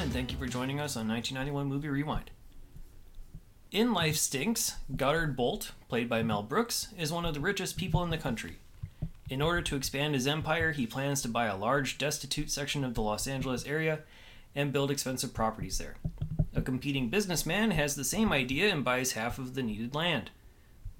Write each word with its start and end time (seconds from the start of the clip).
And 0.00 0.12
thank 0.14 0.32
you 0.32 0.38
for 0.38 0.46
joining 0.46 0.80
us 0.80 0.96
on 0.96 1.06
1991 1.06 1.66
Movie 1.66 1.90
Rewind. 1.90 2.30
In 3.70 3.92
Life 3.92 4.16
Stinks, 4.16 4.76
Goddard 4.96 5.36
Bolt, 5.36 5.72
played 5.90 6.08
by 6.08 6.22
Mel 6.22 6.42
Brooks, 6.42 6.88
is 6.96 7.12
one 7.12 7.26
of 7.26 7.34
the 7.34 7.40
richest 7.40 7.76
people 7.76 8.02
in 8.02 8.08
the 8.08 8.16
country. 8.16 8.56
In 9.28 9.42
order 9.42 9.60
to 9.60 9.76
expand 9.76 10.14
his 10.14 10.26
empire, 10.26 10.72
he 10.72 10.86
plans 10.86 11.20
to 11.20 11.28
buy 11.28 11.46
a 11.46 11.56
large, 11.56 11.98
destitute 11.98 12.50
section 12.50 12.82
of 12.82 12.94
the 12.94 13.02
Los 13.02 13.26
Angeles 13.26 13.66
area 13.66 13.98
and 14.54 14.72
build 14.72 14.90
expensive 14.90 15.34
properties 15.34 15.76
there. 15.76 15.96
A 16.54 16.62
competing 16.62 17.10
businessman 17.10 17.72
has 17.72 17.94
the 17.94 18.02
same 18.02 18.32
idea 18.32 18.72
and 18.72 18.82
buys 18.82 19.12
half 19.12 19.38
of 19.38 19.54
the 19.54 19.62
needed 19.62 19.94
land. 19.94 20.30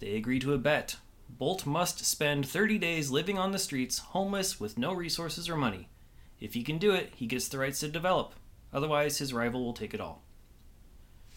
They 0.01 0.15
agree 0.15 0.41
to 0.41 0.53
a 0.53 0.59
bet. 0.59 0.97
Bolt 1.31 1.65
must 1.65 2.05
spend 2.05 2.47
30 2.47 2.77
days 2.77 3.11
living 3.11 3.39
on 3.39 3.53
the 3.53 3.59
streets, 3.59 3.99
homeless, 3.99 4.61
with 4.61 4.77
no 4.77 4.93
resources 4.93 5.49
or 5.49 5.57
money. 5.57 5.89
If 6.39 6.53
he 6.53 6.63
can 6.63 6.77
do 6.77 6.93
it, 6.93 7.15
he 7.17 7.27
gets 7.27 7.49
the 7.49 7.57
rights 7.57 7.81
to 7.81 7.89
develop. 7.89 8.35
Otherwise, 8.73 9.19
his 9.19 9.35
rival 9.35 9.65
will 9.65 9.73
take 9.73 9.95
it 9.95 10.01
all. 10.01 10.23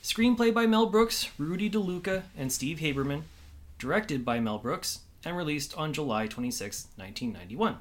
Screenplay 0.04 0.54
by 0.54 0.66
Mel 0.66 0.86
Brooks, 0.86 1.30
Rudy 1.38 1.70
DeLuca, 1.70 2.24
and 2.38 2.52
Steve 2.52 2.80
Haberman. 2.80 3.24
Directed 3.80 4.24
by 4.24 4.40
Mel 4.40 4.60
Brooks, 4.60 5.00
and 5.26 5.36
released 5.36 5.76
on 5.78 5.94
July 5.94 6.28
26, 6.28 6.88
1991. 6.96 7.78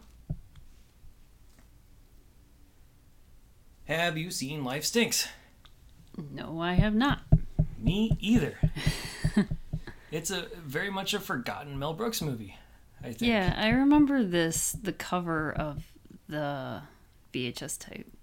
Have 3.84 4.16
you 4.16 4.30
seen 4.30 4.64
Life 4.64 4.84
Stinks? 4.84 5.28
No, 6.16 6.60
I 6.60 6.74
have 6.74 6.94
not. 6.94 7.22
Me 7.78 8.16
either. 8.20 8.58
it's 10.10 10.30
a 10.30 10.46
very 10.64 10.90
much 10.90 11.14
a 11.14 11.20
forgotten 11.20 11.78
Mel 11.78 11.94
Brooks 11.94 12.22
movie, 12.22 12.56
I 13.00 13.06
think. 13.06 13.22
Yeah, 13.22 13.54
I 13.56 13.70
remember 13.70 14.22
this 14.22 14.72
the 14.72 14.92
cover 14.92 15.52
of 15.52 15.82
the 16.28 16.82
VHS 17.34 17.78
tape. 17.78 18.21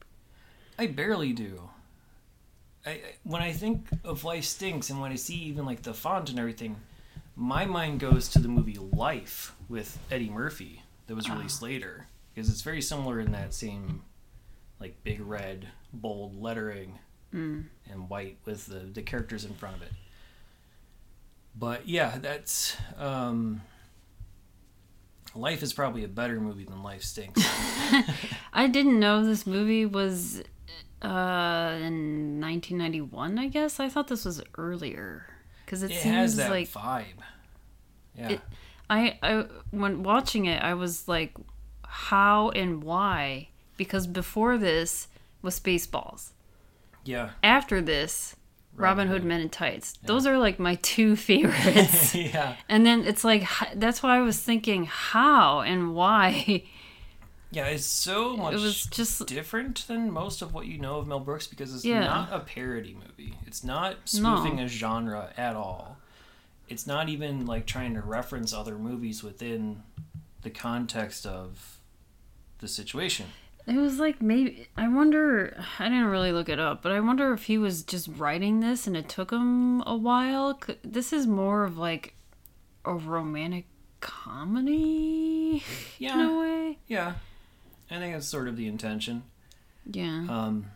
I 0.79 0.87
barely 0.87 1.33
do. 1.33 1.69
I, 2.85 3.01
when 3.23 3.41
I 3.41 3.51
think 3.51 3.85
of 4.05 4.23
Life 4.23 4.45
Stinks 4.45 4.89
and 4.89 5.01
when 5.01 5.11
I 5.11 5.15
see 5.15 5.35
even 5.35 5.65
like 5.65 5.81
the 5.81 5.93
font 5.93 6.29
and 6.29 6.39
everything, 6.39 6.77
my 7.35 7.65
mind 7.65 7.99
goes 7.99 8.29
to 8.29 8.39
the 8.39 8.47
movie 8.47 8.77
Life 8.77 9.53
with 9.67 9.99
Eddie 10.09 10.29
Murphy 10.29 10.83
that 11.07 11.15
was 11.15 11.29
released 11.29 11.61
later 11.61 12.07
because 12.33 12.49
it's 12.49 12.61
very 12.61 12.81
similar 12.81 13.19
in 13.19 13.33
that 13.33 13.53
same 13.53 14.03
like 14.79 15.03
big 15.03 15.19
red 15.19 15.67
bold 15.91 16.41
lettering 16.41 16.97
and 17.91 18.09
white 18.09 18.37
with 18.45 18.65
the 18.67 18.79
the 18.79 19.01
characters 19.01 19.43
in 19.43 19.53
front 19.55 19.75
of 19.75 19.81
it. 19.81 19.91
But 21.57 21.89
yeah, 21.89 22.19
that's 22.19 22.77
um 22.97 23.63
Life 25.35 25.61
is 25.61 25.73
probably 25.73 26.05
a 26.05 26.07
better 26.07 26.39
movie 26.39 26.63
than 26.63 26.83
Life 26.83 27.03
Stinks. 27.03 27.41
I 28.53 28.67
didn't 28.67 28.97
know 28.97 29.25
this 29.25 29.45
movie 29.45 29.85
was 29.85 30.41
uh 31.01 31.77
in 31.81 32.39
1991, 32.41 33.39
I 33.39 33.47
guess. 33.47 33.79
I 33.79 33.89
thought 33.89 34.07
this 34.07 34.25
was 34.25 34.41
earlier 34.57 35.25
cuz 35.65 35.83
it, 35.83 35.91
it 35.91 36.01
seems 36.01 36.37
like 36.37 36.69
vibe. 36.69 37.05
Yeah. 38.15 38.29
It- 38.29 38.41
I 38.89 39.19
I 39.21 39.45
when 39.71 40.03
watching 40.03 40.45
it, 40.45 40.61
I 40.63 40.73
was 40.73 41.07
like 41.07 41.33
how 41.85 42.49
and 42.49 42.83
why 42.83 43.49
because 43.77 44.07
before 44.07 44.57
this 44.57 45.07
was 45.41 45.59
Spaceballs. 45.59 46.31
yeah. 47.05 47.29
After 47.43 47.81
this, 47.81 48.35
Robin, 48.73 48.83
Robin 48.83 49.07
Hood 49.07 49.21
Hood. 49.21 49.27
Men 49.27 49.41
in 49.41 49.49
Tights. 49.49 49.93
Those 50.03 50.25
are 50.27 50.37
like 50.37 50.59
my 50.59 50.75
two 50.81 51.15
favorites. 51.29 52.13
yeah. 52.15 52.55
And 52.67 52.85
then 52.85 53.05
it's 53.05 53.23
like 53.23 53.47
that's 53.75 54.01
why 54.03 54.17
I 54.17 54.21
was 54.21 54.39
thinking 54.41 54.85
how 54.85 55.61
and 55.61 55.93
why. 55.95 56.63
Yeah, 57.51 57.65
it's 57.65 57.85
so 57.85 58.37
much 58.37 58.53
It 58.53 58.59
was 58.59 58.85
just 58.85 59.25
different 59.25 59.87
than 59.87 60.11
most 60.11 60.41
of 60.43 60.53
what 60.53 60.67
you 60.67 60.77
know 60.77 60.97
of 60.99 61.07
Mel 61.07 61.19
Brooks 61.19 61.47
because 61.47 61.73
it's 61.73 61.83
Yeah. 61.83 62.01
not 62.01 62.31
a 62.31 62.39
parody 62.41 62.93
movie. 62.93 63.37
It's 63.47 63.63
not 63.63 63.95
spoofing 64.05 64.57
No. 64.57 64.63
a 64.63 64.67
genre 64.67 65.33
at 65.35 65.55
all. 65.55 65.97
It's 66.67 66.85
not 66.85 67.09
even 67.09 67.47
like 67.47 67.65
trying 67.65 67.95
to 67.95 68.01
reference 68.01 68.53
other 68.53 68.77
movies 68.77 69.23
within 69.23 69.81
the 70.43 70.51
context 70.51 71.25
of 71.25 71.79
the 72.59 72.67
situation. 72.67 73.25
it 73.67 73.75
was 73.77 73.99
like 73.99 74.19
maybe 74.21 74.67
I 74.77 74.87
wonder. 74.87 75.63
I 75.79 75.85
didn't 75.89 76.05
really 76.05 76.31
look 76.31 76.49
it 76.49 76.59
up, 76.59 76.81
but 76.81 76.91
I 76.91 76.99
wonder 77.01 77.33
if 77.33 77.43
he 77.43 77.57
was 77.57 77.83
just 77.83 78.07
writing 78.07 78.59
this 78.61 78.87
and 78.87 78.95
it 78.97 79.07
took 79.09 79.31
him 79.31 79.81
a 79.87 79.95
while. 79.95 80.59
This 80.83 81.13
is 81.13 81.25
more 81.27 81.63
of 81.65 81.77
like 81.77 82.13
a 82.85 82.93
romantic 82.95 83.65
comedy 84.01 85.57
in 85.57 85.61
Yeah. 85.99 86.29
a 86.31 86.39
way. 86.39 86.77
Yeah. 86.87 87.13
I 87.91 87.97
think 87.99 88.13
that's 88.13 88.27
sort 88.27 88.47
of 88.47 88.55
the 88.57 88.67
intention. 88.67 89.23
Yeah. 89.91 90.25
Um, 90.29 90.67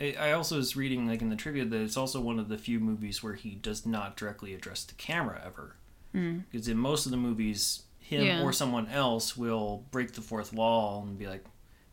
I 0.00 0.14
I 0.18 0.32
also 0.32 0.56
was 0.56 0.76
reading, 0.76 1.06
like 1.06 1.22
in 1.22 1.28
the 1.30 1.36
trivia, 1.36 1.64
that 1.64 1.80
it's 1.80 1.96
also 1.96 2.20
one 2.20 2.38
of 2.38 2.48
the 2.48 2.58
few 2.58 2.80
movies 2.80 3.22
where 3.22 3.34
he 3.34 3.50
does 3.56 3.84
not 3.86 4.16
directly 4.16 4.54
address 4.54 4.84
the 4.84 4.94
camera 4.94 5.42
ever. 5.44 5.76
Because 6.12 6.68
in 6.68 6.76
most 6.76 7.06
of 7.06 7.10
the 7.10 7.16
movies, 7.16 7.84
him 7.98 8.26
Yeah. 8.26 8.42
or 8.42 8.52
someone 8.52 8.86
else 8.88 9.34
will 9.34 9.86
break 9.90 10.12
the 10.12 10.20
fourth 10.20 10.52
wall 10.52 11.02
and 11.06 11.18
be 11.18 11.26
like, 11.26 11.42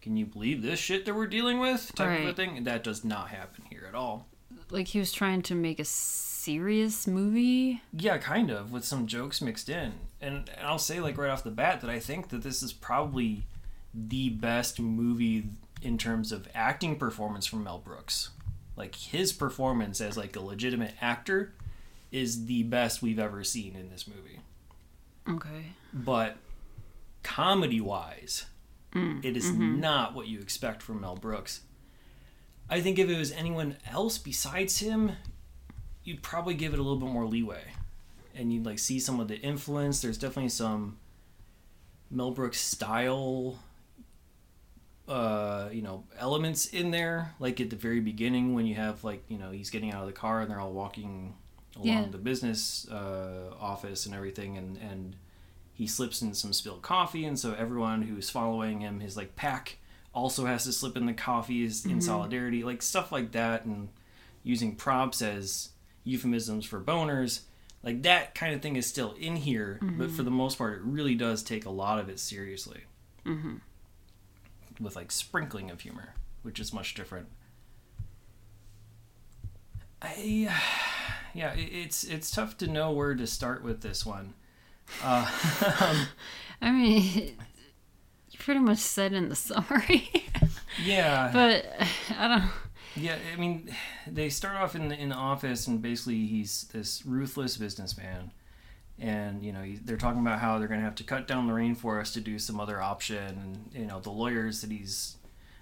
"Can 0.02 0.18
you 0.18 0.26
believe 0.26 0.62
this 0.62 0.78
shit 0.80 1.06
that 1.06 1.16
we're 1.16 1.26
dealing 1.28 1.60
with?" 1.60 1.94
type 1.96 2.20
of 2.20 2.26
a 2.28 2.34
thing. 2.34 2.58
And 2.58 2.68
that 2.68 2.84
does 2.84 3.06
not 3.06 3.30
happen 3.30 3.64
here 3.70 3.86
at 3.88 3.96
all. 3.96 4.28
like 4.72 4.90
he 4.90 5.00
was 5.00 5.12
trying 5.12 5.42
to 5.42 5.56
make 5.56 5.80
a 5.80 5.86
serious 5.86 7.08
movie. 7.08 7.82
Yeah, 7.92 8.18
kind 8.20 8.52
of, 8.52 8.72
with 8.72 8.86
some 8.86 9.08
jokes 9.08 9.42
mixed 9.42 9.68
in. 9.68 9.94
And, 10.22 10.48
and 10.56 10.68
I'll 10.68 10.78
say, 10.78 11.00
like, 11.00 11.18
right 11.18 11.32
off 11.32 11.44
the 11.44 11.50
bat, 11.50 11.82
that 11.82 11.90
I 11.90 12.00
think 12.00 12.30
that 12.30 12.44
this 12.44 12.62
is 12.62 12.72
probably 12.72 13.46
the 13.94 14.30
best 14.30 14.80
movie 14.80 15.46
in 15.82 15.98
terms 15.98 16.32
of 16.32 16.48
acting 16.54 16.98
performance 16.98 17.46
from 17.46 17.64
Mel 17.64 17.80
Brooks. 17.80 18.30
Like, 18.76 18.96
his 18.96 19.34
performance 19.34 20.00
as, 20.00 20.18
like, 20.18 20.36
a 20.36 20.42
legitimate 20.42 20.94
actor 21.02 21.54
is 22.12 22.46
the 22.46 22.64
best 22.64 23.02
we've 23.02 23.20
ever 23.20 23.44
seen 23.44 23.76
in 23.76 23.90
this 23.90 24.08
movie. 24.08 24.40
Okay. 25.28 25.74
But 25.94 26.38
comedy 27.24 27.82
wise, 27.82 28.46
mm, 28.94 29.24
it 29.24 29.36
is 29.38 29.52
mm-hmm. 29.52 29.80
not 29.80 30.16
what 30.16 30.28
you 30.28 30.40
expect 30.40 30.82
from 30.82 31.02
Mel 31.02 31.16
Brooks. 31.16 31.62
I 32.70 32.82
think 32.82 33.00
if 33.00 33.10
it 33.10 33.18
was 33.18 33.32
anyone 33.32 33.78
else 33.92 34.18
besides 34.18 34.80
him, 34.80 35.14
you'd 36.04 36.22
probably 36.22 36.54
give 36.54 36.74
it 36.74 36.80
a 36.80 36.84
little 36.84 37.00
bit 37.00 37.10
more 37.10 37.26
leeway. 37.26 37.64
And 38.36 38.54
you'd 38.54 38.66
like 38.66 38.80
see 38.80 39.00
some 39.00 39.20
of 39.20 39.28
the 39.28 39.40
influence. 39.40 40.02
There's 40.02 40.18
definitely 40.18 40.50
some 40.50 40.98
Mel 42.10 42.32
Brooks 42.32 42.60
style 42.60 43.60
uh, 45.10 45.70
you 45.74 45.82
know, 45.82 46.04
elements 46.18 46.68
in 46.68 46.92
there. 46.92 47.34
Like 47.40 47.60
at 47.60 47.70
the 47.70 47.76
very 47.76 48.00
beginning 48.00 48.54
when 48.54 48.66
you 48.66 48.76
have 48.76 49.04
like, 49.04 49.24
you 49.28 49.38
know, 49.38 49.52
he's 49.52 49.70
getting 49.70 49.92
out 49.92 50.02
of 50.02 50.08
the 50.08 50.14
car 50.14 50.42
and 50.42 50.50
they're 50.52 50.60
all 50.60 50.72
walking 50.72 51.34
along 51.76 51.88
Yeah. 51.88 52.06
the 52.10 52.18
business 52.18 52.88
uh, 52.90 53.54
office 53.60 54.06
and 54.06 54.14
everything 54.16 54.58
and 54.58 54.78
and 54.78 55.16
he 55.74 55.88
slips 55.88 56.22
in 56.22 56.34
some 56.34 56.52
spilled 56.52 56.82
coffee 56.82 57.24
and 57.26 57.40
so 57.40 57.54
everyone 57.58 58.02
who's 58.02 58.30
following 58.30 58.82
him 58.82 59.00
his 59.00 59.16
like 59.16 59.36
pack 59.38 59.78
also 60.14 60.46
has 60.46 60.66
to 60.66 60.74
slip 60.74 60.98
in 60.98 61.06
the 61.06 61.14
coffees 61.14 61.86
in 61.86 62.02
solidarity 62.02 62.64
like 62.64 62.82
stuff 62.82 63.12
like 63.14 63.32
that 63.32 63.64
and 63.66 63.88
using 64.44 64.76
props 64.76 65.22
as 65.22 65.70
euphemisms 66.04 66.66
for 66.66 66.82
boners 66.82 67.42
like 67.84 68.02
that 68.04 68.36
kind 68.36 68.54
of 68.54 68.62
thing 68.62 68.76
is 68.76 68.86
still 68.88 69.14
in 69.20 69.38
here 69.38 69.80
but 69.98 70.12
for 70.12 70.24
the 70.24 70.32
most 70.32 70.58
part 70.58 70.74
it 70.80 70.82
really 70.84 71.16
does 71.16 71.44
take 71.44 71.66
a 71.66 71.70
lot 71.70 71.98
of 72.00 72.10
it 72.10 72.20
seriously 72.20 72.82
with 74.80 74.96
like 74.96 75.12
sprinkling 75.12 75.70
of 75.70 75.82
humor 75.82 76.14
which 76.42 76.60
is 76.60 76.74
much 76.74 76.94
different 76.94 77.28
i 80.02 80.50
yeah 81.34 81.54
it's 81.56 82.04
it's 82.04 82.32
tough 82.32 82.58
to 82.58 82.68
know 82.68 82.92
where 82.92 83.16
to 83.16 83.28
start 83.28 83.64
with 83.64 83.82
this 83.82 84.06
one 84.06 84.34
uh, 85.04 85.30
I 86.62 86.72
mean, 86.72 87.38
you 88.32 88.40
pretty 88.40 88.60
much 88.60 88.80
said 88.80 89.14
in 89.14 89.30
the 89.30 89.36
summary. 89.36 90.10
yeah 90.84 91.30
but 91.34 91.66
I 92.18 92.28
don't. 92.28 92.44
Yeah, 92.96 93.18
I 93.32 93.40
mean, 93.40 93.74
they 94.08 94.30
start 94.30 94.58
off 94.58 94.76
in 94.76 94.90
the 94.90 95.00
in 95.00 95.10
the 95.10 95.16
office, 95.16 95.68
and 95.68 95.82
basically 95.82 96.26
he's 96.26 96.64
this 96.74 97.06
ruthless 97.06 97.58
businessman, 97.58 98.32
and 99.00 99.44
you 99.44 99.52
know 99.52 99.64
they're 99.84 99.98
talking 99.98 100.22
about 100.22 100.40
how 100.40 100.60
they're 100.60 100.68
going 100.68 100.80
to 100.80 100.86
have 100.86 100.96
to 100.96 101.04
cut 101.04 101.28
down 101.28 101.48
the 101.48 101.54
rainforest 101.54 102.14
to 102.14 102.22
do 102.22 102.40
some 102.40 102.60
other 102.60 102.82
option, 102.82 103.18
and 103.74 103.82
you 103.82 103.88
know 103.88 104.00
the 104.00 104.10
lawyers 104.10 104.62
that 104.62 104.72
he's 104.72 105.18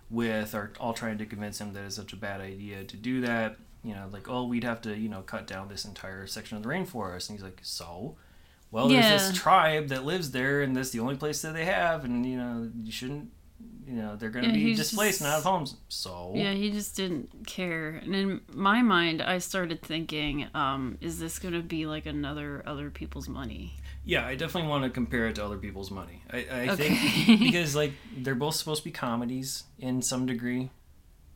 with 0.10 0.56
are 0.56 0.72
all 0.80 0.94
trying 0.94 1.18
to 1.18 1.25
convince 1.25 1.60
him 1.60 1.74
that 1.74 1.84
it's 1.84 1.95
such 1.95 2.13
a 2.13 2.18
bad 2.18 2.42
idea 2.42 2.84
to 2.84 2.98
do 2.98 3.22
that. 3.22 3.57
You 3.84 3.94
know, 3.94 4.10
like 4.12 4.30
oh, 4.30 4.45
we'd 4.45 4.63
have 4.63 4.81
to 4.81 4.98
you 4.98 5.10
know 5.10 5.22
cut 5.22 5.48
down 5.48 5.68
this 5.68 5.86
entire 5.86 6.28
section 6.28 6.57
of 6.57 6.63
the 6.63 6.69
rainforest, 6.69 7.30
and 7.30 7.38
he's 7.38 7.44
like, 7.44 7.60
so. 7.63 8.16
Well, 8.69 8.89
there's 8.89 9.30
this 9.30 9.38
tribe 9.38 9.88
that 9.88 10.04
lives 10.04 10.31
there, 10.31 10.62
and 10.62 10.75
that's 10.75 10.89
the 10.89 11.00
only 11.00 11.16
place 11.16 11.42
that 11.42 11.54
they 11.54 11.63
have, 11.63 12.04
and 12.04 12.25
you 12.25 12.36
know 12.36 12.69
you 12.84 12.92
shouldn't, 12.92 13.31
you 13.88 13.94
know 13.94 14.15
they're 14.15 14.30
going 14.30 14.45
to 14.45 14.59
Yeah, 14.59 14.65
be 14.71 14.75
displaced 14.75 15.21
and 15.21 15.30
out 15.30 15.39
of 15.39 15.44
homes. 15.44 15.75
So 15.89 16.33
Yeah, 16.36 16.54
he 16.54 16.71
just 16.71 16.95
didn't 16.95 17.48
care. 17.48 17.92
And 18.04 18.13
in 18.15 18.42
my 18.54 18.81
mind, 18.81 19.21
I 19.21 19.38
started 19.38 19.81
thinking, 19.81 20.48
um, 20.54 20.98
is 21.01 21.19
this 21.19 21.39
going 21.39 21.54
to 21.54 21.62
be 21.62 21.86
like 21.86 22.06
another 22.06 22.63
other 22.65 22.89
people's 22.89 23.27
money? 23.30 23.74
Yeah, 24.04 24.25
I 24.25 24.36
definitely 24.36 24.69
want 24.69 24.83
to 24.86 24.89
compare 24.89 25.27
it 25.27 25.36
to 25.36 25.45
other 25.45 25.57
people's 25.57 25.92
money. 25.92 26.21
I, 26.31 26.38
I 26.38 26.69
Okay. 26.69 26.89
think 26.95 27.39
because 27.39 27.75
like 27.75 27.94
they're 28.15 28.36
both 28.36 28.56
supposed 28.56 28.83
to 28.83 28.89
be 28.89 28.92
comedies 28.94 29.63
in 29.80 30.01
some 30.01 30.25
degree, 30.25 30.69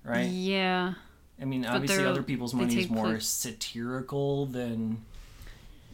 right? 0.04 0.28
Yeah. 0.30 0.94
I 1.42 1.46
mean, 1.46 1.66
obviously, 1.66 2.06
other 2.06 2.22
people's 2.24 2.54
money 2.54 2.78
is 2.78 2.90
more 2.90 3.06
place- 3.08 3.28
satirical 3.28 4.46
than 4.46 5.02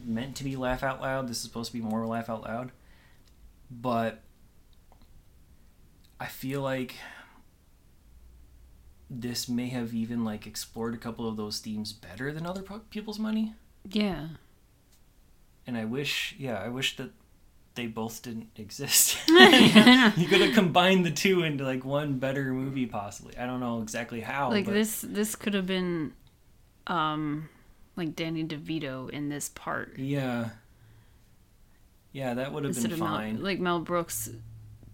meant 0.04 0.36
to 0.36 0.44
be 0.44 0.56
laugh 0.56 0.82
out 0.82 1.00
loud. 1.00 1.26
This 1.28 1.38
is 1.38 1.42
supposed 1.44 1.72
to 1.72 1.78
be 1.78 1.82
more 1.82 2.06
laugh 2.06 2.28
out 2.28 2.42
loud, 2.42 2.70
but 3.70 4.20
I 6.20 6.26
feel 6.26 6.60
like 6.62 6.96
this 9.10 9.48
may 9.48 9.68
have 9.68 9.94
even 9.94 10.24
like 10.24 10.46
explored 10.46 10.94
a 10.94 10.98
couple 10.98 11.28
of 11.28 11.36
those 11.36 11.60
themes 11.60 11.92
better 11.92 12.32
than 12.32 12.46
other 12.46 12.62
people's 12.90 13.18
money. 13.18 13.54
Yeah. 13.90 14.28
and 15.66 15.76
I 15.76 15.84
wish, 15.84 16.34
yeah, 16.38 16.58
I 16.58 16.68
wish 16.68 16.96
that 16.96 17.10
they 17.74 17.86
both 17.86 18.22
didn't 18.22 18.48
exist. 18.56 19.16
you 19.28 20.26
could 20.26 20.40
have 20.40 20.54
combined 20.54 21.06
the 21.06 21.10
two 21.10 21.42
into 21.42 21.64
like 21.64 21.84
one 21.84 22.18
better 22.18 22.52
movie, 22.52 22.86
possibly. 22.86 23.36
I 23.38 23.46
don't 23.46 23.60
know 23.60 23.80
exactly 23.82 24.20
how. 24.20 24.50
like 24.50 24.66
but 24.66 24.74
this 24.74 25.00
this 25.00 25.36
could 25.36 25.54
have 25.54 25.66
been 25.66 26.12
um 26.86 27.48
like 27.96 28.14
Danny 28.14 28.44
DeVito 28.44 29.08
in 29.10 29.28
this 29.28 29.48
part. 29.50 29.98
Yeah. 29.98 30.50
Yeah, 32.12 32.34
that 32.34 32.52
would 32.52 32.64
have 32.64 32.70
Instead 32.70 32.90
been 32.90 32.92
of 32.94 32.98
Mel, 33.00 33.16
fine. 33.16 33.42
like 33.42 33.58
Mel 33.60 33.80
Brooks 33.80 34.30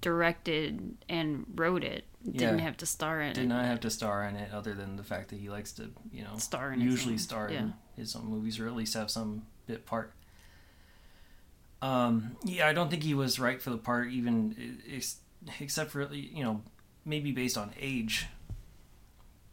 directed 0.04 0.98
and 1.08 1.46
wrote 1.54 1.82
it. 1.82 2.04
Didn't 2.22 2.58
Yeah. 2.58 2.64
have 2.64 2.76
to 2.78 2.86
star 2.86 3.20
in 3.22 3.32
Did 3.32 3.44
it. 3.44 3.46
not 3.48 3.64
have 3.64 3.80
to 3.80 3.90
star 3.90 4.22
in 4.24 4.36
it, 4.36 4.52
other 4.52 4.74
than 4.74 4.96
the 4.96 5.02
fact 5.02 5.30
that 5.30 5.36
he 5.40 5.48
likes 5.48 5.72
to, 5.72 5.90
you 6.12 6.22
know, 6.22 6.36
Star 6.36 6.72
in 6.72 6.80
usually 6.82 7.16
star 7.18 7.50
yeah. 7.50 7.60
in 7.60 7.74
his 7.96 8.14
own 8.14 8.26
movies, 8.26 8.60
or 8.60 8.66
at 8.68 8.74
least 8.76 8.92
have 8.94 9.10
some 9.10 9.46
bit 9.66 9.86
part. 9.86 10.12
Um, 11.82 12.36
yeah, 12.44 12.66
I 12.68 12.72
don't 12.74 12.90
think 12.90 13.02
he 13.02 13.14
was 13.14 13.38
right 13.38 13.60
for 13.60 13.70
the 13.70 13.76
part, 13.78 14.08
even 14.10 14.80
ex- 14.90 15.20
except 15.60 15.90
for 15.90 16.02
you 16.12 16.44
know 16.44 16.62
maybe 17.04 17.32
based 17.32 17.56
on 17.58 17.72
age, 17.80 18.26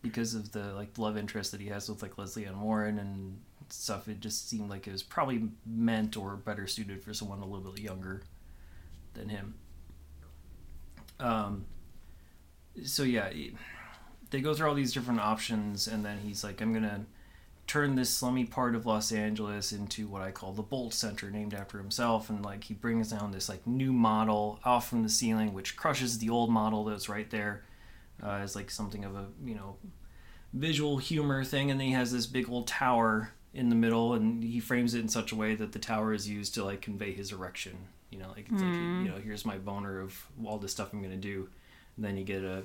because 0.02 0.34
of 0.34 0.52
the 0.52 0.74
like 0.74 0.98
love 0.98 1.18
interest 1.18 1.52
that 1.52 1.62
he 1.62 1.68
has 1.68 1.90
with 1.90 2.02
like 2.02 2.18
Lesley 2.18 2.46
Ann 2.46 2.62
Warren 2.62 3.00
and 3.00 3.40
stuff. 3.70 4.08
It 4.08 4.20
just 4.20 4.50
seemed 4.50 4.70
like 4.70 4.88
it 4.88 4.92
was 4.92 5.04
probably 5.04 5.50
meant 5.66 6.16
or 6.18 6.36
better 6.36 6.68
suited 6.68 7.04
for 7.04 7.14
someone 7.14 7.40
a 7.42 7.46
little 7.46 7.72
bit 7.72 7.82
younger 7.84 8.22
than 9.14 9.28
him. 9.30 9.56
Um. 11.22 11.66
So 12.84 13.04
yeah, 13.04 13.32
they 14.30 14.42
go 14.42 14.54
through 14.54 14.70
all 14.70 14.76
these 14.76 14.94
different 14.94 15.20
options, 15.20 15.88
and 15.88 16.04
then 16.04 16.20
he's 16.20 16.44
like, 16.44 16.62
"I'm 16.62 16.74
gonna." 16.74 17.06
turn 17.72 17.96
this 17.96 18.10
slummy 18.10 18.44
part 18.44 18.76
of 18.76 18.86
Los 18.86 19.14
Angeles 19.14 19.72
into 19.72 20.06
what 20.06 20.22
I 20.22 20.32
call 20.32 20.52
the 20.52 20.62
Bolt 20.62 20.94
Center, 20.94 21.32
named 21.32 21.54
after 21.54 21.78
himself. 21.78 22.30
And 22.30 22.44
like 22.44 22.66
he 22.66 22.74
brings 22.74 23.12
down 23.12 23.32
this 23.32 23.48
like 23.48 23.66
new 23.66 23.94
model 23.94 24.60
off 24.66 24.90
from 24.90 25.04
the 25.04 25.10
ceiling, 25.10 25.54
which 25.54 25.78
crushes 25.78 26.18
the 26.18 26.30
old 26.30 26.50
model 26.50 26.84
that's 26.84 27.08
right 27.08 27.30
there 27.30 27.64
uh, 28.22 28.32
as 28.32 28.58
like 28.58 28.70
something 28.70 29.06
of 29.06 29.16
a 29.16 29.28
you 29.46 29.56
know 29.56 29.78
visual 30.52 30.98
humor 30.98 31.46
thing. 31.46 31.72
And 31.72 31.80
then 31.80 31.88
he 31.88 31.94
has 31.94 32.12
this 32.12 32.26
big 32.26 32.50
old 32.50 32.68
tower 32.68 33.32
in 33.54 33.70
the 33.70 33.76
middle, 33.76 34.16
and 34.16 34.44
he 34.44 34.60
frames 34.60 34.94
it 34.94 35.00
in 35.00 35.08
such 35.08 35.32
a 35.32 35.36
way 35.38 35.56
that 35.56 35.72
the 35.72 35.80
tower 35.80 36.14
is 36.14 36.28
used 36.28 36.54
to 36.56 36.66
like 36.66 36.82
convey 36.82 37.14
his 37.14 37.32
erection. 37.32 37.88
You 38.12 38.20
know, 38.20 38.30
like 38.30 38.48
it's 38.52 38.62
like 38.62 38.74
you 38.74 38.80
hmm. 38.80 39.06
know, 39.06 39.16
here's 39.16 39.46
my 39.46 39.58
boner 39.58 40.00
of 40.00 40.28
all 40.46 40.58
the 40.58 40.70
stuff 40.70 40.94
I'm 40.94 41.02
gonna 41.02 41.16
do. 41.16 41.50
And 41.96 42.06
then 42.06 42.18
you 42.18 42.24
get 42.24 42.44
a 42.44 42.64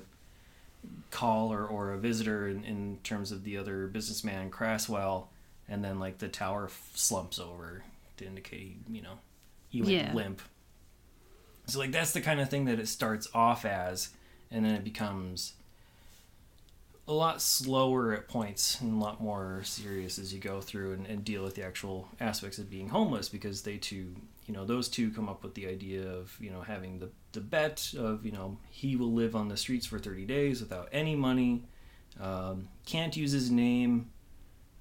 call 1.09 1.51
or, 1.51 1.65
or 1.65 1.93
a 1.93 1.97
visitor 1.97 2.47
in, 2.47 2.63
in 2.63 2.99
terms 3.03 3.31
of 3.31 3.43
the 3.43 3.57
other 3.57 3.87
businessman 3.87 4.51
Crasswell 4.51 5.27
and 5.67 5.83
then 5.83 5.99
like 5.99 6.17
the 6.17 6.27
tower 6.27 6.65
f- 6.65 6.91
slumps 6.93 7.39
over 7.39 7.83
to 8.17 8.25
indicate 8.25 8.77
you 8.89 9.01
know 9.01 9.19
he 9.69 9.81
went 9.81 9.93
Yeah. 9.93 10.13
limp 10.13 10.41
so 11.65 11.79
like 11.79 11.91
that's 11.91 12.11
the 12.11 12.21
kind 12.21 12.39
of 12.39 12.49
thing 12.49 12.65
that 12.65 12.79
it 12.79 12.87
starts 12.87 13.27
off 13.33 13.65
as 13.65 14.09
and 14.51 14.65
then 14.65 14.75
it 14.75 14.83
becomes 14.83 15.53
a 17.07 17.13
lot 17.13 17.41
slower 17.41 18.13
at 18.13 18.27
points 18.27 18.81
and 18.81 19.01
a 19.01 19.03
lot 19.03 19.21
more 19.21 19.61
serious 19.63 20.19
as 20.19 20.33
you 20.33 20.39
go 20.39 20.59
through 20.59 20.93
and, 20.93 21.07
and 21.07 21.23
deal 21.23 21.43
with 21.43 21.55
the 21.55 21.63
actual 21.63 22.09
aspects 22.19 22.57
of 22.57 22.69
being 22.69 22.89
homeless 22.89 23.29
because 23.29 23.61
they 23.61 23.77
two 23.77 24.13
you 24.47 24.53
know 24.53 24.65
those 24.65 24.87
two 24.87 25.11
come 25.11 25.27
up 25.29 25.43
with 25.43 25.53
the 25.55 25.67
idea 25.67 26.07
of 26.09 26.35
you 26.39 26.49
know 26.49 26.61
having 26.61 26.99
the, 26.99 27.09
the 27.33 27.41
bet 27.41 27.93
of 27.97 28.25
you 28.25 28.31
know 28.31 28.57
he 28.69 28.95
will 28.95 29.11
live 29.13 29.35
on 29.35 29.49
the 29.49 29.57
streets 29.57 29.85
for 29.85 29.99
30 29.99 30.25
days 30.25 30.61
without 30.61 30.87
any 30.91 31.15
money 31.15 31.63
um, 32.19 32.67
can't 32.85 33.15
use 33.17 33.31
his 33.33 33.51
name 33.51 34.09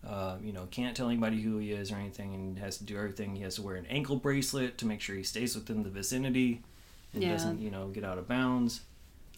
uh, 0.06 0.36
you 0.40 0.52
know 0.52 0.66
can't 0.70 0.96
tell 0.96 1.08
anybody 1.08 1.42
who 1.42 1.58
he 1.58 1.72
is 1.72 1.90
or 1.90 1.96
anything 1.96 2.32
and 2.34 2.58
has 2.58 2.78
to 2.78 2.84
do 2.84 2.96
everything 2.96 3.34
he 3.34 3.42
has 3.42 3.56
to 3.56 3.62
wear 3.62 3.74
an 3.76 3.86
ankle 3.86 4.16
bracelet 4.16 4.78
to 4.78 4.86
make 4.86 5.00
sure 5.00 5.16
he 5.16 5.22
stays 5.24 5.54
within 5.56 5.82
the 5.82 5.90
vicinity 5.90 6.62
and 7.12 7.22
Yeah. 7.22 7.32
doesn't 7.32 7.60
you 7.60 7.70
know 7.70 7.88
get 7.88 8.04
out 8.04 8.18
of 8.18 8.28
bounds 8.28 8.82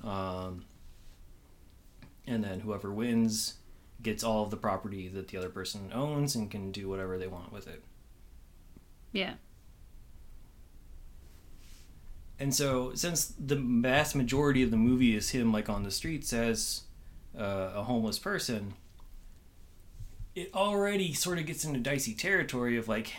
um, 0.04 0.64
and 2.26 2.44
then 2.44 2.60
whoever 2.60 2.92
wins 2.92 3.54
gets 4.02 4.22
all 4.22 4.44
of 4.44 4.50
the 4.50 4.56
property 4.56 5.08
that 5.08 5.28
the 5.28 5.36
other 5.38 5.48
person 5.48 5.90
owns 5.92 6.34
and 6.36 6.50
can 6.50 6.70
do 6.70 6.88
whatever 6.88 7.16
they 7.18 7.26
want 7.26 7.50
with 7.52 7.66
it 7.66 7.82
Yeah. 9.12 9.34
And 12.40 12.54
so, 12.54 12.92
since 12.94 13.26
the 13.38 13.56
vast 13.56 14.14
majority 14.14 14.62
of 14.62 14.70
the 14.70 14.76
movie 14.76 15.16
is 15.16 15.30
him 15.30 15.52
like 15.52 15.68
on 15.68 15.82
the 15.82 15.90
streets 15.90 16.32
as 16.32 16.82
uh, 17.38 17.72
a 17.74 17.82
homeless 17.82 18.18
person, 18.18 18.74
it 20.34 20.50
already 20.54 21.12
sort 21.12 21.38
of 21.38 21.46
gets 21.46 21.64
into 21.64 21.80
dicey 21.80 22.14
territory 22.14 22.76
of 22.76 22.86
like, 22.88 23.12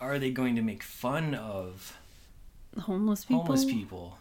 are 0.00 0.18
they 0.18 0.30
going 0.32 0.56
to 0.56 0.62
make 0.62 0.82
fun 0.82 1.34
of 1.34 1.96
Homeless 2.80 3.24
people. 3.24 3.42
homeless 3.44 3.64
people? 3.64 4.18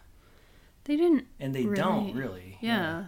They 0.84 0.96
didn't. 0.96 1.26
And 1.40 1.56
they 1.56 1.64
Really? 1.66 1.76
don't 1.76 2.14
really. 2.16 2.58
Yeah. 2.62 3.06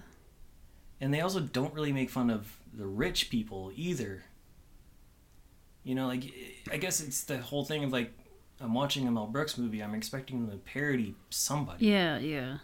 And 1.00 1.14
they 1.14 1.22
also 1.22 1.40
don't 1.40 1.74
really 1.76 1.92
make 1.94 2.10
fun 2.10 2.32
of 2.32 2.58
the 2.74 2.88
rich 2.88 3.30
people 3.30 3.72
either. 3.76 4.24
You 5.84 5.94
know, 5.94 6.08
like 6.08 6.24
I 6.72 6.78
guess 6.78 7.00
it's 7.00 7.26
the 7.26 7.38
whole 7.38 7.64
thing 7.64 7.84
of 7.84 7.92
like 7.92 8.12
I'm 8.62 8.74
watching 8.74 9.08
a 9.08 9.12
Mel 9.12 9.28
Brooks 9.28 9.58
movie, 9.58 9.82
I'm 9.82 9.94
expecting 9.94 10.42
them 10.42 10.52
to 10.52 10.58
parody 10.58 11.16
somebody. 11.30 11.86
Yeah. 11.86 12.18
Yeah. 12.20 12.58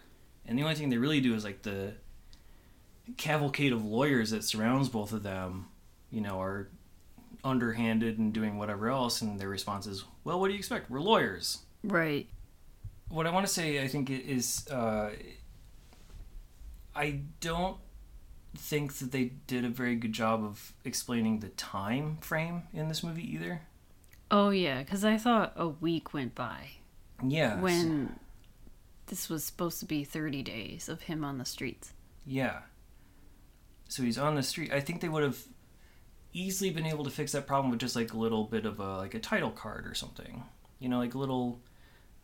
And 0.46 0.58
the 0.58 0.62
only 0.62 0.74
thing 0.74 0.88
they 0.88 0.98
really 0.98 1.20
do 1.20 1.34
is 1.34 1.44
like 1.44 1.62
the 1.62 1.94
cavalcade 3.16 3.72
of 3.72 3.84
lawyers 3.84 4.30
that 4.30 4.44
surrounds 4.44 4.88
both 4.88 5.12
of 5.12 5.22
them, 5.22 5.66
you 6.10 6.20
know, 6.20 6.40
are 6.40 6.68
underhanded 7.44 8.18
and 8.18 8.32
doing 8.32 8.58
whatever 8.58 8.88
else. 8.88 9.20
And 9.20 9.38
their 9.38 9.48
response 9.48 9.86
is, 9.86 10.04
well, 10.24 10.40
what 10.40 10.48
do 10.48 10.54
you 10.54 10.58
expect? 10.58 10.90
We're 10.90 11.00
lawyers. 11.00 11.58
Right. 11.84 12.28
What 13.08 13.26
I 13.26 13.30
want 13.30 13.46
to 13.46 13.52
say, 13.52 13.82
I 13.82 13.88
think, 13.88 14.08
is 14.08 14.66
uh, 14.68 15.10
I 16.94 17.20
don't 17.40 17.76
think 18.56 18.94
that 18.94 19.12
they 19.12 19.32
did 19.46 19.64
a 19.64 19.68
very 19.68 19.96
good 19.96 20.12
job 20.12 20.44
of 20.44 20.72
explaining 20.84 21.40
the 21.40 21.48
time 21.48 22.18
frame 22.20 22.62
in 22.72 22.88
this 22.88 23.02
movie 23.02 23.30
either. 23.34 23.62
Oh 24.32 24.48
yeah, 24.50 24.78
because 24.82 25.04
I 25.04 25.16
thought 25.18 25.52
a 25.56 25.68
week 25.68 26.12
went 26.14 26.34
by 26.34 26.70
Yeah. 27.22 27.60
when 27.60 28.18
this 29.06 29.28
was 29.28 29.44
supposed 29.44 29.78
to 29.80 29.84
be 29.86 30.02
30 30.04 30.42
days 30.42 30.88
of 30.88 31.02
him 31.02 31.22
on 31.24 31.36
the 31.38 31.44
streets. 31.44 31.92
Yeah. 32.26 32.62
So 33.88 34.02
he's 34.02 34.16
on 34.18 34.34
the 34.34 34.42
street. 34.42 34.72
I 34.72 34.80
think 34.80 35.02
they 35.02 35.08
would 35.08 35.22
have 35.22 35.38
easily 36.32 36.70
been 36.70 36.86
able 36.86 37.04
to 37.04 37.10
fix 37.10 37.32
that 37.32 37.46
problem 37.46 37.70
with 37.70 37.78
just 37.80 37.94
like 37.94 38.14
a 38.14 38.16
little 38.16 38.44
bit 38.44 38.64
of 38.64 38.80
a 38.80 38.96
like 38.96 39.14
a 39.14 39.18
title 39.20 39.50
card 39.50 39.86
or 39.86 39.94
something. 39.94 40.44
You 40.78 40.88
know, 40.88 40.98
like 40.98 41.14
a 41.14 41.18
little. 41.18 41.60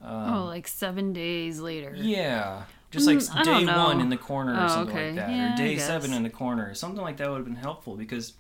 Um, 0.00 0.34
oh, 0.34 0.44
like 0.46 0.66
seven 0.66 1.12
days 1.12 1.60
later. 1.60 1.92
Yeah. 1.94 2.62
Just 2.90 3.06
like 3.06 3.18
Mm, 3.18 3.44
day 3.44 3.66
one 3.66 4.00
in 4.00 4.08
the 4.08 4.16
corner 4.16 4.54
or 4.54 4.64
Oh, 4.64 4.68
something 4.68 4.96
okay. 4.96 5.06
like 5.08 5.16
that, 5.16 5.30
Yeah, 5.30 5.52
or 5.52 5.56
day 5.56 5.76
seven 5.76 6.14
in 6.14 6.22
the 6.22 6.30
corner, 6.30 6.72
something 6.72 7.02
like 7.02 7.18
that 7.18 7.28
would 7.28 7.36
have 7.36 7.44
been 7.44 7.56
helpful 7.56 7.96
because, 7.96 8.32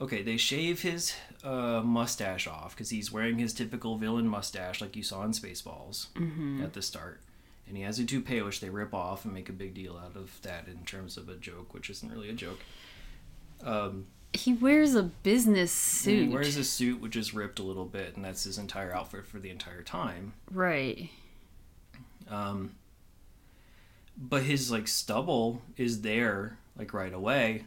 okay, 0.00 0.22
they 0.22 0.36
shave 0.36 0.82
his 0.82 1.14
uh, 1.44 1.82
mustache 1.84 2.46
off 2.46 2.74
because 2.74 2.90
he's 2.90 3.12
wearing 3.12 3.38
his 3.38 3.52
typical 3.52 3.96
villain 3.96 4.26
mustache 4.28 4.80
like 4.80 4.96
you 4.96 5.02
saw 5.02 5.22
in 5.24 5.30
Spaceballs 5.32 6.08
Mm-hmm. 6.14 6.62
at 6.62 6.72
the 6.72 6.82
start, 6.82 7.20
and 7.66 7.76
he 7.76 7.82
has 7.84 7.98
a 7.98 8.04
toupee 8.04 8.42
which 8.42 8.60
they 8.60 8.70
rip 8.70 8.92
off 8.94 9.24
and 9.24 9.32
make 9.34 9.48
a 9.48 9.52
big 9.52 9.74
deal 9.74 9.96
out 9.96 10.16
of 10.16 10.40
that 10.42 10.66
in 10.68 10.84
terms 10.84 11.16
of 11.16 11.28
a 11.28 11.36
joke, 11.36 11.72
which 11.74 11.90
isn't 11.90 12.10
really 12.10 12.28
a 12.30 12.32
joke. 12.34 12.58
Um, 13.62 14.06
He 14.32 14.52
wears 14.54 14.94
a 14.94 15.02
business 15.04 16.06
and 16.06 16.16
he 16.16 16.24
suit. 16.24 16.32
wears 16.32 16.56
a 16.56 16.64
suit 16.64 17.00
which 17.00 17.16
is 17.16 17.32
ripped 17.34 17.58
a 17.58 17.62
little 17.62 17.84
bit, 17.86 18.16
and 18.16 18.24
that's 18.24 18.44
his 18.44 18.58
entire 18.58 18.94
outfit 18.94 19.26
for 19.26 19.38
the 19.38 19.50
entire 19.50 19.82
time. 19.82 20.32
Right. 20.50 21.10
Um, 22.28 22.72
but 24.16 24.42
his 24.42 24.70
like 24.70 24.88
stubble 24.88 25.62
is 25.76 26.02
there 26.02 26.58
like 26.76 26.92
right 26.92 27.12
away, 27.14 27.64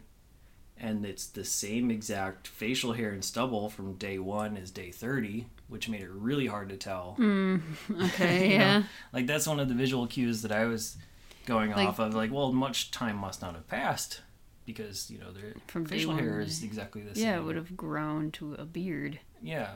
and 0.81 1.05
it's 1.05 1.27
the 1.27 1.45
same 1.45 1.89
exact 1.91 2.47
facial 2.47 2.91
hair 2.93 3.11
and 3.11 3.23
stubble 3.23 3.69
from 3.69 3.93
day 3.93 4.17
one 4.19 4.57
as 4.57 4.71
day 4.71 4.91
thirty, 4.91 5.45
which 5.69 5.87
made 5.87 6.01
it 6.01 6.09
really 6.09 6.47
hard 6.47 6.67
to 6.69 6.75
tell. 6.77 7.15
Mm, 7.19 7.61
okay, 8.05 8.49
You 8.51 8.57
know? 8.57 8.63
yeah. 8.65 8.83
Like 9.13 9.27
that's 9.27 9.47
one 9.47 9.59
of 9.59 9.69
the 9.69 9.75
visual 9.75 10.07
cues 10.07 10.41
that 10.41 10.51
I 10.51 10.65
was 10.65 10.97
going 11.45 11.71
Like- 11.71 11.87
off 11.87 11.99
of. 11.99 12.13
Like, 12.13 12.31
well, 12.33 12.51
much 12.51 12.91
time 12.91 13.15
must 13.17 13.41
not 13.41 13.53
have 13.55 13.67
passed 13.67 14.21
because 14.65 15.09
you 15.11 15.19
know 15.19 15.31
their 15.31 15.53
From 15.67 15.85
facial 15.85 16.15
hair 16.15 16.41
is 16.41 16.63
exactly 16.63 17.01
the 17.03 17.15
same. 17.15 17.25
Yeah, 17.25 17.37
it 17.37 17.43
would 17.43 17.55
have 17.55 17.77
grown 17.77 18.31
to 18.31 18.55
a 18.55 18.65
beard. 18.65 19.19
Yeah. 19.41 19.73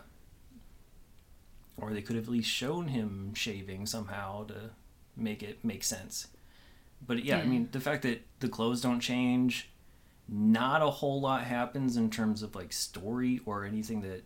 Or 1.78 1.94
they 1.94 2.02
could 2.02 2.16
have 2.16 2.26
at 2.26 2.32
least 2.32 2.50
shown 2.50 2.88
him 2.88 3.34
shaving 3.34 3.86
somehow 3.86 4.46
to 4.46 4.72
make 5.18 5.44
it 5.44 5.64
make 5.64 5.84
sense. 5.84 6.28
But 7.06 7.24
yeah, 7.26 7.38
I 7.38 7.46
mean, 7.46 7.70
the 7.72 7.80
fact 7.82 8.04
that 8.04 8.26
the 8.40 8.48
clothes 8.48 8.82
don't 8.82 9.02
change, 9.02 9.70
not 10.28 10.82
a 10.82 10.90
whole 10.90 11.22
lot 11.22 11.44
happens 11.44 11.98
in 11.98 12.10
terms 12.10 12.42
of 12.42 12.56
like 12.56 12.74
story 12.74 13.42
or 13.46 13.64
anything 13.64 14.02
that 14.02 14.24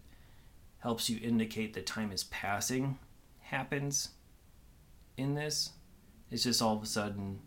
helps 0.79 1.09
you 1.09 1.19
indicate 1.21 1.73
that 1.73 1.85
time 1.85 2.11
is 2.11 2.23
passing 2.25 2.97
happens 3.41 4.09
in 5.17 5.35
this. 5.35 5.71
It's 6.31 6.43
just 6.43 6.61
all 6.61 6.77
of 6.77 6.83
a 6.83 6.85
sudden 6.85 7.39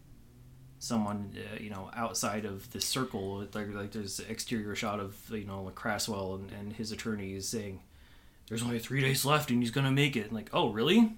someone 0.79 1.33
uh, 1.37 1.63
you 1.63 1.71
know 1.71 1.89
outside 1.95 2.45
of 2.45 2.71
the 2.73 2.81
circle 2.81 3.47
like 3.55 3.73
like 3.73 3.93
there's 3.93 4.19
an 4.19 4.27
exterior 4.29 4.75
shot 4.75 4.99
of 4.99 5.17
you 5.31 5.45
know 5.45 5.71
Crasswell 5.77 6.35
and, 6.35 6.51
and 6.51 6.73
his 6.73 6.91
attorney 6.91 7.35
is 7.35 7.49
saying 7.49 7.81
there's 8.49 8.65
only 8.65 8.81
three 8.81 9.01
days 9.01 9.25
left 9.25 9.53
and 9.53 9.63
he's 9.63 9.71
gonna 9.71 9.93
make 9.93 10.17
it 10.17 10.27
and 10.27 10.33
like 10.33 10.51
oh 10.53 10.71
really 10.71 11.17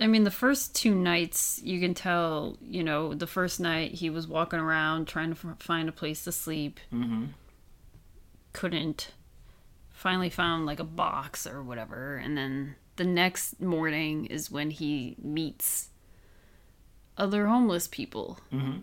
I 0.00 0.06
mean, 0.06 0.24
the 0.24 0.30
first 0.30 0.74
two 0.74 0.94
nights, 0.94 1.60
you 1.62 1.80
can 1.80 1.94
tell, 1.94 2.56
you 2.60 2.84
know, 2.84 3.14
the 3.14 3.26
first 3.26 3.58
night 3.58 3.92
he 3.92 4.08
was 4.10 4.28
walking 4.28 4.60
around 4.60 5.08
trying 5.08 5.34
to 5.34 5.48
f- 5.48 5.58
find 5.58 5.88
a 5.88 5.92
place 5.92 6.24
to 6.24 6.32
sleep, 6.32 6.80
mm-hmm 6.92 7.26
couldn't. 8.54 9.10
Finally 9.90 10.30
found 10.30 10.64
like 10.64 10.80
a 10.80 10.84
box 10.84 11.46
or 11.46 11.62
whatever, 11.62 12.16
and 12.16 12.38
then 12.38 12.76
the 12.96 13.04
next 13.04 13.60
morning 13.60 14.24
is 14.26 14.50
when 14.50 14.70
he 14.70 15.16
meets 15.22 15.90
other 17.18 17.46
homeless 17.46 17.86
people. 17.86 18.38
mm-hmm 18.50 18.78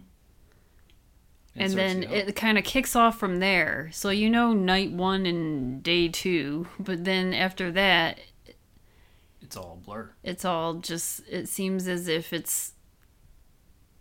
and 1.53 1.73
then 1.73 2.03
it 2.03 2.33
kind 2.35 2.57
of 2.57 2.63
kicks 2.63 2.95
off 2.95 3.19
from 3.19 3.39
there. 3.39 3.89
So 3.91 4.09
you 4.09 4.29
know 4.29 4.53
night 4.53 4.91
1 4.91 5.25
and 5.25 5.83
day 5.83 6.07
2, 6.07 6.65
but 6.79 7.03
then 7.03 7.33
after 7.33 7.71
that 7.71 8.19
it's 9.41 9.57
all 9.57 9.81
blur. 9.83 10.11
It's 10.23 10.45
all 10.45 10.75
just 10.75 11.21
it 11.29 11.47
seems 11.47 11.87
as 11.87 12.07
if 12.07 12.33
it's 12.33 12.73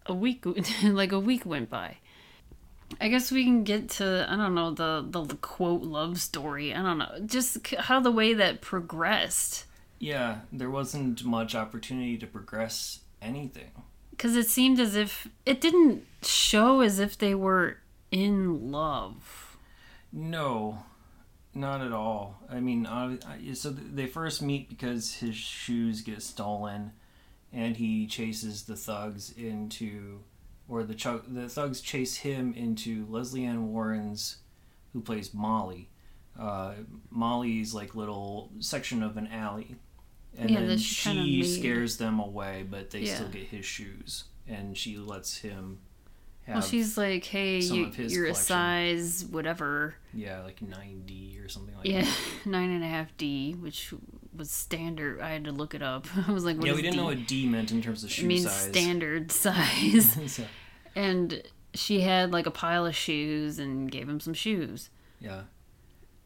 a 0.07 0.15
week 0.15 0.45
like 0.85 1.13
a 1.13 1.21
week 1.21 1.47
went 1.47 1.71
by. 1.71 1.99
I 3.01 3.09
guess 3.09 3.31
we 3.31 3.45
can 3.45 3.63
get 3.63 3.89
to 3.91 4.27
i 4.29 4.35
don't 4.35 4.55
know 4.57 4.73
the 4.73 5.07
the 5.09 5.37
quote 5.37 5.83
love 5.83 6.21
story. 6.21 6.75
I 6.75 6.83
don't 6.83 6.99
know. 6.99 7.21
Just 7.25 7.75
how 7.75 8.01
the 8.01 8.11
way 8.11 8.35
that 8.35 8.61
progressed. 8.61 9.67
Yeah 9.99 10.41
there 10.53 10.71
wasn't 10.71 11.25
much 11.25 11.55
opportunity 11.55 12.17
to 12.19 12.27
progress 12.27 13.01
anything. 13.23 13.71
Because 14.11 14.37
it 14.37 14.49
seemed 14.49 14.79
as 14.79 14.97
if 14.97 15.29
it 15.47 15.61
didn't 15.61 16.05
show 16.23 16.81
as 16.81 16.99
if 16.99 17.17
they 17.17 17.35
were 17.35 17.79
in 18.11 18.71
love. 18.71 19.57
No 20.13 20.85
not 21.55 21.81
at 21.81 21.93
all. 21.93 22.43
I 22.49 22.61
mean 22.61 22.87
so 23.55 23.71
they 23.71 24.07
first 24.07 24.43
meet 24.43 24.69
because 24.69 25.15
his 25.15 25.35
shoes 25.37 26.03
get 26.03 26.23
stolen 26.23 26.93
and 27.53 27.77
he 27.77 28.07
chases 28.07 28.63
the 28.65 28.77
thugs 28.77 29.33
into 29.37 30.21
or 30.69 30.85
the 30.85 30.95
ch- 30.95 31.25
the 31.27 31.49
thugs 31.49 31.81
chase 31.81 32.17
him 32.19 32.55
into 32.55 33.07
Lesley 33.09 33.45
Ann 33.45 33.73
Warren's 33.73 34.37
who 34.93 35.01
plays 35.01 35.35
Molly. 35.35 35.89
Uh, 36.39 36.73
Molly's 37.11 37.75
like 37.75 37.95
little 37.95 38.51
section 38.61 39.03
of 39.03 39.17
an 39.17 39.27
alley. 39.29 39.77
And 40.39 40.49
Yeah, 40.51 40.61
then 40.65 40.79
she 40.79 41.43
scares 41.45 41.97
them 41.97 42.21
away 42.21 42.65
but 42.69 42.91
they 42.91 43.05
still 43.07 43.29
get 43.29 43.43
his 43.49 43.67
shoes. 43.67 44.25
And 44.47 44.77
she 44.79 44.97
lets 44.97 45.39
him 45.39 45.79
well 46.55 46.63
she's 46.63 46.97
like 46.99 47.25
hey 47.25 47.59
you, 47.61 47.91
you're 47.97 48.27
a 48.27 48.35
size 48.35 49.25
whatever. 49.25 49.95
Yeah 50.13 50.43
like 50.43 50.61
90 50.63 51.39
or 51.43 51.49
something 51.49 51.75
like 51.77 51.87
yeah 51.87 52.03
that. 52.03 52.19
nine 52.47 52.71
and 52.71 52.83
a 52.85 52.87
half 52.89 53.17
d 53.17 53.55
which 53.55 53.93
was 54.37 54.51
standard. 54.51 55.21
I 55.21 55.31
had 55.31 55.45
to 55.45 55.53
look 55.53 55.75
it 55.75 55.83
up. 55.83 56.07
I 56.29 56.33
was 56.33 56.45
like 56.45 56.57
what 56.59 56.67
yeah 56.67 56.75
we 56.75 56.83
didn't 56.83 56.95
D? 56.95 56.99
know 56.99 57.07
what 57.07 57.27
D 57.27 57.47
meant 57.47 57.71
in 57.73 57.83
terms 57.83 58.05
of 58.05 58.11
shoe 58.11 58.25
it 58.25 58.29
means 58.29 58.45
size. 58.51 58.69
standard 58.69 59.33
size. 59.45 60.33
So, 60.33 60.45
and 60.97 61.43
she 61.75 62.01
had 62.01 62.33
like 62.33 62.47
a 62.47 62.51
pile 62.51 62.87
of 62.87 62.95
shoes 62.97 63.59
and 63.59 63.91
gave 63.91 64.09
him 64.09 64.21
some 64.21 64.35
shoes. 64.35 64.91
Yeah 65.21 65.43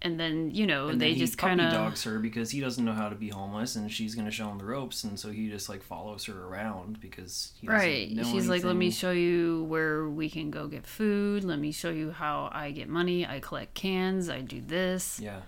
and 0.04 0.20
then 0.20 0.50
you 0.50 0.66
know 0.66 0.88
and 0.88 1.00
they 1.00 1.14
just 1.14 1.38
kind 1.38 1.60
of 1.60 1.72
dogs 1.72 2.04
her 2.04 2.18
because 2.18 2.50
he 2.50 2.60
doesn't 2.60 2.84
know 2.84 2.92
how 2.92 3.08
to 3.08 3.14
be 3.16 3.30
homeless 3.30 3.74
and 3.74 3.90
she's 3.90 4.14
going 4.14 4.26
to 4.26 4.30
show 4.30 4.46
him 4.48 4.58
the 4.58 4.64
ropes 4.64 5.02
and 5.02 5.18
so 5.18 5.30
he 5.30 5.48
just 5.48 5.68
like 5.68 5.82
follows 5.82 6.26
her 6.26 6.46
around 6.46 7.00
because 7.00 7.52
he 7.58 7.66
doesn't 7.66 7.80
right. 7.80 8.26
she's 8.26 8.46
like 8.46 8.62
let 8.62 8.76
me 8.76 8.90
show 8.90 9.10
you 9.10 9.64
where 9.64 10.06
we 10.08 10.28
can 10.28 10.50
go 10.50 10.68
get 10.68 10.86
food. 10.86 11.42
Let 11.42 11.58
me 11.58 11.72
show 11.72 11.90
you 11.90 12.12
how 12.12 12.50
i 12.52 12.70
get 12.70 12.88
money. 12.88 13.26
I 13.26 13.40
collect 13.40 13.74
cans. 13.74 14.28
I 14.28 14.42
do 14.42 14.60
this. 14.60 15.18
Yeah. 15.18 15.40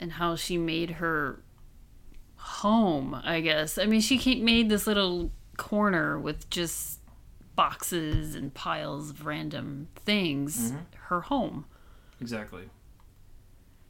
And 0.00 0.12
how 0.12 0.34
she 0.34 0.58
made 0.58 0.90
her 0.90 1.40
home 2.36 3.14
i 3.24 3.40
guess. 3.40 3.78
I 3.78 3.86
mean 3.86 4.00
she 4.00 4.42
made 4.42 4.68
this 4.68 4.86
little 4.88 5.30
corner 5.56 6.18
with 6.18 6.50
just 6.50 6.98
boxes 7.54 8.34
and 8.34 8.52
piles 8.52 9.10
of 9.10 9.24
random 9.24 9.86
things 9.94 10.72
Mhm. 10.72 10.78
her 11.08 11.20
home. 11.20 11.66
Exactly 12.20 12.68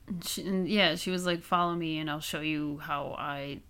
And 0.06 0.24
she, 0.24 0.42
and 0.46 0.68
yeah 0.68 0.94
she 0.96 1.10
was 1.10 1.24
like 1.26 1.42
follow 1.42 1.74
me 1.74 1.98
and 1.98 2.10
i'll 2.10 2.20
show 2.20 2.40
you 2.40 2.78
how 2.82 3.14
i 3.18 3.60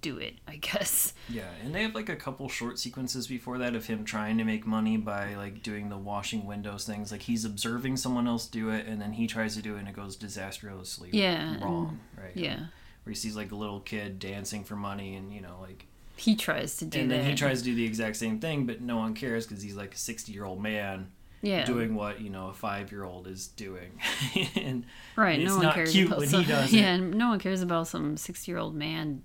do 0.00 0.16
it 0.18 0.34
i 0.46 0.54
guess. 0.56 1.12
Yeah 1.28 1.48
and 1.64 1.74
they 1.74 1.82
have 1.82 1.94
like 1.96 2.08
a 2.08 2.14
couple 2.14 2.48
short 2.48 2.78
sequences 2.78 3.26
before 3.26 3.58
that 3.58 3.74
of 3.74 3.86
him 3.86 4.04
trying 4.04 4.38
to 4.38 4.44
make 4.44 4.64
money 4.64 4.96
by 4.96 5.34
like 5.34 5.60
doing 5.64 5.88
the 5.88 5.98
washing 5.98 6.46
windows 6.46 6.84
things. 6.86 7.10
Like 7.10 7.22
he's 7.22 7.44
observing 7.44 7.96
someone 7.96 8.28
else 8.28 8.46
do 8.46 8.70
it 8.70 8.86
and 8.86 9.02
then 9.02 9.12
he 9.14 9.26
tries 9.26 9.56
to 9.56 9.62
do 9.62 9.74
it 9.74 9.80
and 9.80 9.88
it 9.88 9.96
goes 9.96 10.14
disastrously 10.14 11.10
Yeah, 11.12 11.54
and- 11.54 11.62
wrong 11.62 11.98
right? 12.16 12.34
Mm, 12.36 12.40
yeah. 12.42 12.56
where 13.02 13.10
he 13.10 13.14
sees 13.14 13.34
like 13.34 13.50
a 13.50 13.56
little 13.56 13.80
kid 13.80 14.20
dancing 14.20 14.62
for 14.62 14.76
money 14.76 15.16
and 15.16 15.32
you 15.32 15.40
know 15.40 15.56
like 15.60 15.86
he 16.16 16.36
tries 16.36 16.76
to 16.76 16.84
do 16.84 17.00
and 17.00 17.10
that 17.10 17.16
then 17.18 17.30
he 17.30 17.34
tries 17.34 17.58
to 17.62 17.64
do 17.64 17.74
the 17.74 17.84
exact 17.84 18.14
same 18.16 18.38
thing 18.38 18.66
but 18.66 18.80
no 18.80 18.96
one 18.98 19.14
cares 19.14 19.46
because 19.48 19.62
he's 19.64 19.74
like 19.76 19.94
a 19.94 19.98
60 19.98 20.30
year 20.32 20.44
old 20.44 20.62
man 20.62 21.10
yeah. 21.42 21.64
doing 21.64 21.94
what 21.94 22.20
you 22.20 22.30
know 22.30 22.48
a 22.48 22.54
five 22.54 22.90
year 22.90 23.04
old 23.04 23.26
is 23.26 23.48
doing. 23.48 24.00
And 24.56 24.84
right 25.16 25.38
no 25.40 25.56
one 25.58 25.72
cares 25.72 25.96
about 25.96 26.22
some, 26.24 26.42
he 26.42 26.48
does 26.48 26.72
it. 26.72 26.76
yeah 26.76 26.94
and 26.94 27.14
no 27.14 27.28
one 27.28 27.38
cares 27.38 27.62
about 27.62 27.88
some 27.88 28.16
60 28.16 28.50
year 28.50 28.58
old 28.58 28.74
man 28.74 29.22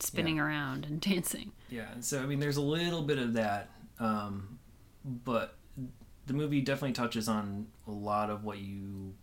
spinning 0.00 0.38
around 0.38 0.84
and 0.84 1.00
dancing. 1.12 1.52
Yeah 1.70 1.88
so 2.00 2.20
i 2.22 2.26
mean 2.26 2.40
there's 2.40 2.56
a 2.56 2.62
little 2.62 3.02
bit 3.02 3.18
of 3.18 3.34
that 3.34 3.70
um, 3.98 4.58
but 5.04 5.56
the 6.26 6.32
movie 6.32 6.60
definitely 6.60 6.92
touches 6.92 7.28
on 7.28 7.66
a 7.86 7.90
lot 7.90 8.30
of 8.30 8.44
what 8.44 8.58
you 8.58 9.14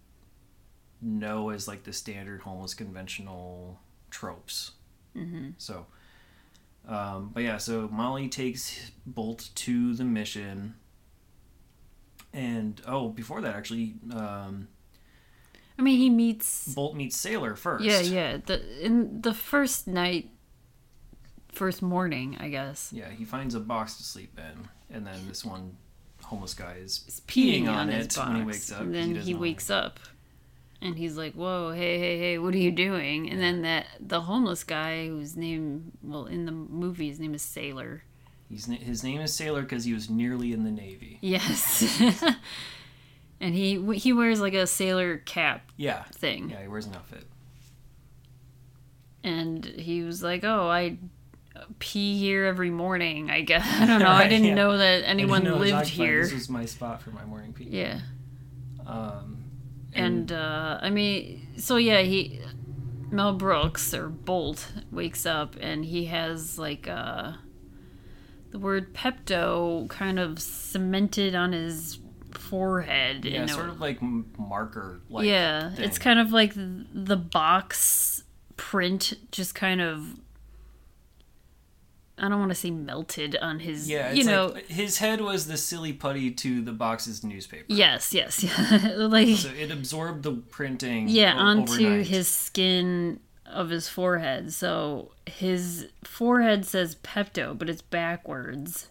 know 1.02 1.50
as 1.50 1.68
like 1.68 1.84
the 1.84 1.94
standard 1.94 2.42
homeless 2.42 2.74
conventional 2.74 3.80
tropes. 4.10 4.72
Hmm 5.14 5.50
so 5.58 5.86
um, 6.88 7.32
but 7.34 7.44
yeah 7.44 7.58
so 7.58 7.90
molly 7.92 8.28
takes 8.30 8.92
bolt 9.06 9.50
to 9.56 9.94
the 9.94 10.04
mission 10.06 10.76
and 12.34 12.82
oh 12.88 13.10
before 13.10 13.42
that 13.42 13.56
actually 13.56 13.96
um, 14.14 14.68
i 15.78 15.82
mean 15.82 15.98
he 15.98 16.10
meets 16.10 16.74
bolt 16.74 16.96
meets 16.96 17.18
sailor 17.18 17.56
first 17.56 17.84
Yeah, 17.84 18.00
yeah. 18.00 18.38
The 18.46 18.86
in 18.86 19.22
the 19.22 19.34
first 19.34 19.88
night, 19.88 20.30
first 21.52 21.82
morning, 21.82 22.38
I 22.40 22.50
guess. 22.50 22.90
Yeah, 22.94 23.10
he 23.10 23.26
finds 23.26 23.56
a 23.56 23.60
box 23.60 23.98
to 23.98 24.04
sleep 24.04 24.40
in, 24.40 24.68
and 24.96 25.06
then 25.06 25.28
this 25.28 25.44
one 25.44 25.76
homeless 26.24 26.54
guy 26.54 26.76
is 26.76 27.04
Is 27.08 27.22
peeing, 27.28 27.68
on, 27.68 27.90
his 27.90 28.06
it 28.06 28.16
box, 28.16 28.28
when 28.30 28.36
he 28.38 28.44
wakes 28.46 28.72
up. 28.72 28.82
and 28.82 28.96
then 28.96 29.16
he 29.16 29.34
know- 29.34 29.40
wakes 29.40 29.70
up, 29.70 30.00
and 30.82 30.98
he's 30.98 31.18
like, 31.18 31.34
"Whoa, 31.34 31.72
hey, 31.74 32.00
hey, 32.00 32.18
hey, 32.20 32.38
what 32.38 32.54
are 32.54 32.58
you 32.60 32.72
doing?" 32.72 33.30
And 33.30 33.42
then 33.42 33.62
that 33.64 33.88
the 34.00 34.22
homeless 34.22 34.64
guy, 34.64 35.08
whose 35.08 35.36
name, 35.36 35.92
well, 36.02 36.26
in 36.26 36.46
the 36.46 36.52
movie, 36.54 37.10
his 37.10 37.20
name 37.20 37.34
is 37.34 37.42
Sailor. 37.42 38.04
He's 38.52 38.66
his 38.66 39.04
name 39.04 39.22
is 39.22 39.34
Sailor 39.34 39.62
because 39.62 39.86
he 39.86 39.94
was 39.94 40.10
nearly 40.10 40.52
in 40.52 40.64
the 40.66 40.72
Navy. 40.72 41.18
Yes. 41.22 42.02
and 43.40 43.56
he 43.56 43.82
he 43.98 44.12
wears 44.14 44.42
like 44.42 44.54
a 44.54 44.68
sailor 44.68 45.18
cap 45.18 45.72
Yeah, 45.78 46.04
thing, 46.12 46.50
yeah, 46.50 46.62
he 46.62 46.68
wears 46.68 46.86
an 46.86 46.94
outfit. 46.96 47.26
and 49.24 49.64
he 49.66 50.04
was 50.04 50.22
like, 50.24 50.44
"Oh, 50.44 50.68
I." 50.70 50.98
Pee 51.80 52.18
here 52.18 52.46
every 52.46 52.72
morning. 52.72 53.30
I 53.30 53.42
guess 53.42 53.66
I 53.80 53.86
don't 53.86 54.00
know. 54.00 54.08
I 54.10 54.28
didn't 54.28 54.46
yeah. 54.46 54.54
know 54.56 54.78
that 54.78 55.04
anyone 55.06 55.44
know 55.44 55.58
lived 55.58 55.88
here. 55.88 56.24
This 56.24 56.34
was 56.34 56.50
my 56.50 56.66
spot 56.66 57.02
for 57.04 57.12
my 57.12 57.24
morning 57.26 57.54
pee. 57.54 57.66
Yeah. 57.66 58.00
Um, 58.88 59.44
And 59.94 60.32
uh, 60.32 60.80
I 60.82 60.90
mean, 60.90 61.46
so 61.58 61.76
yeah, 61.76 62.02
he 62.02 62.40
Mel 63.12 63.34
Brooks 63.34 63.94
or 63.94 64.10
Bolt 64.10 64.72
wakes 64.92 65.26
up 65.26 65.56
and 65.60 65.86
he 65.86 66.06
has 66.06 66.58
like 66.58 66.88
uh, 66.88 67.34
the 68.52 68.60
word 68.60 68.94
Pepto 68.94 69.90
kind 69.90 70.20
of 70.20 70.40
cemented 70.42 71.34
on 71.36 71.54
his 71.54 72.00
forehead. 72.32 73.26
yeah, 73.26 73.40
in 73.40 73.44
a- 73.44 73.48
sort 73.48 73.70
of 73.70 73.80
like 73.82 74.00
marker. 74.02 75.02
Like 75.10 75.26
yeah, 75.26 75.72
it's 75.78 75.98
kind 75.98 76.20
of 76.20 76.32
like 76.32 76.54
the 76.56 77.18
box 77.18 78.24
print 78.58 79.14
just 79.32 79.56
kind 79.56 79.82
of. 79.82 80.20
I 82.18 82.30
don't 82.30 82.38
want 82.40 82.52
to 82.52 82.56
say 82.56 82.70
melted 82.70 83.36
on 83.38 83.60
his. 83.60 83.90
yeah. 83.90 84.12
You 84.12 84.24
know. 84.26 84.48
like 84.48 84.68
his 84.68 85.00
head 85.00 85.22
was 85.22 85.48
the 85.48 85.58
silly 85.58 85.92
putty 85.92 86.30
to 86.30 86.62
the 86.62 86.72
box's 86.72 87.24
newspaper. 87.24 87.66
yes, 87.68 88.14
yes, 88.14 88.44
yeah. 88.44 88.94
like 88.98 89.38
So 89.38 89.50
it 89.50 89.72
absorbed 89.72 90.22
the 90.22 90.34
printing. 90.34 91.08
yeah 91.10 91.34
o- 91.36 91.40
onto 91.40 91.74
overnight. 91.86 92.06
his 92.08 92.28
skin 92.28 93.20
of 93.54 93.70
his 93.70 93.88
forehead 93.90 94.52
so 94.54 95.12
his 95.26 95.88
forehead 96.04 96.66
says 96.66 96.96
pepto 97.04 97.58
but 97.58 97.70
it's 97.70 97.82
backwards 97.82 98.90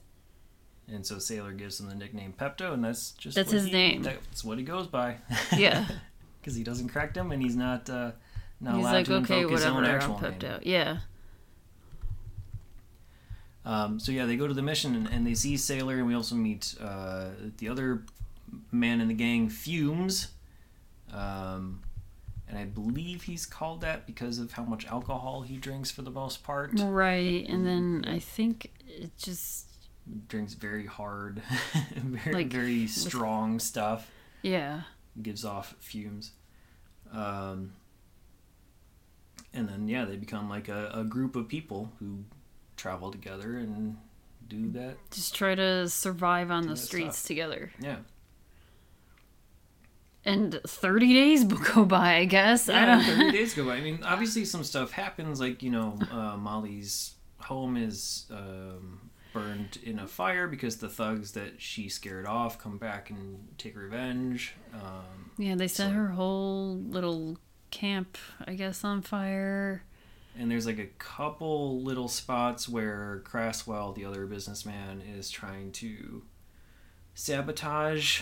And 0.92 1.06
so 1.06 1.18
Sailor 1.18 1.52
gives 1.52 1.78
him 1.80 1.88
the 1.88 1.94
nickname 1.94 2.34
Pepto, 2.38 2.72
and 2.74 2.82
that's 2.84 3.12
just 3.12 3.36
That's 3.36 3.52
his 3.52 3.66
he- 3.66 3.72
name. 3.72 4.02
That's 4.02 4.42
what 4.44 4.58
he 4.58 4.64
goes 4.64 4.86
by. 4.88 5.16
yeah 5.56 5.86
because 6.40 6.56
he 6.56 6.64
doesn't 6.64 6.88
correct 6.88 7.16
him, 7.16 7.30
and 7.32 7.40
he's 7.42 7.54
not 7.56 7.88
uh, 7.90 8.12
not 8.60 8.74
he's 8.74 8.82
allowed 8.84 8.92
like 8.92 9.06
to 9.06 9.14
okay 9.16 9.36
invoke 9.42 9.52
his 9.52 9.64
own 9.64 9.84
actual 9.84 10.16
i'm 10.16 10.22
name. 10.22 10.32
pepto 10.32 10.58
yeah 10.62 10.98
Um, 13.64 14.00
so 14.00 14.10
yeah, 14.12 14.24
they 14.26 14.36
go 14.36 14.46
to 14.48 14.54
the 14.54 14.62
mission 14.62 14.94
and, 14.94 15.06
and 15.08 15.26
they 15.26 15.34
see 15.34 15.56
Sailor, 15.56 15.96
and 15.98 16.06
we 16.06 16.14
also 16.14 16.34
meet 16.34 16.74
uh, 16.80 17.26
the 17.58 17.68
other 17.68 18.02
man 18.72 19.00
in 19.00 19.08
the 19.08 19.14
gang, 19.14 19.48
Fumes. 19.50 20.28
Um, 21.12 21.80
and 22.50 22.58
I 22.58 22.64
believe 22.64 23.22
he's 23.22 23.46
called 23.46 23.80
that 23.82 24.06
because 24.06 24.38
of 24.38 24.52
how 24.52 24.64
much 24.64 24.84
alcohol 24.86 25.42
he 25.42 25.56
drinks 25.56 25.90
for 25.90 26.02
the 26.02 26.10
most 26.10 26.42
part. 26.42 26.72
right 26.76 27.46
and 27.48 27.64
then 27.66 28.04
i 28.08 28.18
think 28.18 28.70
it 28.88 29.16
just 29.16 29.66
Drinks 30.28 30.54
very 30.54 30.86
hard, 30.86 31.40
very 31.94 32.34
Like, 32.34 32.48
very 32.52 32.86
strong 32.88 33.60
stuff. 33.60 34.10
yeah 34.42 34.82
Gives 35.22 35.44
off 35.44 35.76
fumes. 35.78 36.32
Um, 37.12 37.74
and 39.54 39.68
then 39.68 39.86
yeah, 39.88 40.04
they 40.04 40.16
become 40.16 40.48
like 40.48 40.68
a, 40.68 40.90
a 40.94 41.04
group 41.04 41.36
of 41.36 41.46
people 41.48 41.92
who 42.00 42.24
travel 42.76 43.12
together 43.12 43.56
and 43.56 43.98
do 44.48 44.70
that. 44.72 44.96
just 45.12 45.34
try 45.34 45.54
to 45.54 45.88
survive 45.88 46.50
on 46.50 46.66
the 46.66 46.76
streets 46.76 47.18
stuff. 47.18 47.28
together 47.28 47.70
Yeah. 47.80 47.96
And 50.24 50.60
30 50.66 51.14
days 51.14 51.44
go 51.44 51.84
by 51.86 52.16
i 52.16 52.24
guess 52.26 52.68
i 52.68 52.84
don't 52.84 53.02
30 53.02 53.30
days 53.38 53.54
go 53.54 53.64
by. 53.64 53.76
I 53.76 53.80
mean, 53.80 54.00
obviously 54.04 54.44
some 54.44 54.62
stuff 54.64 54.90
happens, 54.92 55.40
like, 55.40 55.62
you 55.62 55.70
know, 55.70 55.98
uh, 56.12 56.36
Molly's 56.36 57.14
home 57.38 57.76
is 57.78 58.26
um, 58.30 59.10
burned 59.32 59.78
in 59.82 59.98
a 59.98 60.06
fire 60.06 60.46
because 60.46 60.76
the 60.76 60.90
thugs 60.90 61.32
that 61.32 61.60
she 61.60 61.88
scared 61.88 62.26
off 62.26 62.58
come 62.58 62.76
back 62.76 63.08
and 63.08 63.48
take 63.56 63.76
revenge. 63.76 64.54
Um, 64.74 65.30
yeah 65.38 65.54
they 65.54 65.68
set 65.68 65.88
So- 65.88 65.94
her 65.94 66.08
whole 66.08 66.76
little 66.76 67.38
camp 67.70 68.18
i 68.46 68.54
guess 68.54 68.82
on 68.82 69.00
fire 69.00 69.84
and 70.36 70.50
there's 70.50 70.66
like 70.66 70.78
a 70.80 70.86
couple 70.98 71.80
little 71.82 72.08
spots 72.08 72.68
where 72.68 73.22
Crasswell, 73.24 73.94
the 73.94 74.04
other 74.04 74.26
businessman, 74.26 75.00
is 75.02 75.28
trying 75.30 75.72
to 75.72 76.22
sabotage 77.14 78.20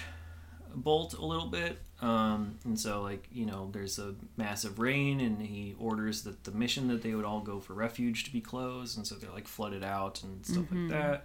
Bolt 0.74 1.14
a 1.14 1.24
little 1.24 1.46
bit. 1.46 1.78
Um, 2.00 2.58
and 2.64 2.78
so, 2.78 3.02
like, 3.02 3.26
you 3.32 3.44
know, 3.44 3.70
there's 3.72 3.98
a 3.98 4.14
massive 4.36 4.78
rain, 4.78 5.20
and 5.20 5.42
he 5.42 5.74
orders 5.80 6.22
that 6.22 6.44
the 6.44 6.52
mission 6.52 6.86
that 6.88 7.02
they 7.02 7.14
would 7.14 7.24
all 7.24 7.40
go 7.40 7.58
for 7.58 7.74
refuge 7.74 8.22
to 8.24 8.32
be 8.32 8.40
closed, 8.40 8.96
and 8.96 9.04
so 9.06 9.16
they're 9.16 9.32
like 9.32 9.48
flooded 9.48 9.82
out 9.82 10.22
and 10.22 10.46
stuff 10.46 10.64
Mhm. 10.70 10.90
like 10.90 11.22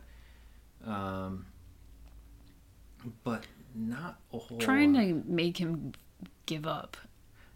that. 0.84 0.90
Um, 0.92 1.46
but 3.24 3.44
not 3.76 4.20
a 4.34 4.38
whole 4.38 4.58
trying 4.58 4.94
lot. 4.94 5.02
to 5.02 5.24
make 5.26 5.58
him 5.58 5.94
give 6.46 6.66
up 6.68 6.96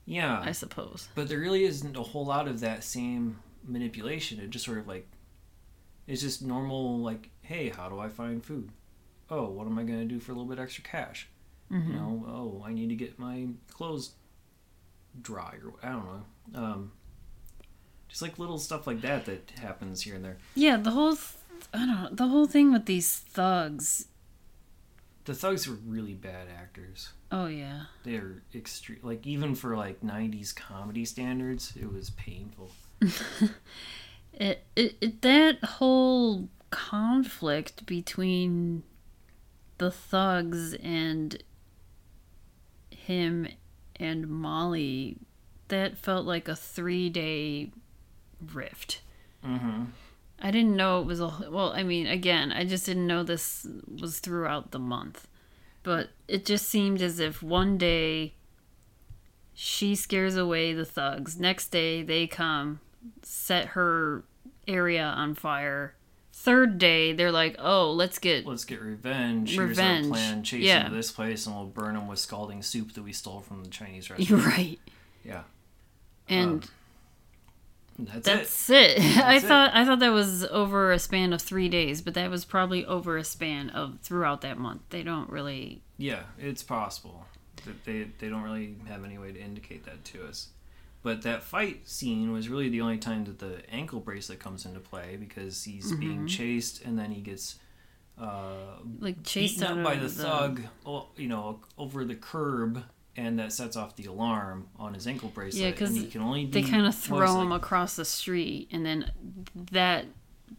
yeah 0.06 0.42
i 0.44 0.52
suppose 0.52 1.10
but 1.16 1.28
there 1.30 1.38
really 1.40 1.64
isn't 1.64 1.96
a 1.96 2.02
whole 2.04 2.26
lot 2.26 2.48
of 2.48 2.60
that 2.62 2.84
same 2.84 3.40
manipulation. 3.66 4.40
It 4.40 4.50
just 4.50 4.64
sort 4.66 4.78
of 4.78 4.88
like 4.88 5.06
it's 6.08 6.22
just 6.22 6.42
normal 6.42 7.00
like, 7.00 7.30
hey, 7.42 7.68
how 7.70 7.90
do 7.90 8.00
I 8.00 8.08
find 8.08 8.42
food? 8.44 8.70
Oh, 9.30 9.50
what 9.50 9.68
am 9.68 9.78
I 9.78 9.84
gonna 9.84 10.06
do 10.06 10.22
for 10.22 10.32
a 10.32 10.36
little 10.36 10.48
bit 10.50 10.58
extra 10.58 10.84
cash? 10.86 11.28
Mhm. 11.72 11.88
You 11.88 11.94
know, 11.94 12.26
oh, 12.28 12.64
I 12.66 12.74
need 12.74 12.90
to 12.90 12.96
get 12.96 13.20
my 13.20 13.48
clothes 13.72 14.12
dry 15.22 15.56
or 15.64 15.74
I 15.84 15.90
don't 15.92 16.06
know. 16.06 16.60
Um, 16.62 16.92
just 18.08 18.22
like 18.22 18.40
little 18.40 18.58
stuff 18.58 18.88
like 18.88 19.02
that 19.02 19.26
that 19.26 19.52
happens 19.60 20.02
here 20.04 20.16
and 20.16 20.24
there. 20.24 20.38
Yeah, 20.56 20.78
the 20.78 20.92
whole 20.92 21.16
th- 21.16 21.36
I 21.74 21.80
don't 21.80 21.88
know, 21.90 22.10
the 22.12 22.28
whole 22.28 22.48
thing 22.48 22.72
with 22.72 22.86
these 22.86 23.14
thugs. 23.18 24.08
The 25.26 25.34
thugs 25.34 25.68
were 25.68 25.76
really 25.86 26.14
bad 26.14 26.48
actors. 26.58 27.10
Oh 27.32 27.48
yeah. 27.48 27.86
They're 28.04 28.44
extreme. 28.56 29.00
Like 29.04 29.28
even 29.28 29.56
for 29.56 29.76
like 29.76 30.02
'90s 30.02 30.56
comedy 30.56 31.04
standards, 31.04 31.74
it 31.76 31.92
was 31.92 32.12
painful. 32.12 32.72
It, 34.40 34.64
it, 34.76 34.96
it 35.02 35.22
that 35.24 35.64
whole 35.64 36.48
conflict 36.70 37.88
between 37.88 38.84
the 39.80 39.90
thugs 39.90 40.76
and 40.76 41.42
him 43.08 43.48
and 43.96 44.28
Molly 44.28 45.18
that 45.70 45.98
felt 45.98 46.26
like 46.26 46.48
a 46.48 46.52
3-day 46.52 47.72
rift. 48.54 49.02
Mm-hmm. 49.46 49.86
I 50.40 50.52
didn't 50.52 50.76
know 50.76 51.00
it 51.02 51.08
was 51.08 51.20
a 51.20 51.32
well, 51.50 51.72
I 51.72 51.84
mean, 51.84 52.06
again, 52.06 52.52
I 52.52 52.64
just 52.66 52.86
didn't 52.86 53.08
know 53.08 53.24
this 53.24 53.66
was 54.00 54.20
throughout 54.20 54.72
the 54.72 54.80
month. 54.80 55.28
But 55.84 56.10
it 56.28 56.46
just 56.46 56.68
seemed 56.68 57.02
as 57.02 57.20
if 57.20 57.42
one 57.42 57.78
day 57.78 58.34
she 59.54 59.96
scares 59.96 60.36
away 60.36 60.74
the 60.74 60.86
thugs. 60.86 61.40
Next 61.40 61.70
day 61.70 62.04
they 62.04 62.28
come, 62.28 62.82
set 63.24 63.70
her 63.70 64.26
area 64.68 65.04
on 65.04 65.34
fire. 65.34 65.96
Third 66.40 66.78
day 66.78 67.12
they're 67.14 67.32
like, 67.32 67.56
"Oh, 67.60 67.92
let's 67.92 68.20
get 68.20 68.46
Let's 68.46 68.64
get 68.64 68.80
revenge. 68.82 69.58
Revenge. 69.58 70.06
Here's 70.06 70.14
our 70.14 70.18
plan. 70.32 70.44
Chase 70.44 70.64
Yeah. 70.64 70.84
them 70.84 70.92
to 70.92 70.96
this 70.98 71.12
place, 71.12 71.46
and 71.46 71.56
we'll 71.56 71.66
burn 71.66 71.96
them 71.96 72.08
with 72.08 72.20
scalding 72.20 72.62
soup 72.64 72.94
that 72.94 73.04
we 73.04 73.12
stole 73.12 73.42
from 73.42 73.64
the 73.64 73.70
Chinese 73.70 74.10
restaurant 74.10 74.30
You're 74.30 74.40
right." 74.50 74.80
Yeah. 75.26 75.44
And 76.30 76.64
Um, 78.00 78.06
That's, 78.06 78.18
it. 78.18 78.24
that's 78.24 78.70
it. 78.70 79.00
I 79.18 79.34
That's 79.34 79.44
it. 79.44 79.48
thought 79.48 79.72
I 79.74 79.84
thought 79.84 80.00
that 80.00 80.14
was 80.14 80.44
over 80.46 80.92
a 80.92 81.00
span 81.00 81.34
of 81.34 81.42
3 81.42 81.68
days, 81.68 82.02
but 82.02 82.14
that 82.14 82.30
was 82.30 82.46
probably 82.46 82.86
over 82.86 83.18
a 83.18 83.24
span 83.24 83.70
of 83.72 84.00
throughout 84.02 84.42
that 84.42 84.58
month. 84.58 84.84
They 84.92 85.04
don't 85.04 85.30
really 85.30 85.82
Yeah, 85.98 86.24
it's 86.38 86.62
possible. 86.64 87.26
That 87.66 87.84
They 87.84 88.04
they 88.20 88.30
don't 88.30 88.44
really 88.44 88.76
have 88.88 89.04
any 89.04 89.18
way 89.18 89.32
to 89.32 89.40
indicate 89.42 89.84
that 89.86 90.06
to 90.06 90.26
us. 90.28 90.50
But 91.04 91.22
that 91.22 91.44
fight 91.44 91.88
scene 91.88 92.32
was 92.34 92.50
really 92.50 92.70
the 92.70 92.82
only 92.82 92.98
time 92.98 93.24
that 93.26 93.40
the 93.40 93.62
ankle 93.70 94.00
bracelet 94.00 94.40
comes 94.40 94.66
into 94.66 94.80
play 94.80 95.16
because 95.18 95.64
he's 95.64 95.92
Mm-hmm. 95.92 96.00
being 96.00 96.28
chased 96.28 96.84
and 96.84 96.98
then 97.00 97.12
he 97.12 97.22
gets 97.22 97.58
uh, 98.20 98.80
like 99.00 99.24
chased 99.24 99.62
out 99.62 99.84
by 99.84 99.96
the 99.96 100.10
thug, 100.10 100.62
you 101.16 101.28
know, 101.28 101.60
over 101.78 102.04
the 102.04 102.16
curb, 102.16 102.84
and 103.16 103.38
that 103.40 103.54
sets 103.54 103.76
off 103.78 103.96
the 103.96 104.06
alarm 104.06 104.68
on 104.78 104.94
his 104.96 105.06
ankle 105.08 105.30
bracelet. 105.30 105.62
Yeah, 105.64 105.72
'cause 105.72 105.90
and 105.90 105.98
he 106.00 106.08
can 106.08 106.22
only 106.22 106.46
they 106.48 106.64
kind 106.64 106.88
of 106.88 106.96
throw 106.96 107.40
him 107.42 107.52
like- 107.52 107.62
across 107.62 107.96
the 107.96 108.06
street 108.06 108.68
and 108.72 108.86
then 108.86 109.12
that 109.72 110.06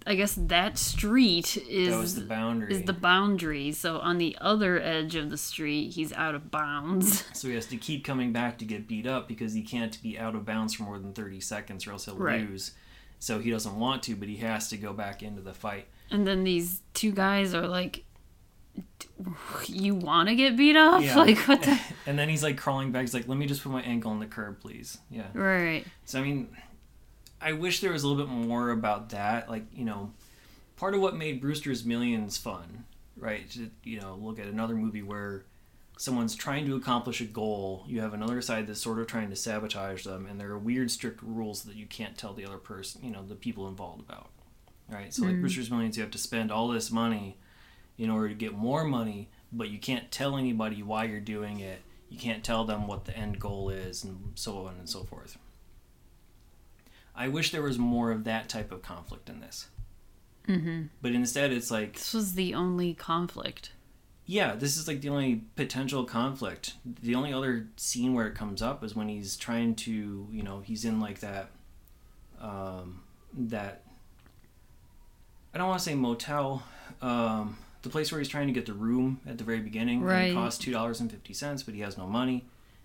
i 0.09 0.14
guess 0.14 0.35
that 0.37 0.77
street 0.79 1.57
is 1.68 1.90
That 1.90 1.99
was 2.01 2.14
the 2.16 2.23
boundary. 2.23 2.73
is 2.75 2.83
the 2.85 2.92
boundary 2.92 3.71
so 3.73 3.99
on 3.99 4.18
the 4.18 4.37
other 4.40 4.81
edge 4.81 5.14
of 5.14 5.31
the 5.31 5.37
street 5.37 5.90
he's 5.92 6.12
out 6.14 6.35
of 6.35 6.51
bounds 6.51 7.25
So 7.35 7.47
he 7.49 7.55
has 7.55 7.66
to 7.66 7.77
keep 7.77 8.05
coming 8.05 8.33
back 8.33 8.59
to 8.59 8.64
get 8.64 8.88
beat 8.88 9.07
up 9.07 9.29
because 9.29 9.53
he 9.53 9.62
can't 9.62 10.03
be 10.03 10.18
out 10.18 10.35
of 10.35 10.44
bounds 10.44 10.75
for 10.75 10.83
more 10.85 10.99
than 10.99 11.12
30 11.12 11.40
seconds 11.40 11.87
or 11.87 11.92
else 11.92 12.07
he'll 12.07 12.16
Right. 12.16 12.40
lose. 12.49 12.73
So 13.21 13.38
he 13.38 13.51
doesn't 13.51 13.79
want 13.79 14.03
to, 14.05 14.16
but 14.16 14.29
he 14.29 14.37
has 14.38 14.68
to 14.71 14.77
go 14.77 14.92
back 14.92 15.23
into 15.23 15.42
the 15.42 15.53
fight. 15.55 15.87
and 16.11 16.27
then 16.27 16.42
these 16.44 16.81
two 16.94 17.12
guys 17.12 17.53
are 17.55 17.66
like 17.68 18.05
you 19.66 19.94
want 19.94 20.29
to 20.29 20.35
get 20.37 20.57
beat 20.57 20.77
up 20.77 21.03
Yeah. 21.03 21.16
like 21.27 21.38
what 21.49 21.62
the 21.62 21.79
And 22.07 22.18
then 22.18 22.29
he's 22.29 22.42
like 22.42 22.57
crawling 22.57 22.92
back. 22.92 23.03
He's 23.03 23.14
like, 23.14 23.29
let 23.29 23.37
me 23.38 23.47
just 23.47 23.62
put 23.62 23.73
my 23.73 23.83
ankle 23.83 24.11
on 24.11 24.21
the 24.21 24.27
curb, 24.27 24.61
please. 24.61 24.99
Yeah. 25.11 25.27
right 25.35 25.85
So, 26.05 26.21
I 26.21 26.23
mean, 26.23 26.49
I 27.40 27.53
wish 27.53 27.81
there 27.81 27.92
was 27.92 28.03
a 28.03 28.09
little 28.09 28.24
bit 28.24 28.33
more 28.33 28.70
about 28.70 29.11
that. 29.11 29.48
Like, 29.48 29.64
you 29.72 29.85
know, 29.85 30.12
part 30.77 30.94
of 30.94 31.01
what 31.01 31.16
made 31.16 31.40
Brewster's 31.40 31.85
Millions 31.85 32.37
fun, 32.37 32.85
right? 33.16 33.48
To, 33.53 33.70
you 33.85 34.01
know, 34.01 34.18
look 34.20 34.38
at 34.38 34.46
another 34.46 34.74
movie 34.74 35.03
where 35.03 35.44
someone's 35.96 36.35
trying 36.35 36.66
to 36.66 36.77
accomplish 36.77 37.20
a 37.20 37.24
goal. 37.24 37.85
You 37.87 38.01
have 38.01 38.14
another 38.14 38.40
side 38.40 38.66
that's 38.66 38.81
sort 38.81 38.98
of 38.98 39.07
trying 39.07 39.31
to 39.31 39.37
sabotage 39.37 40.05
them, 40.05 40.27
and 40.27 40.40
there 40.40 40.51
are 40.51 40.59
weird, 40.59 40.90
strict 40.90 41.22
rules 41.22 41.62
that 41.62 41.77
you 41.77 41.87
can't 41.87 42.16
tell 42.16 42.33
the 42.33 42.44
other 42.46 42.59
person, 42.59 43.03
you 43.05 43.11
know, 43.11 43.24
the 43.24 43.35
people 43.35 43.68
involved 43.68 44.01
about. 44.01 44.31
Right? 44.88 45.12
So, 45.12 45.24
like 45.24 45.35
hmm. 45.35 45.40
Brewster's 45.42 45.70
Millions, 45.70 45.96
you 45.96 46.03
have 46.03 46.12
to 46.12 46.18
spend 46.18 46.51
all 46.51 46.68
this 46.68 46.90
money 46.90 47.37
in 47.98 48.11
order 48.11 48.29
to 48.29 48.35
get 48.35 48.55
more 48.55 48.85
money, 48.85 49.29
but 49.53 49.68
you 49.68 49.79
can't 49.79 50.11
tell 50.11 50.37
anybody 50.37 50.83
why 50.83 51.05
you're 51.05 51.20
doing 51.20 51.61
it. 51.61 51.83
you 52.09 52.18
can't 52.18 52.42
tell 52.42 52.64
them 52.64 52.87
what 52.87 53.05
the 53.05 53.14
end 53.14 53.38
goal 53.38 53.68
is 53.68 54.03
and 54.03 54.33
so 54.35 54.66
on 54.66 54.77
and 54.79 54.88
so 54.88 55.05
forth 55.05 55.37
i 57.18 57.28
wish 57.28 57.50
there 57.50 57.62
was 57.62 57.78
more 57.78 58.11
of 58.11 58.24
that 58.24 58.48
type 58.48 58.72
of 58.72 58.81
conflict 58.83 59.28
in 59.28 59.40
this 59.40 59.68
Mm-hmm. 60.48 60.85
but 61.02 61.12
instead 61.12 61.52
it's 61.52 61.70
like 61.70 61.92
This 61.94 62.14
was 62.14 62.33
the 62.35 62.54
only 62.54 62.94
conflict. 62.94 63.72
yeah 64.24 64.54
this 64.54 64.78
is 64.78 64.88
like 64.88 65.02
the 65.02 65.11
only 65.11 65.42
potential 65.57 66.04
conflict 66.04 66.72
the 67.02 67.14
only 67.14 67.35
other 67.35 67.66
scene 67.76 68.14
where 68.14 68.26
it 68.26 68.35
comes 68.35 68.62
up 68.62 68.83
is 68.83 68.96
when 68.96 69.09
he's 69.11 69.37
trying 69.37 69.74
to 69.74 70.26
you 70.31 70.42
know 70.42 70.61
he's 70.61 70.87
in 70.87 71.00
like 71.00 71.20
that 71.20 71.50
um 72.40 73.02
that 73.37 73.83
i 75.54 75.59
don't 75.59 75.68
want 75.68 75.78
to 75.78 75.85
say 75.85 75.94
motel 75.94 76.62
um 77.02 77.57
the 77.83 77.88
place 77.90 78.11
where 78.11 78.18
he's 78.18 78.28
trying 78.28 78.46
to 78.46 78.52
get 78.52 78.66
the 78.66 78.72
room 78.72 79.20
at 79.28 79.38
the 79.38 79.44
very 79.44 79.61
beginning 79.61 79.98
and 80.00 80.09
Right. 80.09 80.31
it 80.31 80.35
costs 80.35 80.59
two 80.64 80.72
dollars 80.72 81.00
and 81.00 81.11
fifty 81.11 81.33
cents 81.35 81.62
but 81.62 81.74
he 81.74 81.81
has 81.81 81.96
no 81.98 82.07
money 82.07 82.44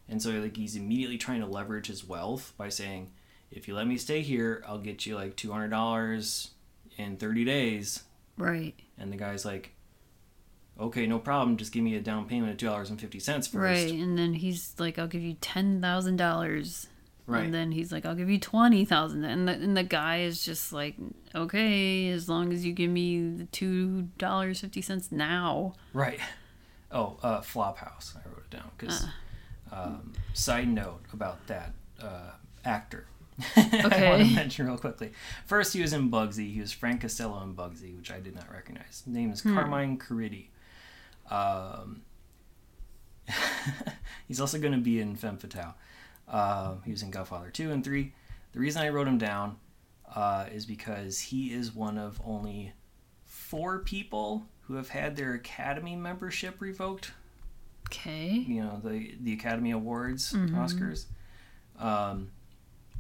and 0.10 0.22
so 0.22 0.32
like 0.32 0.58
he's 0.58 0.76
immediately 0.76 1.18
trying 1.18 1.40
to 1.42 1.48
leverage 1.48 1.88
his 1.88 2.04
wealth 2.06 2.54
by 2.58 2.70
saying 2.70 3.12
if 3.56 3.68
you 3.68 3.76
let 3.76 3.88
me 3.88 3.98
stay 3.98 4.22
here 4.22 4.64
i'll 4.68 4.78
get 4.80 5.06
you 5.06 5.16
like 5.16 5.36
$200 5.36 6.50
in 6.98 7.18
30 7.18 7.46
days 7.46 8.04
Right. 8.38 8.74
and 8.98 9.12
the 9.14 9.18
guy's 9.18 9.46
like, 9.46 9.72
okay, 10.80 11.06
no 11.06 11.20
problem. 11.20 11.56
Just 11.58 11.72
give 11.72 11.84
me 11.84 11.96
a 11.96 12.02
down 12.02 12.28
payment 12.28 12.52
of 12.52 12.58
two 12.58 12.66
dollars 12.66 12.90
and 12.90 13.00
fifty 13.00 13.20
cents 13.20 13.46
first. 13.48 13.62
Right. 13.86 13.94
And 13.94 14.18
then 14.18 14.34
he's 14.34 14.74
like, 14.80 14.98
I'll 14.98 15.08
give 15.08 15.22
you 15.22 15.36
ten 15.40 15.82
thousand 15.82 16.16
dollars. 16.18 16.88
Right. 17.28 17.44
And 17.44 17.54
then 17.54 17.72
he's 17.72 17.92
like, 17.92 18.08
I'll 18.08 18.16
give 18.16 18.32
you 18.32 18.40
twenty 18.40 18.86
thousand. 18.86 19.24
And 19.26 19.48
the 19.48 19.54
and 19.54 19.78
the 19.78 19.84
guy 19.84 20.22
is 20.22 20.44
just 20.44 20.74
like, 20.74 20.96
okay, 21.36 22.10
as 22.10 22.28
long 22.28 22.52
as 22.52 22.66
you 22.66 22.74
give 22.74 22.90
me 22.90 23.22
the 23.38 23.46
two 23.46 24.10
dollars 24.18 24.62
fifty 24.62 24.82
cents 24.82 25.12
now. 25.12 25.74
Right. 25.94 26.20
Oh, 26.92 27.18
uh, 27.22 27.42
Flophouse. 27.42 28.16
I 28.18 28.28
wrote 28.30 28.46
it 28.46 28.50
down 28.50 28.72
because. 28.78 29.04
Uh. 29.04 29.08
Um, 29.72 30.14
side 30.34 30.68
note 30.68 31.02
about 31.14 31.48
that 31.48 31.72
uh, 32.00 32.32
actor. 32.66 33.06
I 33.56 34.10
want 34.10 34.28
to 34.30 34.36
mention 34.36 34.68
real 34.68 34.78
quickly. 34.78 35.12
First, 35.46 35.74
he 35.74 35.82
was 35.82 35.94
in 35.94 36.12
Bugsy. 36.12 36.54
He 36.54 36.60
was 36.62 36.72
Frank 36.72 37.02
Costello 37.02 37.42
in 37.44 37.56
Bugsy, 37.56 37.96
which 37.96 38.12
I 38.12 38.20
did 38.20 38.36
not 38.36 38.52
recognize. 38.52 39.04
His 39.06 39.08
name 39.14 39.32
is 39.32 39.42
Hmm. 39.42 39.56
Carmine 39.56 39.98
Caridi. 39.98 40.48
Um, 41.32 42.02
he's 44.28 44.40
also 44.40 44.60
going 44.60 44.74
to 44.74 44.80
be 44.80 45.00
in 45.00 45.16
Femme 45.16 45.38
Fatale. 45.38 45.76
Uh, 46.28 46.76
he 46.86 46.92
was 46.92 47.02
in 47.04 47.12
Godfather 47.12 47.50
2 47.50 47.72
and 47.72 47.84
3. 47.84 48.14
The 48.54 48.60
reason 48.60 48.82
I 48.82 48.90
wrote 48.90 49.08
him 49.08 49.18
down 49.18 49.58
uh, 50.14 50.46
is 50.52 50.66
because 50.66 51.20
he 51.20 51.54
is 51.54 51.74
one 51.74 51.98
of 51.98 52.22
only 52.26 52.74
four 53.26 53.80
people 53.80 54.46
who 54.62 54.76
have 54.76 54.90
had 54.90 55.16
their 55.16 55.34
Academy 55.34 55.96
membership 55.96 56.62
revoked. 56.62 57.12
Okay. 57.90 58.30
You 58.30 58.62
know, 58.62 58.82
the, 58.84 59.16
the 59.22 59.34
Academy 59.34 59.72
Awards, 59.72 60.34
Mhm. 60.34 60.52
Oscars. 60.52 61.06
Um, 61.80 62.30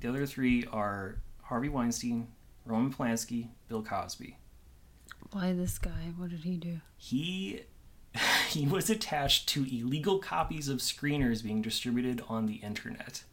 the 0.03 0.09
other 0.09 0.25
three 0.25 0.65
are 0.71 1.15
Harvey 1.43 1.69
Weinstein, 1.69 2.27
Roman 2.65 2.93
Polanski, 2.93 3.47
Bill 3.69 3.81
Cosby. 3.81 4.37
Why 5.31 5.53
this 5.53 5.77
guy? 5.79 6.11
What 6.17 6.29
did 6.29 6.41
he 6.41 6.57
do? 6.57 6.81
he 6.97 7.61
he 8.49 8.67
was 8.67 8.89
attached 8.91 9.47
to 9.49 9.63
illegal 9.63 10.19
copies 10.19 10.67
of 10.69 10.77
screeners 10.79 11.41
being 11.43 11.61
distributed 11.63 12.21
on 12.29 12.45
the 12.45 12.55
internet. 12.55 13.23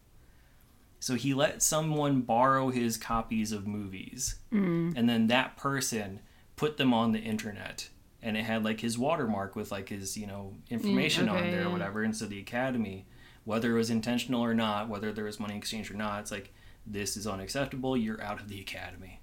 So 1.00 1.14
he 1.16 1.34
let 1.34 1.62
someone 1.62 2.20
borrow 2.22 2.70
his 2.70 2.96
copies 2.96 3.52
of 3.52 3.66
movies, 3.66 4.36
Mm. 4.52 4.94
and 4.96 5.08
then 5.08 5.26
that 5.26 5.56
person 5.56 6.20
put 6.56 6.76
them 6.76 6.94
on 6.94 7.12
the 7.12 7.18
internet, 7.20 7.88
and 8.22 8.36
it 8.36 8.44
had 8.44 8.64
like 8.64 8.80
his 8.80 8.96
watermark 8.96 9.56
with 9.56 9.70
like 9.72 9.88
his 9.88 10.16
you 10.16 10.26
know 10.26 10.54
information 10.70 11.28
on 11.28 11.38
okay, 11.38 11.50
there 11.50 11.66
or 11.66 11.70
whatever. 11.70 12.02
And 12.04 12.16
so 12.16 12.26
the 12.26 12.38
Academy, 12.38 13.06
whether 13.44 13.72
it 13.72 13.76
was 13.78 13.90
intentional 13.90 14.42
or 14.42 14.54
not, 14.54 14.88
whether 14.88 15.12
there 15.12 15.24
was 15.24 15.40
money 15.40 15.56
exchange 15.56 15.90
or 15.90 15.94
not, 15.94 16.20
it's 16.20 16.30
like 16.30 16.52
this 16.86 17.16
is 17.16 17.26
unacceptable. 17.26 17.96
You're 17.96 18.22
out 18.22 18.40
of 18.40 18.48
the 18.48 18.60
Academy. 18.60 19.20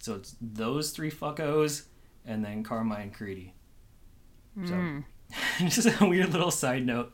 So 0.00 0.14
it's 0.14 0.36
those 0.40 0.90
three 0.90 1.10
fuckos, 1.10 1.82
and 2.26 2.44
then 2.44 2.62
Carmine 2.62 3.10
Caridi. 3.10 3.52
So 4.64 4.72
Mm. 4.74 5.04
just 5.68 6.00
a 6.00 6.06
weird 6.06 6.32
little 6.32 6.50
side 6.50 6.86
note. 6.86 7.12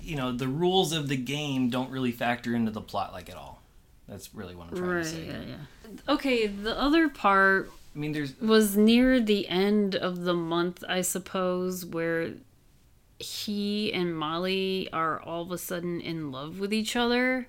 You 0.00 0.16
know, 0.16 0.30
the 0.32 0.46
rules 0.48 0.92
of 0.92 1.08
the 1.08 1.16
game 1.16 1.70
don't 1.70 1.90
really 1.90 2.12
factor 2.12 2.54
into 2.54 2.70
the 2.70 2.80
plot 2.82 3.12
like 3.12 3.28
at 3.30 3.36
all. 3.36 3.62
That's 4.08 4.34
really 4.34 4.54
what 4.54 4.68
I'm 4.68 4.76
trying 4.76 4.90
Right. 4.90 5.04
to 5.04 5.10
say. 5.10 5.26
Yeah. 5.26 5.40
Yeah. 5.48 6.12
Okay. 6.14 6.46
The 6.46 6.78
other 6.78 7.08
part 7.08 7.70
I 7.94 7.98
mean, 7.98 8.12
there's 8.12 8.38
was 8.40 8.76
near 8.76 9.18
the 9.20 9.48
end 9.48 9.96
of 9.96 10.24
the 10.24 10.34
month, 10.34 10.84
I 10.86 11.00
suppose, 11.00 11.84
where 11.86 12.34
he 13.18 13.90
and 13.92 14.16
Molly 14.16 14.88
are 14.92 15.18
all 15.22 15.42
of 15.42 15.50
a 15.50 15.56
sudden 15.58 16.00
in 16.02 16.30
love 16.30 16.58
with 16.60 16.72
each 16.74 16.94
other. 16.94 17.48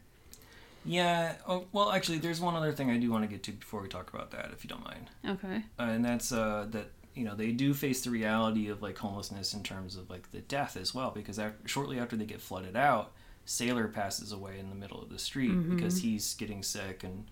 Yeah. 0.88 1.36
Oh, 1.48 1.66
well, 1.72 1.92
actually, 1.92 2.18
there's 2.18 2.42
one 2.42 2.56
other 2.56 2.72
thing 2.72 2.90
I 2.90 2.98
do 2.98 3.12
want 3.12 3.24
to 3.24 3.28
get 3.28 3.44
to 3.44 3.52
before 3.52 3.82
we 3.82 3.88
talk 3.88 4.14
about 4.14 4.32
that, 4.32 4.52
if 4.52 4.64
you 4.64 4.70
don't 4.70 4.84
mind. 4.84 5.10
Okay. 5.28 5.64
Uh, 5.80 5.84
and 5.84 6.04
that's 6.04 6.32
uh, 6.32 6.66
that 6.72 6.92
you 7.14 7.26
know 7.26 7.36
they 7.36 7.52
do 7.52 7.74
face 7.74 8.02
the 8.02 8.10
reality 8.10 8.70
of 8.70 8.82
like 8.82 8.98
homelessness 8.98 9.54
in 9.54 9.64
terms 9.64 9.96
of 9.96 10.10
like 10.10 10.32
the 10.32 10.40
death 10.42 10.78
as 10.78 10.94
well, 10.94 11.12
because 11.12 11.40
after, 11.40 11.68
shortly 11.68 12.00
after 12.00 12.16
they 12.16 12.26
get 12.26 12.42
flooded 12.42 12.76
out, 12.76 13.12
Sailor 13.46 13.88
passes 13.88 14.32
away 14.32 14.60
in 14.60 14.70
the 14.70 14.76
middle 14.76 15.02
of 15.02 15.10
the 15.10 15.20
street 15.20 15.70
because 15.70 16.02
he's 16.02 16.34
getting 16.34 16.64
sick 16.64 17.04
and 17.04 17.26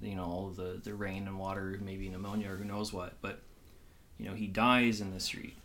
you 0.00 0.14
know 0.14 0.24
all 0.24 0.48
the 0.48 0.80
the 0.82 0.94
rain 0.94 1.26
and 1.26 1.38
water, 1.38 1.78
maybe 1.82 2.08
pneumonia 2.08 2.52
or 2.52 2.56
who 2.56 2.64
knows 2.64 2.92
what, 2.92 3.14
but 3.20 3.40
you 4.18 4.26
know 4.26 4.34
he 4.34 4.46
dies 4.46 5.00
in 5.00 5.12
the 5.12 5.20
street 5.20 5.56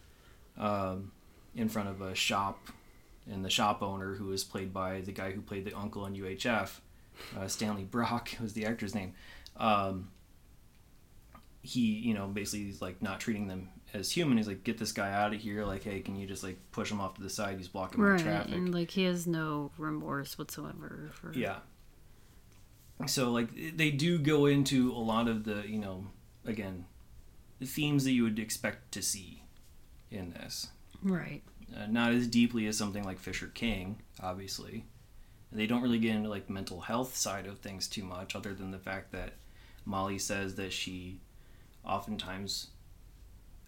um, 0.58 1.12
in 1.56 1.70
front 1.70 1.90
of 1.90 2.02
a 2.02 2.16
shop, 2.16 2.68
and 3.32 3.44
the 3.46 3.50
shop 3.50 3.82
owner 3.82 4.16
who 4.16 4.32
is 4.32 4.44
played 4.44 4.74
by 4.74 5.02
the 5.02 5.12
guy 5.12 5.32
who 5.32 5.42
played 5.42 5.66
the 5.66 5.74
uncle 5.74 6.06
in 6.06 6.14
UHF, 6.16 6.80
uh, 7.38 7.48
Stanley 7.48 7.84
Brock 7.84 8.32
was 8.42 8.54
the 8.54 8.66
actor's 8.66 8.94
name. 8.96 9.14
Um, 9.58 10.10
he 11.62 11.82
you 11.82 12.14
know 12.14 12.28
basically 12.28 12.66
he's 12.66 12.82
like 12.82 13.02
not 13.02 13.20
treating 13.22 13.48
them 13.48 13.70
as 13.94 14.12
human 14.12 14.38
he's 14.38 14.48
like 14.48 14.64
get 14.66 14.78
this 14.78 14.92
guy 14.92 15.12
out 15.14 15.34
of 15.34 15.40
here 15.40 15.64
like 15.64 15.84
hey 15.84 16.02
can 16.02 16.16
you 16.18 16.28
just 16.28 16.44
like 16.44 16.58
push 16.74 16.92
him 16.92 17.00
off 17.00 17.14
to 17.16 17.22
the 17.22 17.30
side 17.30 17.58
he's 17.58 17.70
blocking 17.70 18.02
my 18.02 18.10
Right. 18.10 18.20
traffic 18.20 18.52
And 18.54 18.74
like 18.76 18.92
he 18.92 19.04
has 19.06 19.26
no 19.28 19.72
remorse 19.78 20.38
whatsoever 20.38 21.10
for. 21.14 21.32
yeah 21.34 21.60
so 23.08 23.32
like 23.32 23.50
they 23.78 23.92
do 23.92 24.18
go 24.20 24.46
into 24.46 24.92
a 24.92 25.00
lot 25.00 25.30
of 25.30 25.46
the 25.46 25.64
you 25.66 25.78
know 25.80 26.08
again 26.46 26.86
the 27.60 27.66
themes 27.66 28.04
that 28.04 28.12
you 28.12 28.24
would 28.24 28.40
expect 28.40 28.92
to 28.94 29.02
see 29.02 29.44
in 30.12 30.32
this 30.32 30.68
Right. 31.02 31.44
uh, 31.74 31.86
not 31.88 32.12
as 32.12 32.28
deeply 32.28 32.68
as 32.68 32.78
something 32.78 33.04
like 33.06 33.20
Fisher 33.20 33.48
King, 33.48 34.02
obviously. 34.22 34.86
They 35.54 35.68
don't 35.68 35.82
really 35.82 36.00
get 36.00 36.16
into 36.16 36.30
like 36.30 36.50
mental 36.50 36.82
health 36.82 37.16
side 37.16 37.48
of 37.48 37.60
things 37.60 37.88
too 37.88 38.04
much, 38.04 38.36
other 38.36 38.54
than 38.54 38.72
the 38.72 38.80
fact 38.80 39.12
that 39.12 39.34
Molly 39.86 40.18
says 40.18 40.56
that 40.56 40.74
she 40.74 41.20
oftentimes, 41.86 42.68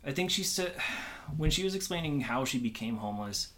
I 0.04 0.12
think 0.12 0.32
she 0.32 0.44
said 0.44 0.74
when 1.38 1.52
she 1.52 1.64
was 1.64 1.76
explaining 1.76 2.22
how 2.22 2.46
she 2.46 2.58
became 2.58 2.98
homeless, 2.98 3.50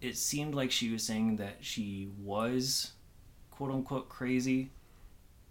it 0.00 0.16
seemed 0.16 0.54
like 0.54 0.70
she 0.70 0.90
was 0.90 1.02
saying 1.02 1.36
that 1.36 1.58
she 1.60 2.10
was 2.18 2.92
quote 3.50 3.70
unquote 3.70 4.08
crazy, 4.08 4.70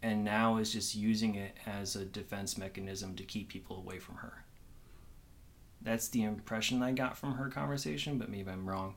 and 0.02 0.24
now 0.24 0.58
is 0.58 0.72
just 0.72 0.96
using 0.96 1.36
it 1.36 1.56
as 1.66 1.96
a 1.96 2.06
defense 2.06 2.58
mechanism 2.58 3.16
to 3.16 3.24
keep 3.24 3.50
people 3.50 3.78
away 3.78 4.00
from 4.00 4.16
her 4.16 4.44
that's 5.84 6.08
the 6.08 6.24
impression 6.24 6.82
I 6.82 6.92
got 6.92 7.18
from 7.18 7.36
her 7.36 7.50
conversation, 7.50 8.18
but 8.18 8.30
maybe 8.30 8.50
I'm 8.50 8.68
wrong. 8.68 8.96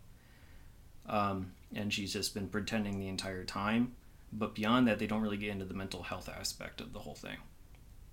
Um, 1.09 1.53
and 1.75 1.93
she's 1.93 2.13
just 2.13 2.35
been 2.35 2.49
pretending 2.49 2.99
the 2.99 3.09
entire 3.09 3.45
time. 3.45 3.93
But 4.33 4.55
beyond 4.55 4.89
that, 4.89 4.99
they 4.99 5.07
don't 5.07 5.23
really 5.23 5.37
get 5.37 5.51
into 5.51 5.65
the 5.65 5.75
mental 5.75 6.03
health 6.03 6.29
aspect 6.29 6.81
of 6.81 6.93
the 6.93 6.99
whole 6.99 7.15
thing. 7.15 7.37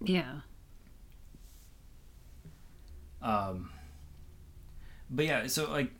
Yeah. 0.01 0.41
Um, 3.21 3.71
but 5.09 5.25
yeah, 5.25 5.47
so 5.47 5.69
like, 5.71 5.91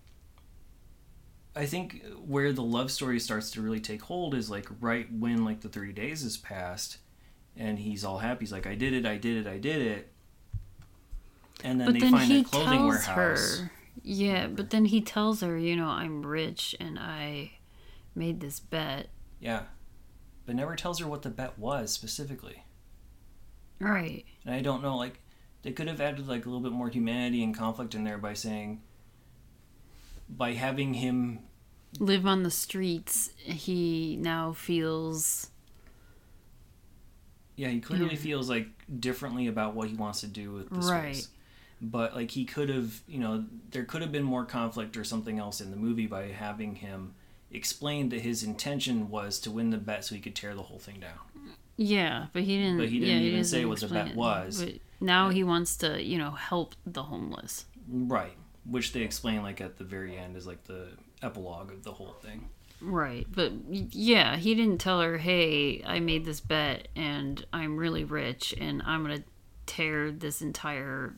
I 1.56 1.65
think 1.65 2.03
where 2.25 2.51
the 2.51 2.63
love 2.63 2.91
story 2.91 3.19
starts 3.19 3.51
to 3.51 3.62
really 3.62 3.79
take 3.79 4.01
hold 4.01 4.34
is 4.34 4.49
like 4.49 4.67
right 4.82 5.08
when 5.12 5.45
like 5.45 5.62
the 5.62 5.69
30 5.69 5.93
days 5.93 6.23
has 6.23 6.36
passed 6.36 6.97
and 7.56 7.77
he's 7.79 8.03
all 8.03 8.17
happy. 8.17 8.41
He's 8.41 8.51
like, 8.51 8.65
I 8.67 8.75
did 8.75 8.93
it, 8.93 9.06
I 9.06 9.17
did 9.17 9.45
it, 9.45 9.49
I 9.49 9.58
did 9.58 9.82
it. 9.82 10.12
And 11.63 11.79
then 11.79 11.88
but 11.88 11.93
they 11.93 11.99
then 11.99 12.12
find 12.12 12.32
he 12.32 12.41
a 12.41 12.43
clothing 12.43 12.79
tells 12.79 12.89
warehouse. 12.89 13.60
her. 13.60 13.71
Yeah, 14.03 14.47
but 14.47 14.69
then 14.69 14.85
he 14.85 14.99
tells 15.01 15.41
her, 15.41 15.57
you 15.57 15.75
know, 15.77 15.87
I'm 15.87 16.25
rich 16.25 16.75
and 16.79 16.99
I 16.99 17.53
made 18.15 18.41
this 18.41 18.59
bet. 18.59 19.07
Yeah. 19.39 19.63
But 20.45 20.55
never 20.55 20.75
tells 20.75 20.99
her 20.99 21.07
what 21.07 21.21
the 21.21 21.29
bet 21.29 21.57
was 21.57 21.91
specifically. 21.91 22.63
Right. 23.79 24.25
And 24.45 24.53
I 24.53 24.61
don't 24.61 24.81
know, 24.83 24.97
like, 24.97 25.19
they 25.61 25.71
could 25.71 25.87
have 25.87 26.01
added, 26.01 26.27
like, 26.27 26.45
a 26.45 26.49
little 26.49 26.61
bit 26.61 26.73
more 26.73 26.89
humanity 26.89 27.41
and 27.43 27.55
conflict 27.55 27.95
in 27.95 28.03
there 28.03 28.17
by 28.17 28.33
saying, 28.33 28.81
by 30.29 30.51
having 30.53 30.95
him, 30.95 31.39
Live 31.99 32.25
on 32.25 32.43
the 32.43 32.51
streets, 32.51 33.29
he 33.37 34.17
now 34.19 34.51
feels. 34.51 35.49
yeah, 37.55 37.69
he 37.69 37.79
clearly 37.79 38.15
feels, 38.15 38.49
like, 38.49 38.67
differently 38.99 39.47
about 39.47 39.75
what 39.75 39.87
he 39.87 39.95
wants 39.95 40.21
to 40.21 40.27
do 40.27 40.51
with 40.51 40.69
the 40.69 40.75
Right. 40.79 41.15
space. 41.15 41.29
But, 41.86 42.15
like, 42.15 42.32
he 42.32 42.46
could 42.46 42.69
have, 42.69 43.02
you 43.08 43.19
know, 43.19 43.43
there 43.72 43.84
could 43.84 44.02
have 44.02 44.12
been 44.12 44.24
more 44.24 44.46
conflict 44.46 44.96
or 44.96 45.04
something 45.04 45.38
else 45.38 45.60
in 45.60 45.69
the 45.69 45.78
movie 45.78 46.08
by 46.08 46.28
having 46.28 46.76
him 46.76 47.13
explain 47.52 48.10
that 48.10 48.22
his 48.22 48.41
intention 48.41 49.10
was 49.10 49.38
to 49.39 49.52
win 49.52 49.69
the 49.69 49.78
bet 49.78 50.06
so 50.06 50.15
he 50.15 50.22
could 50.22 50.36
tear 50.36 50.56
the 50.56 50.63
whole 50.63 50.80
thing 50.80 51.00
down. 51.00 51.19
Yeah, 51.76 52.28
but 52.34 52.43
he 52.43 52.58
didn't. 52.58 52.78
But 52.78 52.89
he 52.89 53.00
didn't 53.00 53.15
yeah, 53.15 53.22
even 53.22 53.39
doesn't 53.39 53.60
say 53.60 53.65
what 53.65 53.80
the 53.82 53.88
bet 53.88 54.10
it. 54.10 54.15
was. 54.15 54.63
But 54.63 54.76
now 55.02 55.30
he 55.30 55.43
wants 55.43 55.76
to, 55.78 56.02
you 56.02 56.17
know, 56.17 56.32
help 56.32 56.76
the 56.86 57.04
homeless. 57.04 57.65
Right. 57.88 58.38
Which 58.65 58.93
they 58.93 59.02
explain 59.02 59.41
like 59.41 59.60
at 59.60 59.78
the 59.78 59.84
very 59.84 60.17
end 60.17 60.38
is 60.38 60.48
like 60.48 60.63
the 60.63 60.89
epilogue 61.22 61.72
of 61.72 61.84
the 61.84 61.91
whole 61.91 62.15
thing. 62.22 62.50
Right, 62.82 63.26
but 63.34 63.54
yeah, 63.69 64.36
he 64.36 64.56
didn't 64.56 64.80
tell 64.80 65.00
her, 65.00 65.17
"Hey, 65.17 65.82
I 65.86 66.02
made 66.02 66.26
this 66.26 66.41
bet 66.41 66.89
and 66.98 67.46
I'm 67.54 67.78
really 67.78 68.04
rich 68.04 68.54
and 68.60 68.82
I'm 68.86 69.06
going 69.06 69.19
to 69.19 69.24
tear 69.65 70.12
this 70.12 70.41
entire 70.41 71.15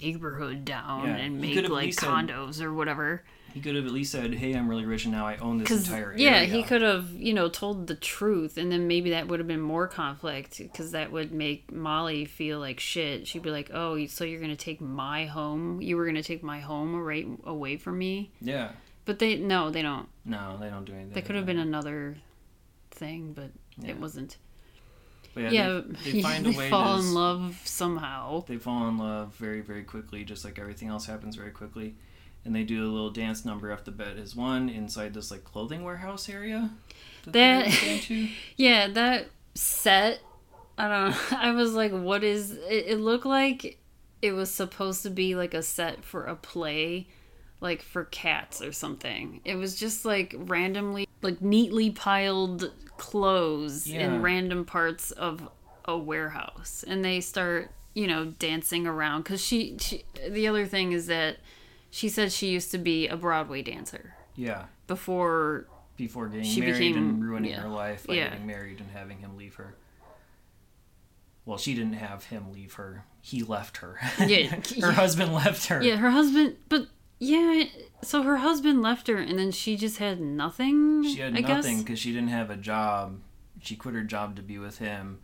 neighborhood 0.00 0.64
down 0.64 1.06
Yeah, 1.06 1.16
and 1.16 1.40
make 1.40 1.56
like 1.68 1.86
least 1.86 2.00
said- 2.00 2.08
condos 2.08 2.60
or 2.62 2.72
whatever." 2.72 3.22
He 3.52 3.60
could 3.60 3.76
have 3.76 3.84
at 3.84 3.92
least 3.92 4.12
said, 4.12 4.32
"Hey, 4.32 4.54
I'm 4.54 4.66
really 4.66 4.86
rich 4.86 5.04
and 5.04 5.12
now 5.12 5.26
I 5.26 5.36
own 5.36 5.58
this 5.58 5.70
entire 5.70 6.14
yeah, 6.16 6.44
he 6.44 6.62
could 6.62 6.80
have, 6.80 7.10
you 7.12 7.34
know, 7.34 7.50
told 7.50 7.86
the 7.86 7.94
truth 7.94 8.56
and 8.56 8.72
then 8.72 8.88
maybe 8.88 9.10
that 9.10 9.28
would 9.28 9.40
have 9.40 9.46
been 9.46 9.60
more 9.60 9.86
conflict 9.86 10.58
cuz 10.72 10.92
that 10.92 11.12
would 11.12 11.32
make 11.32 11.70
Molly 11.70 12.24
feel 12.24 12.58
like 12.60 12.80
shit. 12.80 13.28
She'd 13.28 13.42
be 13.42 13.50
like, 13.50 13.70
"Oh, 13.74 14.06
so 14.06 14.24
you're 14.24 14.40
going 14.40 14.56
to 14.56 14.64
take 14.64 14.80
my 14.80 15.26
home? 15.26 15.82
You 15.82 15.98
were 15.98 16.04
going 16.06 16.14
to 16.14 16.22
take 16.22 16.42
my 16.42 16.60
home 16.60 16.96
right 16.96 17.26
away 17.44 17.76
from 17.76 17.98
me?" 17.98 18.30
Yeah. 18.40 18.70
But 19.04 19.18
they 19.18 19.36
no, 19.36 19.68
they 19.68 19.82
don't. 19.82 20.08
No, 20.24 20.56
they 20.58 20.70
don't 20.70 20.86
do 20.86 20.92
anything. 20.94 21.12
That 21.12 21.26
could 21.26 21.34
have 21.36 21.44
been 21.44 21.58
another 21.58 22.16
thing, 22.90 23.34
but 23.34 23.50
Yeah. 23.78 23.90
it 23.90 23.98
wasn't. 24.00 24.38
But 25.34 25.44
yeah, 25.44 25.50
yeah, 25.50 25.80
they, 26.04 26.12
they 26.12 26.22
find 26.28 26.46
a 26.46 26.50
way 26.50 26.64
to 26.64 26.70
fall 26.70 26.98
to 26.98 27.02
in 27.06 27.14
love 27.14 27.60
somehow. 27.64 28.44
they 28.46 28.56
fall 28.58 28.88
in 28.88 28.98
love 28.98 29.34
very 29.36 29.60
very 29.60 29.82
quickly 29.84 30.24
just 30.24 30.44
like 30.44 30.58
everything 30.58 30.88
else 30.88 31.06
happens 31.06 31.36
very 31.36 31.50
quickly 31.50 31.94
and 32.44 32.54
they 32.54 32.64
do 32.64 32.82
a 32.84 32.90
little 32.90 33.10
dance 33.10 33.44
number 33.44 33.70
after 33.70 33.90
the 33.90 33.96
bed 33.96 34.18
is 34.18 34.34
won 34.36 34.68
inside 34.68 35.14
this 35.14 35.30
like 35.30 35.44
clothing 35.44 35.84
warehouse 35.84 36.28
area 36.28 36.70
That- 37.26 37.70
to. 38.02 38.28
Yeah, 38.56 38.88
that 38.88 39.28
set. 39.54 40.20
I 40.76 40.88
don't. 40.88 41.10
know. 41.10 41.16
I 41.38 41.52
was 41.52 41.74
like, 41.74 41.92
what 41.92 42.24
is? 42.24 42.50
It, 42.52 42.86
it 42.88 42.98
looked 42.98 43.26
like 43.26 43.78
it 44.22 44.32
was 44.32 44.50
supposed 44.50 45.02
to 45.04 45.10
be 45.10 45.34
like 45.36 45.54
a 45.54 45.62
set 45.62 46.04
for 46.04 46.24
a 46.24 46.34
play, 46.34 47.06
like 47.62 47.80
for 47.80 48.04
cats 48.04 48.60
or 48.60 48.72
something. 48.72 49.40
It 49.44 49.54
was 49.56 49.76
just 49.78 50.04
like 50.04 50.34
randomly, 50.36 51.08
like 51.22 51.40
neatly 51.40 51.90
piled 51.90 52.70
clothes 52.98 53.86
Yeah. 53.86 54.00
in 54.00 54.20
random 54.22 54.64
parts 54.66 55.10
of 55.12 55.48
a 55.86 55.96
warehouse, 55.96 56.84
and 56.86 57.04
they 57.04 57.20
start, 57.20 57.70
you 57.94 58.06
know, 58.06 58.26
dancing 58.26 58.86
around. 58.86 59.22
Because 59.22 59.40
she, 59.42 59.76
she, 59.80 60.04
the 60.28 60.46
other 60.48 60.66
thing 60.66 60.92
is 60.92 61.06
that 61.06 61.38
she 61.90 62.08
said 62.08 62.30
she 62.32 62.48
used 62.48 62.70
to 62.72 62.78
be 62.78 63.08
a 63.08 63.16
Broadway 63.16 63.62
dancer 63.62 64.14
yeah 64.34 64.64
before 64.86 65.66
before 65.98 66.26
getting 66.26 66.44
She 66.44 66.60
married 66.60 66.78
became- 66.78 66.96
and 66.96 67.22
ruining 67.24 67.50
yeah. 67.50 67.60
her 67.60 67.68
life 67.68 68.06
by 68.06 68.14
Yeah. 68.14 68.30
getting 68.30 68.46
married 68.46 68.80
and 68.80 68.90
having 68.92 69.18
him 69.18 69.36
leave 69.36 69.56
her 69.56 69.74
well 71.44 71.58
she 71.58 71.74
didn't 71.74 71.94
have 71.94 72.24
him 72.24 72.50
leave 72.50 72.72
her 72.74 73.04
he 73.20 73.42
left 73.42 73.76
her 73.78 73.98
Yeah. 74.26 74.58
her 74.80 74.92
husband 74.92 75.34
left 75.34 75.66
her 75.66 75.82
Yeah, 75.82 75.96
her 75.96 76.10
husband, 76.10 76.56
but 76.70 76.86
yeah, 77.24 77.64
so 78.02 78.22
her 78.22 78.38
husband 78.38 78.82
left 78.82 79.06
her, 79.08 79.16
and 79.16 79.38
then 79.38 79.50
she 79.52 79.76
just 79.76 79.98
had 79.98 80.20
nothing. 80.20 81.02
she 81.04 81.20
had 81.20 81.36
I 81.36 81.40
nothing 81.40 81.78
because 81.78 81.98
she 81.98 82.12
didn't 82.12 82.28
have 82.30 82.50
a 82.50 82.56
job 82.56 83.20
she 83.60 83.76
quit 83.76 83.94
her 83.94 84.02
job 84.02 84.34
to 84.36 84.42
be 84.42 84.58
with 84.58 84.78
him 84.78 85.20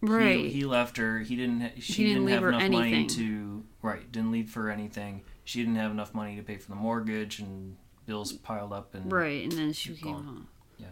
right? 0.00 0.36
He, 0.40 0.50
he 0.50 0.64
left 0.64 0.96
her. 0.96 1.20
He 1.20 1.36
didn't. 1.36 1.60
ha- 1.60 1.70
She 1.78 2.04
didn't 2.04 2.24
didn't, 2.24 2.24
leave 2.26 2.34
have 2.34 2.44
enough 2.44 2.70
money 2.70 2.92
anything. 2.94 3.06
to. 3.18 3.64
Right. 3.82 4.10
Didn't 4.12 4.32
leave 4.32 4.50
for 4.50 4.70
anything. 4.70 5.22
She 5.44 5.60
didn't 5.60 5.76
have 5.76 5.90
enough 5.90 6.14
money 6.14 6.36
to 6.36 6.42
pay 6.42 6.56
for 6.56 6.70
the 6.70 6.76
mortgage, 6.76 7.38
and 7.40 7.76
bills 8.06 8.32
piled 8.32 8.72
up. 8.72 8.94
And 8.94 9.10
right, 9.12 9.42
and 9.42 9.52
then 9.52 9.72
she 9.72 9.94
came 9.94 10.12
going. 10.12 10.24
home. 10.24 10.48
Yeah. 10.78 10.86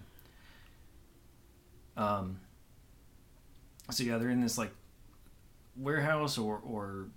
Um. 1.97 2.41
So 3.91 4.05
yeah, 4.05 4.19
they're 4.19 4.31
in 4.31 4.41
this 4.41 4.57
like 4.59 4.73
warehouse 5.77 6.39
or 6.39 6.59
or 6.65 7.09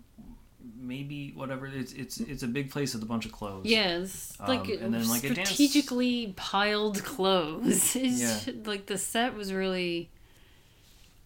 maybe 0.78 1.32
whatever. 1.36 1.67
It's 1.67 1.93
it's 1.93 2.19
it's 2.19 2.43
a 2.43 2.47
big 2.47 2.71
place 2.71 2.93
with 2.93 3.04
a 3.04 3.06
bunch 3.06 3.25
of 3.25 3.32
clothes. 3.32 3.65
Yeah, 3.65 3.99
it's 3.99 4.39
like 4.39 4.62
Um, 4.62 4.71
and 4.82 4.93
then, 4.93 5.08
like, 5.10 5.23
a 5.23 5.34
dance- 5.34 5.49
strategically 5.49 6.34
piled 6.36 7.04
clothes. 7.04 7.95
It's 7.95 8.47
Yeah. 8.47 8.54
like 8.65 8.86
the 8.88 8.97
set 8.97 9.36
was 9.36 9.51
really 9.54 10.10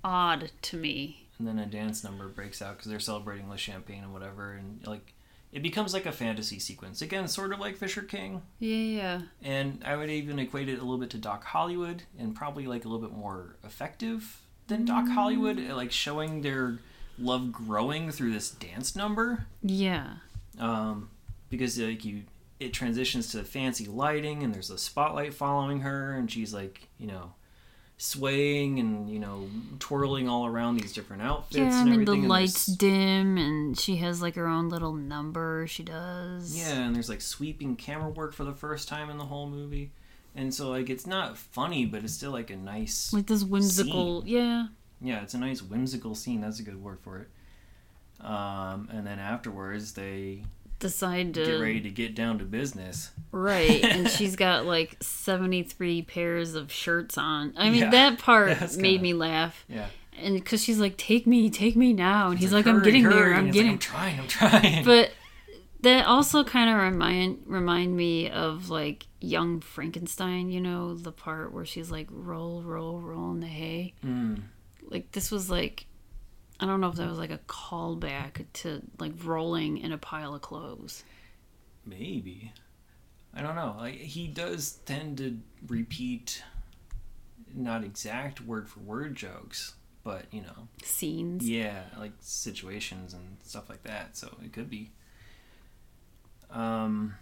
odd 0.04 0.52
to 0.64 0.78
me. 0.78 1.28
And 1.38 1.48
then 1.48 1.60
a 1.60 1.66
dance 1.66 2.04
number 2.04 2.28
breaks 2.28 2.62
out 2.62 2.78
because 2.78 2.90
they're 2.90 3.00
celebrating 3.00 3.48
with 3.50 3.60
champagne 3.60 4.04
and 4.04 4.14
whatever, 4.14 4.54
and 4.54 4.86
like 4.86 5.14
it 5.52 5.64
becomes 5.64 5.94
like 5.94 6.06
a 6.06 6.12
fantasy 6.12 6.60
sequence 6.60 7.02
again, 7.02 7.28
sort 7.28 7.54
of 7.54 7.60
like 7.60 7.76
Fisher 7.78 8.02
King. 8.04 8.42
Yeah, 8.60 8.76
yeah, 8.76 9.22
And 9.42 9.82
I 9.86 9.96
would 9.96 10.10
even 10.10 10.38
equate 10.38 10.70
it 10.70 10.74
a 10.80 10.82
little 10.84 10.98
bit 11.00 11.10
to 11.12 11.18
Doc 11.18 11.44
Hollywood 11.44 12.04
and 12.20 12.36
probably 12.36 12.68
like 12.68 12.86
a 12.86 12.88
little 12.90 13.06
bit 13.08 13.16
more 13.18 13.56
effective 13.64 14.42
than 14.68 14.86
Doc 14.86 15.08
Hollywood, 15.08 15.58
Mm. 15.58 15.76
like 15.76 15.92
showing 15.92 16.42
their 16.42 16.78
love 17.20 17.52
growing 17.52 18.12
through 18.12 18.34
this 18.34 18.50
dance 18.52 18.96
number. 18.96 19.46
yeah. 19.62 20.16
Um, 20.60 21.10
because 21.50 21.80
like 21.80 22.04
you, 22.04 22.24
it 22.60 22.74
transitions 22.74 23.32
to 23.32 23.44
fancy 23.44 23.86
lighting 23.86 24.44
and 24.44 24.54
there's 24.54 24.70
a 24.70 24.78
spotlight 24.78 25.34
following 25.34 25.82
her 25.82 26.14
and 26.14 26.30
she's 26.30 26.54
like, 26.54 26.90
you 26.98 27.08
know, 27.08 27.32
swaying 28.02 28.80
and 28.80 29.10
you 29.10 29.20
know 29.20 29.50
twirling 29.78 30.30
all 30.30 30.46
around 30.46 30.78
these 30.78 30.94
different 30.94 31.22
outfits 31.22 31.58
Yeah, 31.58 31.82
and 31.82 31.94
and 31.94 32.08
the 32.08 32.14
and 32.14 32.30
lights 32.30 32.66
dim, 32.66 33.38
and 33.38 33.78
she 33.78 33.98
has 33.98 34.22
like 34.22 34.36
her 34.36 34.48
own 34.48 34.70
little 34.70 34.94
number. 34.94 35.66
She 35.68 35.84
does. 35.84 36.58
Yeah, 36.58 36.80
and 36.80 36.96
there's 36.96 37.10
like 37.10 37.22
sweeping 37.22 37.76
camera 37.76 38.10
work 38.10 38.34
for 38.34 38.46
the 38.46 38.54
first 38.54 38.88
time 38.88 39.10
in 39.10 39.18
the 39.18 39.26
whole 39.26 39.50
movie. 39.50 39.92
And 40.36 40.54
so 40.54 40.70
like 40.70 40.90
it's 40.90 41.06
not 41.06 41.38
funny, 41.38 41.86
but 41.86 42.04
it's 42.04 42.14
still 42.14 42.32
like 42.32 42.50
a 42.50 42.56
nice 42.56 43.12
like 43.12 43.28
this 43.28 43.44
whimsical. 43.44 44.24
Yeah, 44.26 44.68
Yeah, 45.02 45.22
it's 45.22 45.34
a 45.34 45.38
nice 45.38 45.62
whimsical 45.62 46.16
scene. 46.16 46.42
That's 46.42 46.60
a 46.60 46.64
good 46.64 46.82
word 46.82 47.00
for 47.02 47.20
it. 47.20 47.28
Um, 48.26 48.90
and 48.92 49.08
then 49.08 49.20
afterwards, 49.20 49.94
they 49.94 50.44
decide 50.80 51.34
to 51.36 51.46
get 51.46 51.60
ready 51.60 51.82
to 51.82 51.90
get 51.90 52.16
down 52.16 52.40
to 52.40 52.46
business. 52.46 53.12
Right, 53.32 53.84
and 53.84 54.10
she's 54.18 54.36
got 54.36 54.66
like 54.66 54.98
73 55.02 56.02
pairs 56.04 56.56
of 56.56 56.72
shirts 56.72 57.18
on. 57.18 57.54
I 57.58 57.70
mean, 57.70 57.82
Yeah, 57.84 57.90
that 57.92 58.20
part 58.20 58.50
made 58.78 58.78
kinda- 58.78 59.00
me 59.02 59.14
laugh. 59.14 59.66
Yeah, 59.70 59.88
And 60.22 60.36
because 60.36 60.62
she's 60.64 60.80
like, 60.80 60.98
take 60.98 61.26
me, 61.26 61.50
take 61.50 61.76
me 61.78 61.94
now. 61.94 62.30
And 62.32 62.40
he's 62.40 62.52
like, 62.52 62.68
I'm 62.68 62.76
"Hurry, 62.76 62.86
getting 62.86 63.04
there, 63.04 63.34
I'm 63.34 63.48
it's 63.48 63.56
like, 63.58 63.64
getting. 63.66 63.72
I'm 63.72 63.78
trying. 63.80 64.20
I'm 64.20 64.28
trying. 64.28 64.84
but 64.86 65.12
that 65.82 66.06
also 66.06 66.44
kind 66.44 66.70
of 66.70 66.76
remind 66.92 67.40
remind 67.46 67.96
me 67.96 68.30
of 68.30 68.70
like 68.70 69.06
Young 69.22 69.62
Frankenstein, 69.62 70.52
you 70.52 70.60
know, 70.60 70.94
the 70.94 71.14
part 71.14 71.54
where 71.54 71.66
she's 71.66 71.90
like, 71.90 72.08
roll, 72.12 72.62
roll, 72.64 73.00
roll 73.00 73.32
in 73.32 73.40
the 73.40 73.48
hay. 73.48 73.94
Mm, 74.06 74.42
Like, 74.90 75.12
this 75.12 75.32
was 75.32 75.50
like, 75.50 75.86
I 76.60 76.66
don't 76.66 76.82
know 76.82 76.90
if 76.90 76.96
that 76.96 77.08
was 77.10 77.18
like 77.18 77.32
a 77.32 77.38
callback 77.48 78.46
to 78.54 78.82
like 79.00 79.14
rolling 79.24 79.78
in 79.78 79.92
a 79.92 79.98
pile 79.98 80.36
of 80.36 80.42
clothes. 80.42 81.04
maybe. 81.86 82.52
I 83.34 83.42
don't 83.42 83.56
know. 83.56 83.76
Like 83.78 83.96
he 83.96 84.28
does 84.28 84.80
tend 84.86 85.20
to 85.20 85.40
repeat, 85.68 86.44
not 87.54 87.84
exact 87.84 88.42
word 88.42 88.68
for 88.68 88.80
word 88.80 89.16
jokes, 89.16 89.76
but 90.04 90.26
you 90.32 90.42
know, 90.42 90.68
Scenes. 90.84 91.48
Yeah, 91.48 91.84
like 91.98 92.14
situations 92.20 93.14
and 93.14 93.38
stuff 93.44 93.70
like 93.70 93.84
that. 93.84 94.18
So 94.18 94.36
it 94.44 94.52
could 94.52 94.70
be. 94.70 94.92
Um. 96.52 97.16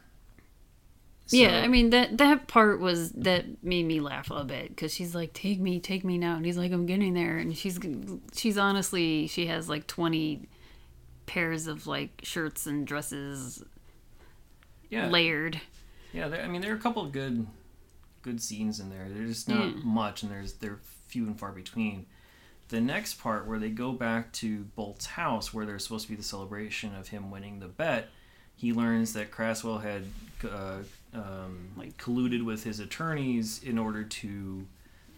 Yeah, 1.30 1.62
I 1.62 1.68
mean 1.68 1.90
that 1.92 2.18
that 2.20 2.48
part 2.48 2.80
was 2.80 3.12
that 3.14 3.64
made 3.64 3.86
me 3.86 4.00
laugh 4.00 4.30
a 4.30 4.34
little 4.34 4.48
bit 4.48 4.70
because 4.70 4.94
she's 4.94 5.14
like, 5.14 5.34
"Take 5.34 5.60
me, 5.60 5.80
take 5.80 6.04
me 6.06 6.18
now," 6.18 6.36
and 6.38 6.46
he's 6.46 6.58
like, 6.58 6.72
"I'm 6.72 6.86
getting 6.86 7.14
there," 7.14 7.38
and 7.38 7.56
she's 7.58 7.80
she's 8.36 8.58
honestly 8.58 9.28
she 9.28 9.48
has 9.48 9.68
like 9.68 9.88
twenty 9.88 10.48
pairs 11.26 11.68
of 11.68 11.86
like 11.88 12.22
shirts 12.24 12.66
and 12.68 12.88
dresses 12.88 13.64
yeah, 14.90 15.10
layered. 15.10 15.60
yeah. 16.14 16.28
There, 16.30 16.42
I 16.42 16.48
mean, 16.48 16.62
there 16.62 16.72
are 16.72 16.78
a 16.78 16.80
couple 16.80 17.04
of 17.04 17.12
good, 17.12 17.46
good 18.22 18.42
scenes 18.42 18.80
in 18.80 18.90
there. 18.90 19.08
There's 19.10 19.30
just 19.30 19.50
not 19.50 19.66
Yeah. 19.76 19.82
much, 19.84 20.24
and 20.24 20.32
there's 20.32 20.54
they're 20.54 20.80
few 21.08 21.26
and 21.26 21.38
far 21.40 21.52
between. 21.52 22.06
The 22.70 22.82
next 22.82 23.16
part 23.22 23.48
where 23.48 23.60
they 23.60 23.70
go 23.70 23.92
back 23.94 24.32
to 24.34 24.64
Bolt's 24.76 25.06
house, 25.06 25.54
where 25.54 25.66
there's 25.66 25.84
supposed 25.84 26.06
to 26.06 26.10
be 26.12 26.18
the 26.18 26.24
celebration 26.24 26.94
of 26.96 27.10
him 27.10 27.32
winning 27.32 27.60
the 27.60 27.68
bet, 27.68 28.10
he 28.58 28.74
learns 28.74 29.14
that 29.14 29.32
Crasswell 29.32 29.82
had 29.82 30.04
uh, 30.50 30.80
um, 31.14 31.70
like 31.78 31.98
colluded 31.98 32.44
with 32.44 32.64
his 32.64 32.80
attorneys 32.80 33.62
in 33.64 33.78
order 33.78 34.04
to 34.04 34.66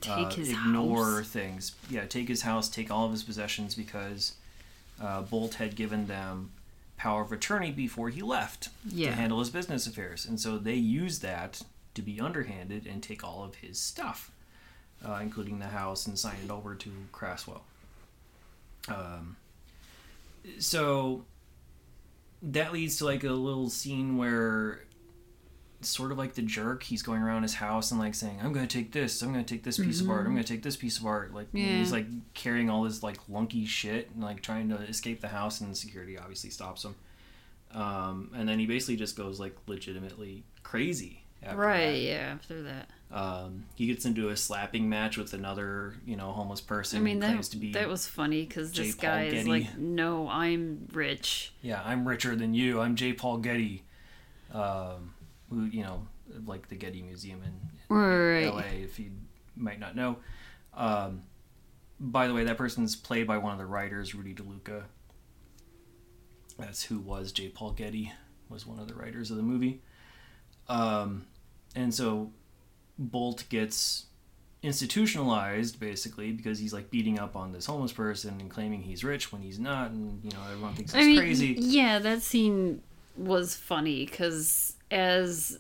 Take 0.02 0.14
uh, 0.28 0.30
his 0.30 0.50
ignore 0.52 1.18
house. 1.18 1.28
things. 1.28 1.76
Yeah, 1.90 2.06
take 2.06 2.28
his 2.30 2.44
house, 2.44 2.70
take 2.70 2.90
all 2.90 3.06
of 3.06 3.12
his 3.12 3.24
possessions 3.24 3.76
because 3.76 4.36
uh, 5.02 5.22
Bolt 5.24 5.56
had 5.56 5.76
given 5.76 6.08
them 6.08 6.52
power 6.98 7.22
of 7.22 7.32
attorney 7.32 7.72
before 7.72 8.10
he 8.10 8.22
left 8.22 8.70
Yeah. 8.86 9.10
to 9.10 9.16
handle 9.16 9.40
his 9.40 9.50
business 9.50 9.88
affairs, 9.88 10.26
and 10.26 10.40
so 10.40 10.58
they 10.58 10.76
used 10.76 11.22
that 11.22 11.62
to 11.96 12.02
be 12.02 12.20
underhanded 12.22 12.86
and 12.88 13.02
take 13.04 13.24
all 13.24 13.44
of 13.44 13.56
his 13.56 13.80
stuff, 13.80 14.32
uh, 15.06 15.20
including 15.22 15.60
the 15.60 15.68
house, 15.68 16.06
and 16.08 16.18
sign 16.20 16.36
it 16.46 16.52
over 16.52 16.76
to 16.76 16.92
Crasswell. 17.12 17.62
Um, 18.88 19.36
so 20.60 21.26
that 22.42 22.72
leads 22.74 22.98
to 22.98 23.06
like 23.06 23.24
a 23.24 23.32
little 23.32 23.70
scene 23.70 24.18
where 24.18 24.84
sort 25.82 26.12
of 26.12 26.18
like 26.18 26.34
the 26.34 26.42
jerk. 26.42 26.84
He's 26.84 27.02
going 27.02 27.22
around 27.22 27.44
his 27.44 27.56
house 27.56 27.92
and 27.92 28.00
like 28.00 28.16
saying, 28.16 28.40
"I'm 28.44 28.54
going 28.54 28.68
to 28.68 28.78
take 28.78 28.92
this. 28.92 29.22
I'm 29.22 29.32
going 29.34 29.44
to 29.46 29.54
take 29.54 29.64
this 29.64 29.78
piece 29.78 30.02
of 30.02 30.10
art. 30.10 30.26
I'm 30.26 30.34
going 30.34 30.44
to 30.44 30.54
take 30.54 30.64
this 30.64 30.76
piece 30.76 30.98
of 30.98 31.06
art." 31.06 31.34
Like 31.34 31.48
Yeah. 31.54 31.78
he's 31.78 31.92
like 31.92 32.06
carrying 32.34 32.70
all 32.70 32.84
this 32.84 33.02
like 33.04 33.18
lunky 33.28 33.66
shit 33.66 34.10
and 34.14 34.24
like 34.24 34.42
trying 34.42 34.70
to 34.70 34.76
escape 34.76 35.22
the 35.22 35.28
house, 35.30 35.62
and 35.62 35.76
security 35.76 36.18
obviously 36.18 36.50
stops 36.50 36.84
him. 36.86 36.96
Um, 37.72 38.32
and 38.36 38.50
then 38.50 38.58
he 38.60 38.66
basically 38.66 38.96
just 38.96 39.16
goes 39.16 39.40
like 39.40 39.56
legitimately 39.68 40.44
crazy. 40.64 41.24
After 41.42 41.58
right. 41.58 41.92
that. 41.92 42.00
Yeah. 42.00 42.32
After 42.34 42.62
that. 42.64 42.90
Um, 43.12 43.66
he 43.76 43.88
gets 43.88 44.06
into 44.06 44.30
a 44.30 44.38
slapping 44.38 44.88
match 44.90 45.18
with 45.18 45.34
another, 45.34 45.96
you 46.06 46.16
know, 46.16 46.32
homeless 46.32 46.62
person. 46.62 47.00
I 47.00 47.02
mean 47.02 47.20
that 47.20 47.42
to 47.44 47.58
be, 47.58 47.72
that 47.72 47.88
was 47.88 48.06
funny 48.06 48.46
because 48.46 48.72
this 48.72 48.94
Paul 48.96 49.10
guy 49.10 49.24
is 49.26 49.48
like, 49.48 49.78
no, 49.78 50.28
I'm 50.28 50.88
rich. 50.94 51.54
yeah, 51.62 51.82
I'm 51.84 52.08
richer 52.08 52.36
than 52.36 52.54
you. 52.54 52.80
I'm 52.82 52.96
J. 52.96 53.14
Paul 53.14 53.38
Getty. 53.38 53.84
Um, 54.52 55.14
you 55.52 55.84
know, 55.84 56.08
like 56.46 56.68
the 56.70 56.76
Getty 56.76 57.02
Museum 57.02 57.42
in 57.44 57.96
Right. 57.96 58.46
LA, 58.48 58.84
if 58.84 59.00
you 59.00 59.12
might 59.56 59.80
not 59.80 59.96
know. 59.96 60.18
Um, 60.74 61.24
by 62.00 62.28
the 62.28 62.34
way, 62.34 62.44
that 62.46 62.58
person's 62.58 62.96
played 62.96 63.28
by 63.28 63.38
one 63.38 63.52
of 63.52 63.58
the 63.58 63.66
writers, 63.66 64.14
Rudy 64.16 64.34
DeLuca. 64.34 64.84
That's 66.58 66.84
who 66.84 67.00
was 67.00 67.32
J. 67.32 67.50
Paul 67.50 67.72
Getty, 67.72 68.12
was 68.50 68.66
one 68.66 68.80
of 68.80 68.88
the 68.88 68.94
writers 68.96 69.32
of 69.32 69.38
the 69.38 69.44
movie. 69.44 69.82
Um, 70.68 71.26
and 71.76 71.94
so 71.94 72.32
Bolt 72.98 73.46
gets 73.50 74.06
institutionalized 74.62 75.80
basically 75.80 76.32
because 76.34 76.60
he's 76.60 76.74
like 76.74 76.92
beating 76.92 77.18
up 77.18 77.36
on 77.36 77.54
this 77.54 77.66
homeless 77.66 77.94
person 77.94 78.40
and 78.42 78.50
claiming 78.50 78.82
he's 78.82 79.04
rich 79.04 79.32
when 79.32 79.42
he's 79.42 79.58
not, 79.60 79.92
and 79.92 80.24
you 80.24 80.32
know 80.32 80.40
everyone 80.52 80.74
thinks 80.74 80.94
I 80.94 81.00
he's 81.00 81.08
mean, 81.08 81.18
crazy. 81.18 81.56
yeah, 81.58 82.00
that 82.00 82.22
scene 82.22 82.82
was 83.16 83.56
funny 83.56 84.06
because 84.06 84.76
as 84.92 85.60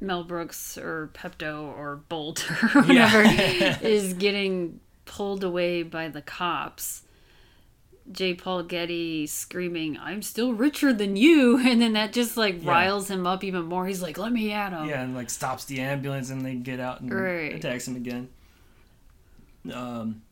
Mel 0.00 0.24
Brooks 0.24 0.76
or 0.78 1.10
Pepto 1.14 1.62
or 1.76 1.96
Bolt 2.08 2.48
or 2.62 2.82
whatever 2.82 3.22
Yeah. 3.24 3.78
is 3.82 4.12
getting 4.14 4.80
pulled 5.04 5.42
away 5.44 5.82
by 5.82 6.08
the 6.08 6.20
cops, 6.22 7.02
J. 8.12 8.34
Paul 8.34 8.62
Getty 8.64 9.26
screaming, 9.26 9.96
"I'm 9.98 10.22
still 10.22 10.52
richer 10.52 10.92
than 10.92 11.16
you," 11.16 11.58
and 11.66 11.80
then 11.80 11.94
that 11.94 12.12
just 12.12 12.36
like 12.36 12.62
Yeah. 12.62 12.70
riles 12.70 13.10
him 13.10 13.26
up 13.26 13.42
even 13.42 13.64
more. 13.64 13.86
He's 13.86 14.02
like, 14.02 14.18
"Let 14.18 14.32
me 14.32 14.52
at 14.52 14.72
him." 14.72 14.86
Yeah, 14.88 15.02
and 15.02 15.14
like 15.14 15.30
stops 15.30 15.64
the 15.64 15.80
ambulance 15.80 16.30
and 16.30 16.44
they 16.44 16.54
get 16.54 16.78
out 16.80 17.00
and 17.00 17.12
Right. 17.12 17.54
attacks 17.54 17.88
him 17.88 17.96
again. 17.96 18.28
Um, 19.72 20.22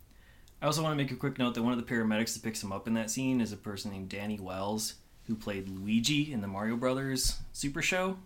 I 0.63 0.67
also 0.67 0.83
want 0.83 0.93
to 0.93 1.03
make 1.03 1.11
a 1.11 1.17
quick 1.17 1.39
note 1.39 1.55
that 1.55 1.63
one 1.63 1.73
of 1.73 1.85
the 1.85 1.93
paramedics 1.93 2.35
that 2.35 2.43
picks 2.43 2.63
him 2.63 2.73
up 2.73 2.87
in 2.87 2.95
that 2.95 3.11
scene 3.11 3.41
is 3.41 3.53
a 3.53 3.57
person 3.57 3.91
named 3.91 4.09
Danny 4.09 4.39
Wells, 4.39 4.95
who 5.27 5.35
played 5.35 5.69
Luigi 5.69 6.33
in 6.33 6.41
the 6.41 6.49
Mario 6.49 6.77
Brothers 6.77 7.39
Super 7.53 7.83
Show. 7.83 8.17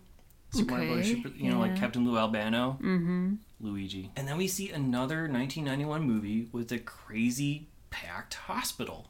Super 0.51 0.71
Mario 0.71 0.87
Brothers 0.93 1.11
Okay, 1.11 1.21
Super, 1.23 1.35
you 1.37 1.51
know, 1.51 1.59
like. 1.59 1.75
Captain 1.75 2.05
Lou 2.05 2.17
Albano, 2.17 2.77
Mm-hmm. 2.81 3.35
Luigi. 3.61 4.09
And 4.15 4.27
then 4.27 4.37
we 4.37 4.47
see 4.47 4.69
another 4.69 5.21
1991 5.27 6.01
movie 6.03 6.47
with 6.51 6.71
a 6.71 6.79
crazy 6.79 7.67
packed 7.89 8.33
hospital. 8.35 9.09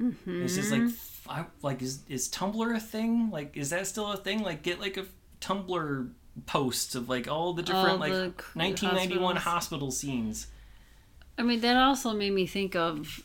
Mm-hmm. 0.00 0.44
It's 0.44 0.54
just 0.54 0.70
like, 0.72 0.82
I, 1.28 1.44
like 1.62 1.82
is 1.82 2.00
is 2.08 2.28
Tumblr 2.28 2.74
a 2.74 2.80
thing? 2.80 3.30
Like, 3.30 3.56
is 3.56 3.70
that 3.70 3.86
still 3.86 4.10
a 4.12 4.16
thing? 4.16 4.42
Like, 4.42 4.62
get 4.62 4.80
like 4.80 4.96
a 4.96 5.04
Tumblr 5.40 6.10
post 6.46 6.94
of 6.94 7.08
like 7.08 7.28
all 7.28 7.52
the 7.52 7.62
different 7.62 7.88
All 7.88 7.96
like 7.98 8.12
the 8.12 8.32
1991 8.54 9.36
hospitals. 9.36 9.42
hospital 9.44 9.90
scenes. 9.90 10.46
I 11.36 11.42
mean, 11.42 11.60
that 11.60 11.76
also 11.76 12.12
made 12.14 12.32
me 12.32 12.46
think 12.46 12.74
of 12.74 13.20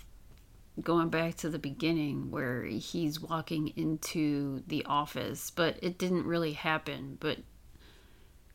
going 0.81 1.09
back 1.09 1.35
to 1.35 1.49
the 1.49 1.59
beginning 1.59 2.31
where 2.31 2.63
he's 2.63 3.19
walking 3.19 3.69
into 3.75 4.63
the 4.67 4.83
office, 4.85 5.51
but 5.51 5.77
it 5.81 5.97
didn't 5.97 6.25
really 6.25 6.53
happen. 6.53 7.17
But 7.19 7.39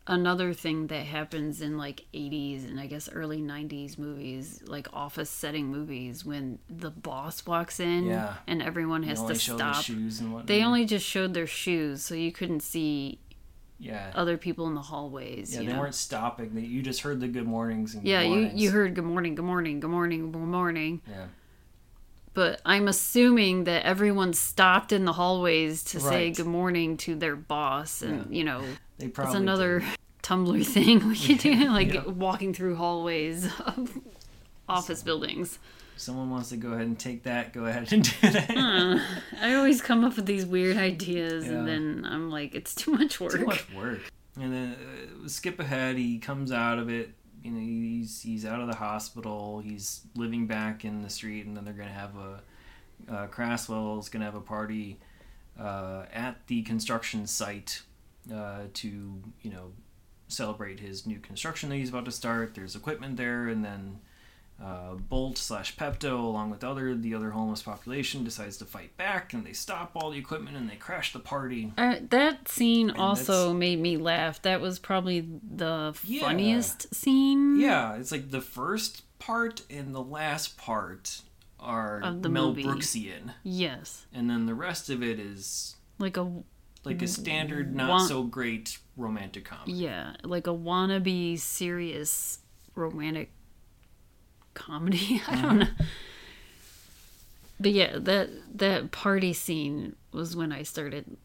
another 0.06 0.52
thing 0.52 0.88
that 0.88 1.06
happens 1.06 1.60
in 1.60 1.76
like 1.78 2.06
80s 2.12 2.68
and 2.68 2.80
I 2.80 2.86
guess 2.86 3.08
early 3.12 3.40
90s 3.40 3.98
movies, 3.98 4.62
like 4.66 4.88
office 4.92 5.30
setting 5.30 5.66
movies, 5.66 6.24
when 6.24 6.58
the 6.68 6.90
boss 6.90 7.46
walks 7.46 7.78
in 7.78 8.06
Yeah. 8.06 8.34
and 8.46 8.62
everyone 8.62 9.02
has 9.04 9.22
to 9.22 9.34
stop. 9.34 9.76
the 9.76 9.82
shoes 9.82 10.20
and. 10.20 10.46
They 10.46 10.62
only 10.64 10.86
just 10.86 11.06
showed 11.06 11.34
their 11.34 11.46
shoes, 11.46 12.02
so 12.02 12.14
you 12.14 12.32
couldn't 12.32 12.60
see 12.60 13.20
yeah. 13.78 14.10
other 14.14 14.36
people 14.36 14.66
in 14.66 14.74
the 14.74 14.82
hallways. 14.82 15.54
yeah, 15.54 15.60
you 15.60 15.66
they 15.68 15.72
know? 15.74 15.80
weren't 15.80 15.94
stopping. 15.94 16.54
They, 16.54 16.62
you 16.62 16.82
just 16.82 17.02
heard 17.02 17.20
the 17.20 17.28
good 17.28 17.46
mornings 17.46 17.94
and 17.94 18.02
good 18.02 18.10
Yeah, 18.10 18.22
you, 18.22 18.50
you 18.54 18.70
heard 18.70 18.94
good 18.94 19.04
morning, 19.04 19.34
good 19.36 19.44
morning, 19.44 19.78
good 19.78 19.90
morning, 19.90 20.32
good 20.32 20.40
morning. 20.40 21.00
Yeah. 21.08 21.26
But 22.38 22.60
I'm 22.64 22.86
assuming 22.86 23.64
that 23.64 23.82
everyone 23.84 24.32
stopped 24.32 24.92
in 24.92 25.04
the 25.04 25.12
hallways 25.12 25.82
to 25.86 25.98
say 25.98 26.30
good 26.30 26.46
morning 26.46 26.96
to 26.98 27.16
their 27.16 27.34
boss, 27.34 28.00
and 28.00 28.32
you 28.32 28.44
know, 28.44 28.62
They 28.98 29.08
probably 29.08 29.32
it's 29.32 29.40
another 29.40 29.80
did. 29.80 29.88
Tumblr 30.22 30.64
thing 30.64 31.08
we 31.08 31.16
could 31.18 31.38
do, 31.38 31.52
like 31.68 31.92
Yeah. 31.94 32.04
walking 32.06 32.54
through 32.54 32.76
hallways 32.76 33.46
of 33.66 33.90
office 34.68 35.02
buildings. 35.02 35.58
Someone 35.96 36.30
wants 36.30 36.50
to 36.50 36.56
go 36.56 36.74
ahead 36.74 36.86
and 36.86 36.96
take 36.96 37.24
that, 37.24 37.52
go 37.52 37.64
ahead 37.66 37.92
and 37.92 38.04
do 38.20 38.30
that. 38.30 38.50
Uh, 38.56 39.00
I 39.42 39.54
always 39.54 39.82
come 39.82 40.04
up 40.04 40.14
with 40.14 40.26
these 40.26 40.46
weird 40.46 40.76
ideas, 40.76 41.44
Yeah. 41.44 41.54
and 41.54 41.66
then 41.66 42.06
I'm 42.08 42.30
like, 42.30 42.54
it's 42.54 42.72
too 42.72 42.92
much 42.92 43.18
work. 43.18 43.32
Too 43.32 43.46
much 43.46 43.66
work. 43.74 43.98
And 44.40 44.52
then 44.52 44.76
uh, 45.24 45.26
skip 45.28 45.58
ahead. 45.58 45.96
He 45.96 46.20
comes 46.20 46.52
out 46.52 46.78
of 46.78 46.88
it. 46.88 47.10
You 47.42 47.52
know, 47.52 47.60
he's 47.60 48.20
he's 48.22 48.44
out 48.44 48.60
of 48.60 48.68
the 48.68 48.76
hospital. 48.76 49.60
He's 49.60 50.02
living 50.16 50.46
back 50.46 50.84
in 50.84 51.02
the 51.02 51.10
street, 51.10 51.46
and 51.46 51.56
then 51.56 51.64
they're 51.64 51.74
gonna 51.74 51.90
have 51.90 52.16
a 52.16 52.42
uh, 53.10 53.26
Crasswell's 53.28 54.08
gonna 54.08 54.24
have 54.24 54.34
a 54.34 54.40
party 54.40 54.98
uh, 55.58 56.04
at 56.12 56.46
the 56.46 56.62
construction 56.62 57.26
site 57.26 57.82
uh, 58.32 58.62
to 58.74 59.22
you 59.42 59.50
know 59.50 59.72
celebrate 60.28 60.80
his 60.80 61.06
new 61.06 61.18
construction 61.18 61.68
that 61.70 61.76
he's 61.76 61.88
about 61.88 62.04
to 62.04 62.12
start. 62.12 62.54
There's 62.54 62.76
equipment 62.76 63.16
there, 63.16 63.48
and 63.48 63.64
then 63.64 64.00
uh, 64.62 64.94
Bolt 64.94 65.38
slash 65.38 65.76
Pepto, 65.76 66.18
along 66.18 66.50
with 66.50 66.64
other 66.64 66.94
the 66.96 67.14
other 67.14 67.30
homeless 67.30 67.62
population, 67.62 68.24
decides 68.24 68.56
to 68.58 68.64
fight 68.64 68.96
back, 68.96 69.32
and 69.32 69.46
they 69.46 69.52
stop 69.52 69.92
all 69.94 70.10
the 70.10 70.18
equipment 70.18 70.56
and 70.56 70.68
they 70.68 70.74
crash 70.76 71.12
the 71.12 71.18
party. 71.20 71.72
Uh, 71.78 71.96
that 72.10 72.48
scene 72.48 72.90
And 72.90 72.98
also 72.98 73.52
made 73.52 73.78
me 73.80 73.96
laugh. 73.96 74.42
That 74.42 74.60
was 74.60 74.78
probably 74.78 75.20
the 75.20 75.96
Yeah. 76.04 76.22
funniest 76.22 76.92
scene. 76.94 77.60
Yeah, 77.60 77.94
it's 77.94 78.10
like 78.10 78.30
the 78.30 78.40
first 78.40 79.02
part 79.20 79.62
and 79.70 79.94
the 79.94 80.02
last 80.02 80.58
part 80.58 81.22
are 81.60 82.00
Of 82.02 82.22
the 82.22 82.28
Mel 82.28 82.48
movie. 82.48 82.64
Brooksian, 82.64 83.34
Yes. 83.44 84.06
and 84.12 84.28
then 84.30 84.46
the 84.46 84.54
rest 84.54 84.90
of 84.90 85.02
it 85.02 85.18
is 85.20 85.76
Like 85.98 86.16
a 86.16 86.42
like 86.84 87.02
a 87.02 87.08
standard, 87.08 87.74
not 87.74 87.90
Wa- 87.90 87.98
so 88.06 88.22
great 88.22 88.78
romantic 88.96 89.44
comedy. 89.44 89.72
Yeah, 89.72 90.14
like 90.24 90.46
a 90.46 90.50
wannabe 90.54 91.38
serious 91.38 92.38
romantic 92.74 93.32
comedy. 94.58 95.22
I 95.28 95.32
Uh-huh. 95.32 95.42
don't 95.46 95.58
know. 95.60 95.66
But 97.60 97.72
yeah, 97.72 97.98
that 97.98 98.30
that 98.58 98.90
party 98.92 99.32
scene 99.32 99.96
was 100.12 100.36
when 100.36 100.52
I 100.52 100.62
started 100.62 101.16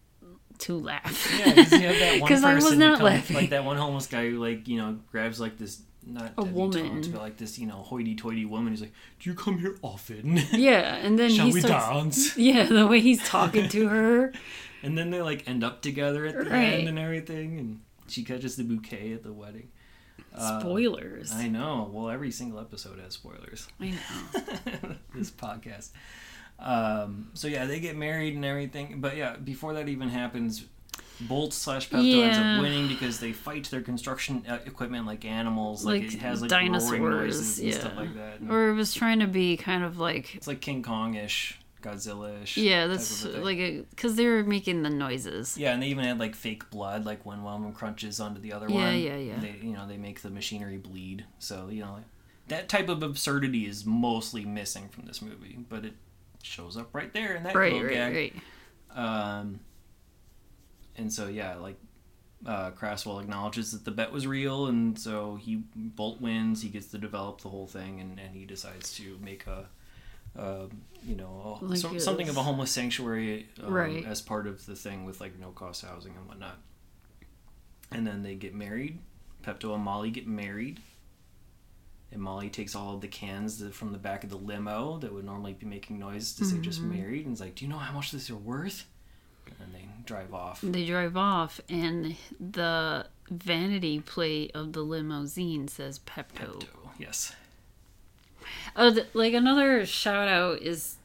to 0.60 0.78
laugh. 0.80 1.32
Yeah, 1.38 1.54
because 1.54 1.72
you 1.74 1.88
have 1.88 2.00
that 2.00 2.22
one 2.22 2.28
'Cause 2.30 2.44
I 2.44 2.56
was 2.56 2.72
not 2.76 2.98
comes- 3.00 3.04
laughing. 3.04 3.36
like 3.36 3.50
that 3.52 3.64
one 3.66 3.78
homeless 3.78 4.08
guy 4.08 4.30
who 4.30 4.40
like 4.44 4.68
you 4.68 4.78
know 4.78 4.98
grabs 5.12 5.40
like 5.40 5.58
this 5.58 5.82
not 6.06 6.34
A 6.38 6.44
woman. 6.44 7.02
but 7.12 7.22
like 7.22 7.38
this 7.38 7.58
you 7.60 7.66
know 7.68 7.76
hoity-toity 7.76 8.46
woman. 8.46 8.74
He's 8.74 8.82
like, 8.82 8.94
"Do 9.20 9.30
you 9.30 9.36
come 9.36 9.60
here 9.60 9.78
often? 9.84 10.38
yeah, 10.52 10.96
and 10.96 11.18
then 11.20 11.30
Shall 11.30 11.48
he 11.48 11.54
we 11.54 11.62
starts. 11.62 11.88
dance?" 12.26 12.38
Yeah, 12.38 12.64
the 12.64 12.88
way 12.88 13.00
he's 13.00 13.24
talking 13.28 13.70
to 13.70 13.88
her. 13.88 14.34
And 14.82 14.98
then 14.98 15.12
they 15.12 15.22
like 15.22 15.48
end 15.48 15.64
up 15.64 15.82
together 15.82 16.26
at 16.26 16.34
the 16.36 16.50
Right. 16.50 16.74
end 16.80 16.90
and 16.90 17.00
everything, 17.00 17.58
and 17.60 17.80
she 18.08 18.24
catches 18.24 18.56
the 18.58 18.64
bouquet 18.64 19.14
at 19.14 19.24
the 19.24 19.32
wedding. 19.32 19.70
Uh, 20.36 20.60
Spoilers. 20.60 21.32
I 21.32 21.48
know. 21.48 21.90
Well, 21.92 22.10
every 22.10 22.32
single 22.32 22.60
episode 22.60 23.00
has 23.00 23.14
spoilers. 23.14 23.68
I 23.80 23.92
know. 23.92 24.96
this 25.16 25.30
podcast. 25.30 25.90
Um, 26.60 27.30
so 27.34 27.48
yeah, 27.48 27.66
they 27.66 27.80
get 27.80 27.96
married 27.96 28.36
and 28.36 28.46
everything. 28.46 29.02
But 29.02 29.16
yeah, 29.18 29.36
before 29.38 29.74
that 29.74 29.90
even 29.90 30.10
happens, 30.10 30.66
Bolt 31.22 31.54
slash 31.54 31.90
Pepto 31.90 32.24
ends 32.24 32.38
up 32.38 32.62
winning 32.62 32.88
because 32.88 33.20
they 33.20 33.32
fight 33.32 33.66
their 33.66 33.82
construction 33.82 34.44
uh, 34.48 34.60
equipment 34.66 35.06
like 35.06 35.26
animals. 35.26 35.86
Like, 35.86 36.04
Like 36.04 36.14
it 36.14 36.20
has 36.20 36.42
like 36.42 36.50
dinosaurs, 36.50 37.00
noises 37.00 37.60
and 37.60 37.74
stuff 37.74 37.92
yeah. 37.94 38.00
like 38.00 38.16
that. 38.16 38.40
And 38.40 38.52
Or 38.52 38.70
it 38.70 38.74
was 38.74 38.94
trying 38.94 39.20
to 39.20 39.28
be 39.28 39.58
kind 39.58 39.84
of 39.84 40.00
like 40.00 40.36
it's 40.36 40.48
like 40.48 40.62
King 40.62 40.84
Kong 40.84 41.16
ish, 41.16 41.60
Godzilla 41.84 42.42
ish. 42.42 42.58
yeah, 42.58 42.88
that's 42.88 43.24
of 43.24 43.30
a 43.30 43.34
thing. 43.34 43.44
like 43.44 43.58
a 43.60 43.82
because 43.90 44.16
they 44.16 44.26
were 44.26 44.44
making 44.44 44.82
the 44.84 44.90
noises. 44.90 45.58
Yeah, 45.58 45.74
and 45.74 45.84
they 45.84 45.88
even 45.88 46.04
had 46.06 46.20
like 46.20 46.34
fake 46.36 46.70
blood, 46.72 47.06
like 47.06 47.26
when 47.26 47.44
one 47.44 47.56
of 47.58 47.62
them 47.62 47.74
crunches 47.74 48.20
onto 48.20 48.42
the 48.42 48.54
other 48.54 48.68
Yeah, 48.70 48.76
one. 48.76 49.00
yeah, 49.00 49.18
yeah. 49.18 49.40
They, 49.40 49.60
you 49.62 49.74
know, 49.74 49.88
they 49.88 49.98
make 49.98 50.22
the 50.22 50.30
machinery 50.32 50.78
bleed. 50.78 51.26
So 51.40 51.68
you 51.70 51.82
know, 51.82 52.00
that 52.48 52.70
type 52.70 52.90
of 52.90 53.04
absurdity 53.04 53.68
is 53.68 53.86
mostly 53.86 54.46
missing 54.46 54.90
from 54.90 55.06
this 55.06 55.22
movie, 55.22 55.60
but 55.70 55.86
it 55.86 55.94
shows 56.42 56.76
up 56.78 56.94
right 56.96 57.14
there 57.14 57.36
in 57.36 57.44
that 57.44 57.56
Right, 57.56 57.72
little 57.74 57.88
right, 57.88 57.94
gag. 57.94 58.14
right. 58.16 58.34
Um, 58.96 59.60
and 60.98 61.12
so 61.12 61.28
yeah, 61.28 61.56
like 61.56 61.78
uh, 62.46 62.72
Crasswell 62.72 63.22
acknowledges 63.22 63.72
that 63.72 63.86
the 63.86 63.92
bet 63.92 64.12
was 64.12 64.28
real, 64.28 64.68
and 64.68 64.98
so 65.00 65.36
he 65.42 65.64
Bolt 65.76 66.20
wins. 66.22 66.62
He 66.62 66.70
gets 66.70 66.88
to 66.88 66.98
develop 66.98 67.42
the 67.42 67.50
whole 67.50 67.68
thing, 67.68 68.00
and, 68.02 68.20
and 68.20 68.36
he 68.36 68.46
decides 68.46 68.94
to 68.96 69.18
make 69.22 69.48
a. 69.48 69.66
Uh, 70.38 70.66
you 71.06 71.16
know, 71.16 71.60
Like 71.62 71.78
so, 71.78 71.98
something 72.00 72.28
of 72.30 72.38
a 72.38 72.44
homeless 72.44 72.72
sanctuary 72.72 73.50
um, 73.62 73.72
Right. 73.72 74.04
as 74.06 74.22
part 74.22 74.48
of 74.48 74.66
the 74.66 74.76
thing 74.76 75.06
with 75.06 75.22
like 75.22 75.38
no 75.40 75.50
cost 75.50 75.84
housing 75.86 76.16
and 76.16 76.28
whatnot. 76.28 76.58
and 77.92 78.08
then 78.08 78.24
they 78.24 78.36
get 78.36 78.56
married. 78.56 79.00
Pepto 79.44 79.76
and 79.76 79.84
Molly 79.84 80.10
get 80.10 80.26
married. 80.26 80.80
And 82.12 82.22
Molly 82.22 82.50
takes 82.50 82.76
all 82.76 82.96
of 82.96 83.02
the 83.02 83.08
cans 83.08 83.60
that, 83.60 83.74
from 83.76 83.92
the 83.92 83.98
back 83.98 84.24
of 84.24 84.30
the 84.30 84.38
limo 84.38 84.98
that 85.00 85.12
would 85.14 85.26
normally 85.26 85.54
be 85.54 85.66
making 85.66 86.00
noise 86.00 86.34
to 86.36 86.46
say 86.46 86.58
just 86.60 86.82
married 86.82 87.26
and 87.26 87.34
is 87.36 87.42
like, 87.42 87.56
Do 87.56 87.66
you 87.66 87.70
know 87.72 87.78
how 87.80 87.94
much 87.94 88.12
this 88.12 88.30
are 88.30 88.36
worth? 88.36 88.86
And 89.60 89.74
they 89.76 89.86
drive 90.06 90.34
off. 90.34 90.62
They 90.62 90.86
drive 90.86 91.18
off, 91.18 91.60
and 91.70 92.16
the 92.40 93.06
vanity 93.30 94.00
plate 94.00 94.52
of 94.56 94.74
the 94.74 94.82
limousine 94.82 95.68
says 95.68 96.00
Pepto. 96.00 96.60
Pepto, 96.62 96.68
yes. 96.98 97.36
Oh, 98.76 98.96
like 99.14 99.34
another 99.34 99.86
shout 99.86 100.28
out 100.28 100.62
is 100.62 100.98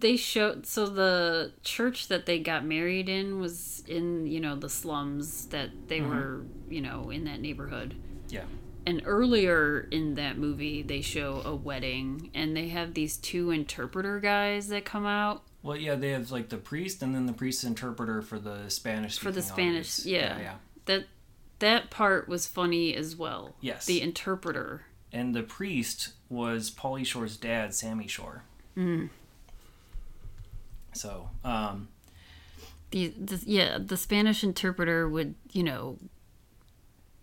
they 0.00 0.16
showed 0.16 0.66
so 0.66 0.86
the 0.86 1.52
church 1.62 2.08
that 2.08 2.26
they 2.26 2.38
got 2.38 2.64
married 2.64 3.08
in 3.08 3.40
was 3.40 3.82
in 3.86 4.26
you 4.26 4.40
know 4.40 4.56
the 4.56 4.68
slums 4.68 5.46
that 5.46 5.70
they 5.88 6.00
mm-hmm. 6.00 6.10
were 6.10 6.42
you 6.68 6.80
know 6.80 7.10
in 7.10 7.24
that 7.24 7.40
neighborhood. 7.40 7.94
Yeah. 8.28 8.44
And 8.88 9.02
earlier 9.04 9.88
in 9.90 10.14
that 10.14 10.38
movie, 10.38 10.80
they 10.80 11.00
show 11.00 11.42
a 11.44 11.56
wedding, 11.56 12.30
and 12.34 12.56
they 12.56 12.68
have 12.68 12.94
these 12.94 13.16
two 13.16 13.50
interpreter 13.50 14.20
guys 14.20 14.68
that 14.68 14.84
come 14.84 15.04
out 15.04 15.42
Well, 15.64 15.76
yeah, 15.76 15.96
they 15.96 16.10
have 16.10 16.30
like 16.30 16.50
the 16.50 16.56
priest 16.56 17.02
and 17.02 17.12
then 17.12 17.26
the 17.26 17.32
priest 17.32 17.64
interpreter 17.64 18.22
for 18.22 18.38
the 18.38 18.68
Spanish. 18.70 19.18
for 19.18 19.32
the 19.32 19.42
Spanish. 19.42 20.06
Yeah. 20.06 20.18
yeah, 20.18 20.40
yeah. 20.40 20.54
That 20.84 21.04
that 21.58 21.90
part 21.90 22.28
was 22.28 22.46
funny 22.46 22.94
as 22.94 23.16
well. 23.16 23.56
Yes. 23.60 23.86
The 23.86 24.00
interpreter. 24.00 24.82
And 25.12 25.34
the 25.34 25.42
priest 25.42 26.12
was 26.28 26.70
Pauly 26.70 27.06
Shore's 27.06 27.36
dad, 27.36 27.74
Sammy 27.74 28.06
Shore. 28.08 28.42
Mm. 28.76 29.10
So, 30.92 31.28
um, 31.44 31.88
The, 32.90 33.08
the 33.08 33.42
yeah, 33.46 33.78
the 33.78 33.96
Spanish 33.96 34.42
interpreter 34.42 35.08
would 35.08 35.34
you 35.52 35.62
know 35.62 35.98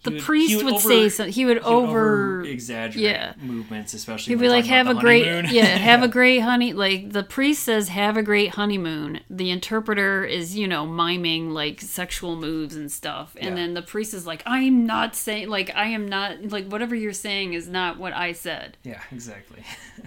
the 0.03 0.11
would- 0.11 0.21
priest 0.21 0.49
he 0.51 0.57
would, 0.57 0.73
over- 0.75 0.79
say 0.89 1.09
something. 1.09 1.33
He 1.33 1.45
would 1.45 1.57
he 1.57 1.63
would 1.63 1.73
over. 1.89 2.43
exaggerate 2.43 3.03
yeah. 3.05 3.33
movements, 3.41 3.93
especially. 3.93 4.31
He'd 4.31 4.35
when 4.35 4.45
be 4.45 4.49
like, 4.49 4.65
"Have 4.77 4.87
a 4.87 4.93
great 4.93 5.25
honeymoon." 5.25 5.53
yeah, 5.55 5.65
have 5.65 6.03
a 6.03 6.07
great 6.07 6.39
honey." 6.39 6.73
Like 6.73 7.11
the 7.11 7.23
priest 7.23 7.63
says, 7.63 7.87
"Have 7.89 8.17
a 8.17 8.23
great 8.23 8.51
honeymoon." 8.51 9.21
The 9.29 9.49
interpreter 9.49 10.25
is 10.25 10.55
you 10.57 10.67
know 10.67 10.85
miming 10.85 11.51
like 11.51 11.79
sexual 11.81 12.35
moves 12.35 12.75
and 12.75 12.91
stuff, 12.91 13.35
and 13.39 13.49
Yeah. 13.51 13.55
then 13.55 13.73
the 13.75 13.81
priest 13.81 14.13
is 14.13 14.27
like, 14.27 14.43
"I 14.45 14.59
am 14.59 14.85
not 14.85 15.15
saying 15.15 15.47
like 15.49 15.73
I 15.75 15.87
am 15.87 16.07
not 16.07 16.49
like 16.51 16.67
whatever 16.67 16.95
you're 16.95 17.13
saying 17.13 17.53
is 17.53 17.67
not 17.69 17.97
what 17.97 18.13
I 18.13 18.33
said." 18.33 18.77
Yeah, 18.83 19.01
exactly. 19.11 19.63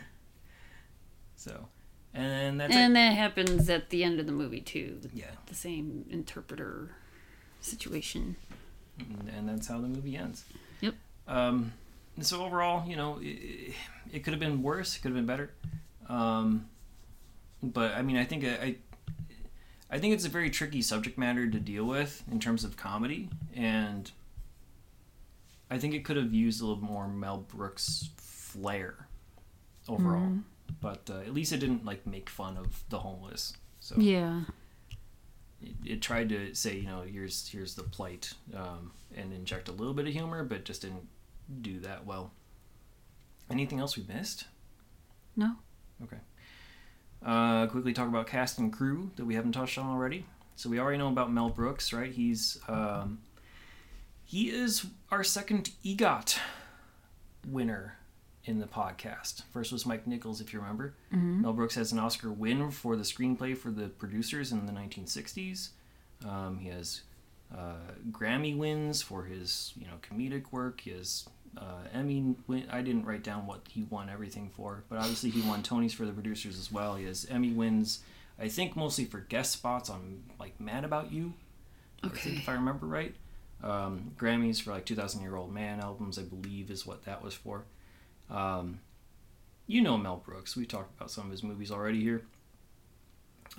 so, 1.36 1.68
and 2.14 2.61
that's 2.61 2.74
And 2.74 2.92
it. 2.92 2.94
that 2.94 3.14
happens 3.14 3.68
at 3.70 3.90
the 3.90 4.03
end 4.05 4.20
of 4.20 4.26
the 4.26 4.32
movie 4.32 4.61
too. 4.61 5.01
Yeah, 5.14 5.26
the 5.47 5.55
same 5.55 6.05
interpreter 6.11 6.90
situation. 7.61 8.36
And- 8.99 9.49
that's 9.49 9.66
how 9.68 9.80
the 9.80 9.88
movie 9.88 10.16
ends. 10.16 10.44
Yep. 10.80 10.94
Um, 11.28 11.72
so 12.20 12.44
overall, 12.44 12.88
you 12.88 12.97
know, 12.97 13.18
it, 13.20 13.74
it 14.12 14.24
could 14.24 14.32
have 14.32 14.40
been 14.40 14.62
worse. 14.62 14.97
It 14.97 15.01
could 15.03 15.09
have 15.09 15.16
been 15.16 15.26
better. 15.26 15.51
Um, 16.09 16.68
but 17.62 17.92
I 17.94 18.03
mean, 18.03 18.16
I 18.16 18.24
think 18.24 18.44
I, 18.44 18.76
I 19.90 19.99
think 19.99 20.14
it's 20.14 20.24
a 20.24 20.28
very 20.28 20.51
tricky 20.51 20.82
subject 20.82 21.16
matter 21.18 21.49
to 21.49 21.59
deal 21.61 21.84
with 21.84 22.22
in 22.30 22.38
terms 22.40 22.64
of 22.64 22.76
comedy, 22.76 23.28
and 23.55 24.11
I 25.70 25.78
think 25.78 25.94
it 25.94 26.05
could 26.05 26.16
have 26.16 26.32
used 26.32 26.61
a 26.62 26.66
little 26.66 26.82
more 26.82 27.09
Mel 27.09 27.38
Brooks 27.38 28.11
flair 28.16 29.07
overall. 29.88 30.32
But 30.80 31.09
uh, 31.11 31.18
at 31.20 31.32
least 31.32 31.53
it 31.53 31.59
didn't 31.59 31.84
like 31.84 32.07
make 32.07 32.28
fun 32.28 32.57
of 32.57 32.82
the 32.88 32.99
homeless. 32.99 33.53
So 33.80 33.94
Yeah. 33.99 34.42
It, 35.84 36.02
tried 36.02 36.28
to 36.30 36.54
say, 36.54 36.76
you 36.76 36.86
know, 36.86 37.02
here's 37.02 37.48
here's 37.48 37.74
the 37.74 37.82
plight, 37.82 38.32
um, 38.54 38.92
and 39.16 39.32
inject 39.32 39.68
a 39.68 39.72
little 39.72 39.94
bit 39.94 40.06
of 40.06 40.12
humor, 40.12 40.44
but 40.44 40.64
just 40.64 40.82
didn't 40.82 41.06
do 41.60 41.80
that 41.80 42.06
well. 42.06 42.32
Anything 43.50 43.78
else 43.78 43.96
we 43.96 44.04
missed? 44.08 44.46
No. 45.36 45.52
Okay. 46.02 46.18
Uh, 47.24 47.66
quickly 47.66 47.92
talk 47.92 48.08
about 48.08 48.26
cast 48.26 48.58
and 48.58 48.72
crew 48.72 49.10
that 49.16 49.24
we 49.24 49.34
haven't 49.34 49.52
touched 49.52 49.78
on 49.78 49.86
already. 49.86 50.26
So 50.56 50.68
we 50.70 50.78
already 50.78 50.98
know 50.98 51.08
about 51.08 51.32
Mel 51.32 51.50
Brooks, 51.50 51.92
right? 51.92 52.10
He's 52.12 52.58
um, 52.68 53.20
he 54.24 54.50
is 54.50 54.86
our 55.10 55.22
second 55.22 55.70
EGOT 55.84 56.38
winner 57.46 57.95
in 58.47 58.59
the 58.61 58.66
podcast. 58.66 59.42
First 59.53 59.72
was 59.72 59.84
Mike 59.84 60.07
Nichols, 60.07 60.40
if 60.40 60.53
you 60.53 60.61
remember. 60.61 60.94
Mel 61.11 61.53
Brooks 61.53 61.74
has 61.74 61.92
an 61.92 61.99
Oscar 61.99 62.30
win 62.30 62.70
for 62.70 62.97
the 62.97 63.03
screenplay 63.03 63.57
for 63.57 63.70
the 63.70 63.88
producers 63.88 64.53
in 64.53 64.64
the 64.66 64.72
1960s. 64.72 65.68
Um, 66.26 66.59
he 66.59 66.68
has 66.68 67.03
uh, 67.55 67.74
Grammy 68.11 68.57
wins 68.57 69.03
for 69.03 69.24
his 69.24 69.72
you 69.76 69.86
know 69.86 69.94
comedic 70.03 70.53
work. 70.53 70.80
He 70.80 70.90
has 70.92 71.28
uh, 71.59 71.82
Emmy. 71.92 72.34
Win- 72.47 72.68
I 72.70 72.82
didn't 72.82 73.05
write 73.05 73.22
down 73.22 73.47
what 73.47 73.61
he 73.68 73.82
won 73.84 74.09
everything 74.09 74.51
for, 74.57 74.84
but 74.88 74.99
obviously 74.99 75.30
he 75.30 75.47
won 75.47 75.62
Tonys 75.62 75.92
for 75.92 76.07
the 76.07 76.12
producers 76.12 76.59
as 76.59 76.72
well. 76.72 76.94
He 76.97 77.05
has 77.05 77.26
Emmy 77.30 77.51
wins. 77.51 78.01
I 78.38 78.49
think 78.49 78.76
mostly 78.76 79.05
for 79.07 79.20
guest 79.20 79.53
spots 79.53 79.88
on 79.90 80.22
like 80.38 80.59
Mad 80.61 80.84
About 80.84 81.12
You. 81.12 81.32
I 82.03 82.09
think 82.09 82.18
Okay. 82.26 82.36
if 82.36 82.49
I 82.49 82.53
remember 82.53 82.86
right. 82.86 83.14
Um, 83.62 84.12
Grammys 84.18 84.61
for 84.61 84.70
like 84.72 84.84
2000 84.84 85.22
Year 85.22 85.34
Old 85.36 85.53
Man 85.53 85.80
albums, 85.80 86.18
I 86.18 86.22
believe, 86.22 86.70
is 86.70 86.86
what 86.86 87.05
that 87.07 87.22
was 87.24 87.32
for. 87.34 87.64
Um, 88.30 88.80
you 89.66 89.80
know 89.80 89.96
Mel 89.96 90.22
Brooks. 90.24 90.56
We 90.56 90.66
talked 90.66 90.96
about 90.96 91.10
some 91.10 91.24
of 91.24 91.30
his 91.30 91.42
movies 91.42 91.70
already 91.70 92.00
here. 92.00 92.22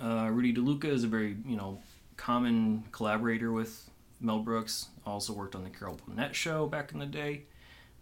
Uh, 0.00 0.28
Rudy 0.30 0.54
DeLuca 0.54 0.86
is 0.86 1.04
a 1.04 1.08
very 1.08 1.36
you 1.46 1.56
know 1.56 1.80
common 2.16 2.84
collaborator 2.92 3.52
with 3.52 3.88
Mel 4.20 4.40
Brooks. 4.40 4.86
Also 5.06 5.32
worked 5.32 5.54
on 5.54 5.64
the 5.64 5.70
Carol 5.70 5.98
Burnett 6.06 6.34
show 6.34 6.66
back 6.66 6.92
in 6.92 6.98
the 6.98 7.06
day. 7.06 7.42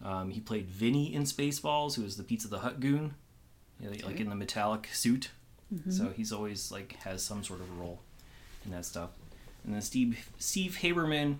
Um, 0.04 0.30
he 0.30 0.40
played 0.40 0.66
Vinny 0.66 1.14
in 1.14 1.22
Spaceballs, 1.22 1.94
who 1.96 2.02
was 2.02 2.16
the 2.16 2.22
Pizza 2.22 2.48
the 2.48 2.58
Hut 2.58 2.80
goon, 2.80 3.14
you 3.80 3.90
know, 3.90 3.96
like 4.06 4.20
in 4.20 4.28
the 4.28 4.34
metallic 4.34 4.88
suit. 4.92 5.30
So 5.90 6.12
he's 6.16 6.32
always 6.32 6.70
like 6.70 6.92
has 7.04 7.22
some 7.24 7.42
sort 7.42 7.60
of 7.60 7.78
role 7.78 8.00
in 8.64 8.70
that 8.72 8.84
stuff. 8.84 9.10
And 9.64 9.74
then 9.74 9.82
Steve 9.82 10.28
Steve 10.38 10.78
Haberman 10.80 11.38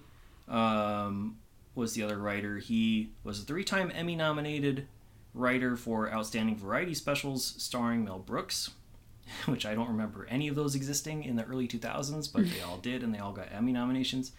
um, 0.49 1.37
was 1.75 1.93
the 1.95 2.03
other 2.03 2.19
writer. 2.19 2.59
He 2.59 3.11
was 3.23 3.41
a 3.41 3.45
three-time 3.45 3.93
Emmy-nominated 3.95 4.89
writer 5.37 5.77
for 5.77 6.13
Outstanding 6.13 6.57
Variety 6.57 6.95
Specials 6.95 7.55
starring 7.59 8.05
Mel 8.05 8.19
Brooks, 8.19 8.71
which 9.47 9.67
I 9.67 9.75
don't 9.75 9.89
remember 9.89 10.27
any 10.31 10.49
of 10.49 10.55
those 10.55 10.75
existing 10.75 11.25
in 11.25 11.37
the 11.37 11.45
early 11.45 11.69
2000s, 11.69 12.33
but 12.33 12.49
they 12.51 12.61
all 12.61 12.79
did, 12.79 13.03
and 13.03 13.15
they 13.15 13.19
all 13.19 13.33
got 13.33 13.53
Emmy 13.53 13.73
nominations. 13.73 14.33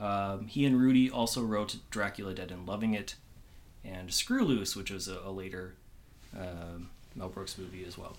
Um, 0.00 0.46
he 0.46 0.64
and 0.64 0.78
Rudy 0.78 1.10
also 1.10 1.42
wrote 1.42 1.76
Dracula 1.90 2.34
Dead 2.34 2.50
and 2.50 2.66
Loving 2.66 2.94
It, 2.94 3.14
and 3.84 4.12
Screw 4.12 4.44
Loose, 4.44 4.74
which 4.74 4.90
was 4.90 5.08
a, 5.08 5.18
a 5.24 5.30
later 5.30 5.74
um 6.38 6.88
Mel 7.14 7.28
Brooks 7.28 7.58
movie 7.58 7.84
as 7.86 7.98
well. 7.98 8.16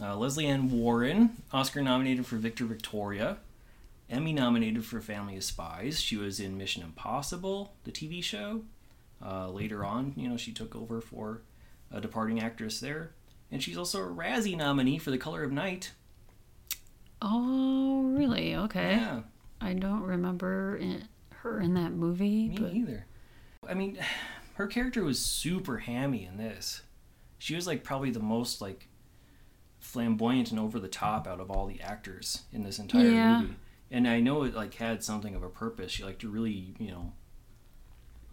Uh, 0.00 0.16
Lesley 0.16 0.46
Ann 0.46 0.70
Warren, 0.70 1.42
Oscar 1.52 1.82
nominated 1.82 2.26
for 2.26 2.36
Victor 2.36 2.64
Victoria, 2.64 3.38
Emmy 4.10 4.32
nominated 4.32 4.84
for 4.84 5.00
Family 5.00 5.36
of 5.36 5.44
Spies. 5.44 6.00
She 6.00 6.16
was 6.16 6.38
in 6.40 6.58
Mission 6.58 6.82
Impossible, 6.82 7.74
the 7.84 7.92
TV 7.92 8.22
show. 8.22 8.62
Uh, 9.22 9.48
later 9.50 9.84
on, 9.84 10.12
you 10.16 10.28
know, 10.28 10.36
she 10.36 10.52
took 10.52 10.74
over 10.76 11.00
for 11.00 11.42
a 11.90 12.00
departing 12.00 12.40
actress 12.40 12.80
there. 12.80 13.12
And 13.50 13.62
she's 13.62 13.76
also 13.78 14.02
a 14.02 14.06
Razzie 14.08 14.56
nominee 14.56 14.98
for 14.98 15.10
The 15.10 15.18
Color 15.18 15.44
of 15.44 15.52
Night. 15.52 15.92
Oh, 17.22 18.02
really? 18.16 18.54
Okay. 18.54 18.96
Yeah, 18.96 19.20
I 19.60 19.74
don't 19.74 20.02
remember 20.02 20.76
it, 20.80 21.04
her 21.36 21.60
in 21.60 21.74
that 21.74 21.92
movie, 21.92 22.48
me 22.48 22.56
but 22.58 22.74
either. 22.74 23.06
I 23.68 23.74
mean, 23.74 23.98
her 24.54 24.66
character 24.66 25.02
was 25.04 25.18
super 25.24 25.78
hammy 25.78 26.24
in 26.24 26.36
this. 26.36 26.82
She 27.38 27.54
was 27.54 27.66
like 27.66 27.82
probably 27.84 28.10
the 28.10 28.20
most 28.20 28.60
like 28.60 28.88
flamboyant 29.78 30.50
and 30.50 30.58
over 30.60 30.78
the 30.78 30.88
top 30.88 31.26
out 31.26 31.40
of 31.40 31.50
all 31.50 31.66
the 31.66 31.80
actors 31.80 32.42
in 32.52 32.62
this 32.62 32.78
entire 32.78 33.04
Yeah. 33.04 33.38
movie. 33.40 33.56
And 33.90 34.08
I 34.08 34.20
know 34.20 34.42
it 34.44 34.54
like 34.54 34.74
had 34.74 35.04
something 35.04 35.34
of 35.34 35.42
a 35.42 35.48
purpose. 35.48 35.92
She 35.92 36.04
liked 36.04 36.20
to 36.22 36.28
really, 36.30 36.74
you 36.78 36.90
know, 36.90 37.12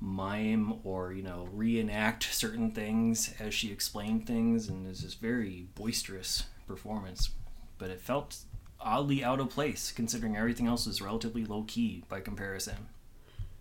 mime 0.02 0.80
or 0.84 1.14
you 1.14 1.22
know 1.24 1.48
reenact 1.54 2.24
certain 2.34 2.72
things 2.72 3.34
as 3.40 3.54
she 3.54 3.72
explained 3.72 4.28
things, 4.28 4.68
and 4.68 4.86
it 4.86 4.90
was 4.90 5.02
this 5.04 5.14
very 5.14 5.68
boisterous 5.76 6.44
performance. 6.68 7.30
But 7.78 7.90
it 7.92 8.02
felt 8.02 8.38
oddly 8.80 9.24
out 9.24 9.40
of 9.40 9.50
place 9.50 9.92
considering 9.92 10.36
everything 10.36 10.68
else 10.68 10.88
was 10.88 11.02
relatively 11.02 11.46
low 11.46 11.64
key 11.68 12.04
by 12.10 12.20
comparison. 12.20 12.88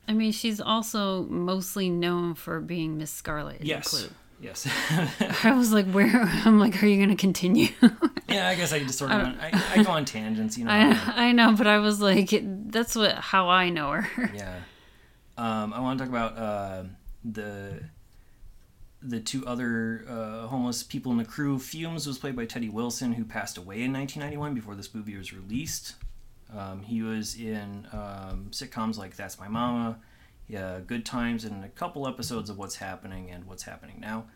I 0.09 0.13
mean, 0.13 0.33
she's 0.33 0.61
also 0.61 1.25
mostly 1.25 1.89
known 1.91 2.35
for 2.35 2.61
being 2.61 2.99
Miss 2.99 3.11
Scarlet 3.11 3.61
in 3.61 3.67
Yes. 3.67 3.89
Clue. 3.89 4.09
Yes. 4.41 4.67
I 5.45 5.53
was 5.53 5.73
like, 5.73 5.87
where? 5.91 6.11
I'm 6.45 6.59
like, 6.59 6.83
are 6.83 6.87
you 6.87 6.97
going 6.97 7.11
to 7.11 7.21
continue? 7.21 7.69
yeah, 8.29 8.49
I 8.49 8.55
guess 8.55 8.73
I 8.73 8.79
just 8.81 8.99
sort 8.99 9.11
of 9.11 9.23
went, 9.23 9.39
I, 9.41 9.51
I 9.77 9.83
go 9.83 9.91
on 9.93 10.07
tangents, 10.07 10.57
you 10.57 10.65
know. 10.65 10.71
I, 10.73 11.27
I 11.29 11.33
know, 11.33 11.53
but 11.55 11.67
I 11.67 11.79
was 11.79 12.01
like, 12.01 12.31
that's 12.43 12.97
what 12.97 13.13
how 13.17 13.49
I 13.51 13.69
know 13.69 13.91
her. 13.93 14.31
yeah. 14.35 14.61
Um, 15.41 15.73
I 15.73 15.81
want 15.81 15.99
to 15.99 16.05
talk 16.05 16.11
about 16.11 16.37
uh, 16.37 16.83
the 17.25 17.81
the 19.01 19.21
two 19.21 19.47
other 19.47 20.05
uh, 20.07 20.47
homeless 20.49 20.83
people 20.83 21.11
in 21.13 21.17
the 21.17 21.25
crew. 21.25 21.59
Fumes 21.59 22.07
was 22.07 22.19
played 22.19 22.37
by 22.37 22.45
Teddy 22.45 22.69
Wilson, 22.69 23.15
who 23.15 23.25
passed 23.25 23.57
away 23.57 23.83
in 23.83 23.91
1991 23.91 24.53
before 24.53 24.75
this 24.75 24.95
movie 24.95 25.17
was 25.17 25.33
released. 25.33 25.95
Um, 26.55 26.83
he 26.83 27.01
was 27.01 27.37
in 27.37 27.89
um, 27.91 28.49
sitcoms 28.51 28.99
like 28.99 29.17
That's 29.17 29.41
My 29.41 29.49
Mama, 29.49 29.99
yeah, 30.47 30.81
Good 30.87 31.07
Times, 31.07 31.47
and 31.47 31.65
a 31.65 31.69
couple 31.69 32.07
episodes 32.07 32.51
of 32.51 32.59
What's 32.59 32.77
Happening 32.77 33.31
and 33.31 33.47
What's 33.47 33.63
Happening 33.63 33.99
Now. 33.99 34.27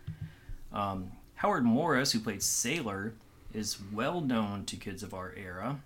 Um, 0.72 1.12
Howard 1.34 1.64
Morris, 1.64 2.12
who 2.12 2.20
played 2.20 2.42
Sailor, 2.42 3.12
is 3.52 3.76
well 3.92 4.22
known 4.22 4.64
to 4.64 4.76
kids 4.76 5.02
of 5.02 5.12
our 5.12 5.34
era. 5.36 5.80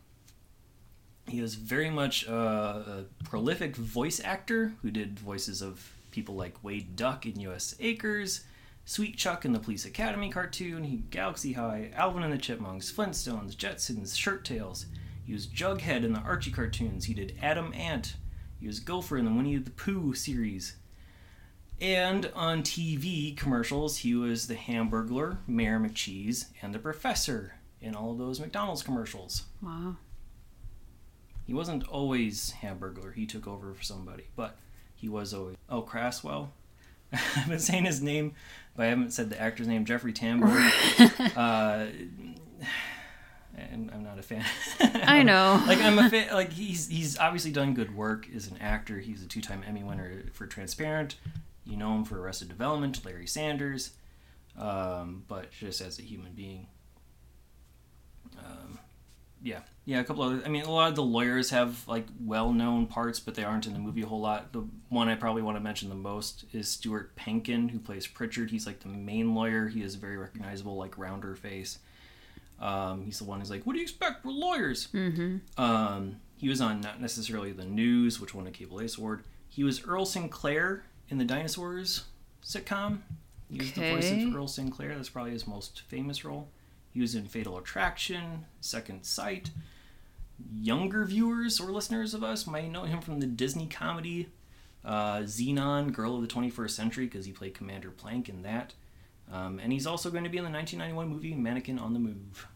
He 1.28 1.40
was 1.42 1.54
very 1.54 1.90
much 1.90 2.28
uh, 2.28 2.32
a 2.32 3.04
prolific 3.24 3.76
voice 3.76 4.20
actor 4.22 4.72
who 4.82 4.90
did 4.90 5.18
voices 5.18 5.62
of 5.62 5.92
people 6.10 6.34
like 6.34 6.64
Wade 6.64 6.96
Duck 6.96 7.26
in 7.26 7.38
U.S. 7.40 7.74
Acres, 7.80 8.44
Sweetchuck 8.86 9.44
in 9.44 9.52
the 9.52 9.58
Police 9.58 9.84
Academy 9.84 10.30
cartoon, 10.30 10.84
he 10.84 10.96
Galaxy 11.10 11.52
High, 11.52 11.90
Alvin 11.94 12.22
and 12.22 12.32
the 12.32 12.38
Chipmunks, 12.38 12.90
Flintstones, 12.90 13.54
Jetsons, 13.54 14.16
Shirt 14.16 14.44
Tales. 14.44 14.86
He 15.24 15.34
was 15.34 15.46
Jughead 15.46 16.04
in 16.04 16.14
the 16.14 16.20
Archie 16.20 16.50
cartoons. 16.50 17.04
He 17.04 17.14
did 17.14 17.36
Adam 17.42 17.72
Ant. 17.74 18.16
He 18.58 18.66
was 18.66 18.80
Gopher 18.80 19.18
in 19.18 19.26
the 19.26 19.30
Winnie 19.30 19.56
the 19.58 19.70
Pooh 19.70 20.14
series. 20.14 20.76
And 21.80 22.32
on 22.34 22.62
TV 22.62 23.36
commercials, 23.36 23.98
he 23.98 24.14
was 24.14 24.48
the 24.48 24.56
Hamburglar, 24.56 25.38
Mayor 25.46 25.78
McCheese, 25.78 26.46
and 26.62 26.74
the 26.74 26.78
Professor 26.78 27.54
in 27.80 27.94
all 27.94 28.12
of 28.12 28.18
those 28.18 28.40
McDonald's 28.40 28.82
commercials. 28.82 29.44
Wow. 29.62 29.96
He 31.48 31.54
wasn't 31.54 31.88
always 31.88 32.52
Hamburglar. 32.60 33.14
He 33.14 33.24
took 33.24 33.48
over 33.48 33.72
for 33.72 33.82
somebody, 33.82 34.24
but 34.36 34.58
he 34.94 35.08
was 35.08 35.32
always. 35.32 35.56
Oh, 35.70 35.80
Crasswell. 35.80 36.48
I've 37.12 37.48
been 37.48 37.58
saying 37.58 37.86
his 37.86 38.02
name, 38.02 38.34
but 38.76 38.84
I 38.84 38.90
haven't 38.90 39.14
said 39.14 39.30
the 39.30 39.40
actor's 39.40 39.66
name. 39.66 39.86
Jeffrey 39.86 40.12
Tambor. 40.12 40.46
uh, 41.38 41.86
and 43.56 43.90
I'm 43.94 44.04
not 44.04 44.18
a 44.18 44.22
fan. 44.22 44.44
I 44.80 45.22
know. 45.22 45.64
like 45.66 45.80
I'm 45.80 45.98
a 45.98 46.10
fan. 46.10 46.34
Like 46.34 46.52
he's 46.52 46.86
he's 46.86 47.18
obviously 47.18 47.50
done 47.50 47.72
good 47.72 47.96
work 47.96 48.28
as 48.36 48.48
an 48.48 48.58
actor. 48.58 48.98
He's 48.98 49.22
a 49.22 49.26
two-time 49.26 49.64
Emmy 49.66 49.82
winner 49.82 50.24
for 50.34 50.46
Transparent. 50.46 51.16
You 51.64 51.78
know 51.78 51.94
him 51.94 52.04
for 52.04 52.20
Arrested 52.20 52.50
Development, 52.50 53.02
Larry 53.06 53.26
Sanders, 53.26 53.92
um, 54.58 55.24
but 55.28 55.50
just 55.50 55.80
as 55.80 55.98
a 55.98 56.02
human 56.02 56.32
being. 56.32 56.66
Um, 58.38 58.77
yeah, 59.42 59.60
yeah. 59.84 60.00
A 60.00 60.04
couple 60.04 60.22
other. 60.22 60.42
I 60.44 60.48
mean, 60.48 60.64
a 60.64 60.70
lot 60.70 60.88
of 60.88 60.96
the 60.96 61.02
lawyers 61.02 61.50
have 61.50 61.86
like 61.86 62.06
well-known 62.20 62.86
parts, 62.86 63.20
but 63.20 63.34
they 63.34 63.44
aren't 63.44 63.66
in 63.66 63.72
the 63.72 63.78
movie 63.78 64.02
a 64.02 64.06
whole 64.06 64.20
lot. 64.20 64.52
The 64.52 64.66
one 64.88 65.08
I 65.08 65.14
probably 65.14 65.42
want 65.42 65.56
to 65.56 65.60
mention 65.60 65.88
the 65.88 65.94
most 65.94 66.44
is 66.52 66.68
Stuart 66.68 67.16
Pankin, 67.16 67.70
who 67.70 67.78
plays 67.78 68.06
Pritchard. 68.06 68.50
He's 68.50 68.66
like 68.66 68.80
the 68.80 68.88
main 68.88 69.34
lawyer. 69.34 69.68
He 69.68 69.82
has 69.82 69.94
a 69.94 69.98
very 69.98 70.16
recognizable 70.16 70.76
like 70.76 70.98
rounder 70.98 71.34
face. 71.36 71.78
Um, 72.60 73.04
he's 73.04 73.18
the 73.18 73.24
one 73.24 73.40
who's 73.40 73.50
like, 73.50 73.64
"What 73.64 73.74
do 73.74 73.78
you 73.78 73.84
expect? 73.84 74.24
We're 74.24 74.32
lawyers." 74.32 74.88
Mm-hmm. 74.92 75.62
Um, 75.62 76.16
he 76.36 76.48
was 76.48 76.60
on 76.60 76.80
not 76.80 77.00
necessarily 77.00 77.52
the 77.52 77.64
news, 77.64 78.20
which 78.20 78.34
won 78.34 78.46
a 78.46 78.50
Cable 78.50 78.80
Ace 78.80 78.98
Award. 78.98 79.24
He 79.48 79.64
was 79.64 79.84
Earl 79.84 80.06
Sinclair 80.06 80.84
in 81.08 81.18
the 81.18 81.24
Dinosaurs 81.24 82.04
sitcom. 82.44 82.98
He 83.50 83.58
was 83.58 83.72
the 83.72 83.92
voice 83.92 84.10
of 84.10 84.34
Earl 84.34 84.48
Sinclair. 84.48 84.94
That's 84.94 85.08
probably 85.08 85.32
his 85.32 85.46
most 85.46 85.82
famous 85.88 86.24
role. 86.24 86.48
He 86.98 87.02
was 87.02 87.14
in 87.14 87.26
Fatal 87.26 87.56
Attraction, 87.56 88.44
Second 88.60 89.04
Sight. 89.04 89.50
Younger 90.52 91.04
viewers 91.04 91.60
or 91.60 91.70
listeners 91.70 92.12
of 92.12 92.24
us 92.24 92.44
might 92.44 92.72
know 92.72 92.82
him 92.82 93.00
from 93.00 93.20
the 93.20 93.26
Disney 93.26 93.68
comedy 93.68 94.30
uh, 94.84 95.18
Zenon, 95.18 95.92
Girl 95.92 96.16
of 96.16 96.22
the 96.22 96.26
21st 96.26 96.70
Century, 96.70 97.04
because 97.04 97.24
he 97.24 97.30
played 97.30 97.54
Commander 97.54 97.92
Plank 97.92 98.28
in 98.28 98.42
that. 98.42 98.74
Um, 99.32 99.60
and 99.60 99.72
he's 99.72 99.86
also 99.86 100.10
going 100.10 100.24
to 100.24 100.28
be 100.28 100.38
in 100.38 100.44
the 100.44 100.50
1991 100.50 101.08
movie 101.08 101.34
Mannequin 101.34 101.78
on 101.78 101.92
the 101.92 102.00
Move. 102.00 102.48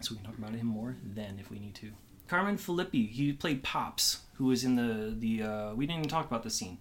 So 0.00 0.14
we 0.14 0.16
can 0.16 0.26
talk 0.26 0.38
about 0.38 0.50
him 0.56 0.66
more 0.66 0.96
then 1.00 1.38
if 1.38 1.52
we 1.52 1.60
need 1.60 1.76
to. 1.76 1.92
Carmine 2.26 2.58
Filippi, 2.58 3.08
he 3.08 3.32
played 3.32 3.62
Pops, 3.62 4.22
who 4.38 4.46
was 4.46 4.64
in 4.64 4.74
the 4.74 5.14
the. 5.16 5.44
Uh, 5.44 5.74
we 5.76 5.86
didn't 5.86 6.00
even 6.00 6.10
talk 6.10 6.26
about 6.26 6.42
the 6.42 6.50
scene. 6.50 6.78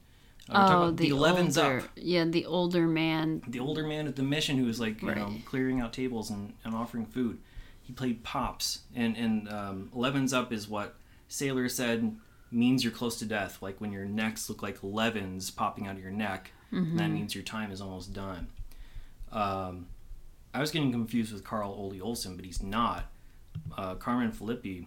Oh, 0.50 0.54
about 0.84 0.98
the, 0.98 1.10
Eleven's 1.10 1.58
older, 1.58 1.80
Up, 1.80 1.90
yeah, 1.96 2.24
the 2.26 2.46
older 2.46 2.88
man. 2.88 3.42
the 3.48 3.60
older 3.60 3.86
man 3.86 4.08
at 4.08 4.16
the 4.16 4.24
mission 4.24 4.58
who 4.58 4.66
was 4.66 4.80
like 4.80 5.02
you 5.02 5.14
know 5.14 5.34
clearing 5.46 5.82
out 5.82 5.92
tables 5.94 6.30
and, 6.30 6.54
and 6.64 6.74
offering 6.74 7.06
food. 7.06 7.40
He 7.82 7.94
played 7.94 8.24
Pops, 8.24 8.82
and 8.96 9.18
and 9.18 9.50
um, 9.50 9.92
Eleven's 9.96 10.34
Up 10.34 10.52
is 10.54 10.68
what 10.70 10.96
Sailor 11.28 11.68
said 11.70 12.16
means 12.50 12.84
you're 12.84 12.94
close 12.94 13.20
to 13.20 13.26
death. 13.26 13.62
Like 13.62 13.82
when 13.82 13.92
your 13.92 14.06
necks 14.06 14.50
look 14.50 14.62
like 14.64 14.78
levens 14.82 15.52
popping 15.52 15.88
out 15.88 15.96
of 15.96 16.02
your 16.02 16.12
neck, 16.12 16.52
that 16.72 17.10
means 17.10 17.34
your 17.36 17.44
time 17.44 17.72
is 17.72 17.82
almost 17.82 18.14
done. 18.14 18.48
Um, 19.32 19.88
I 20.54 20.60
was 20.62 20.72
getting 20.72 20.92
confused 20.92 21.34
with 21.34 21.44
Carl 21.44 21.72
Ole 21.72 22.02
Olsen, 22.02 22.36
but 22.36 22.46
he's 22.46 22.64
not. 22.64 23.06
Uh, 23.78 23.96
Carmine 23.96 24.32
Filippi 24.32 24.86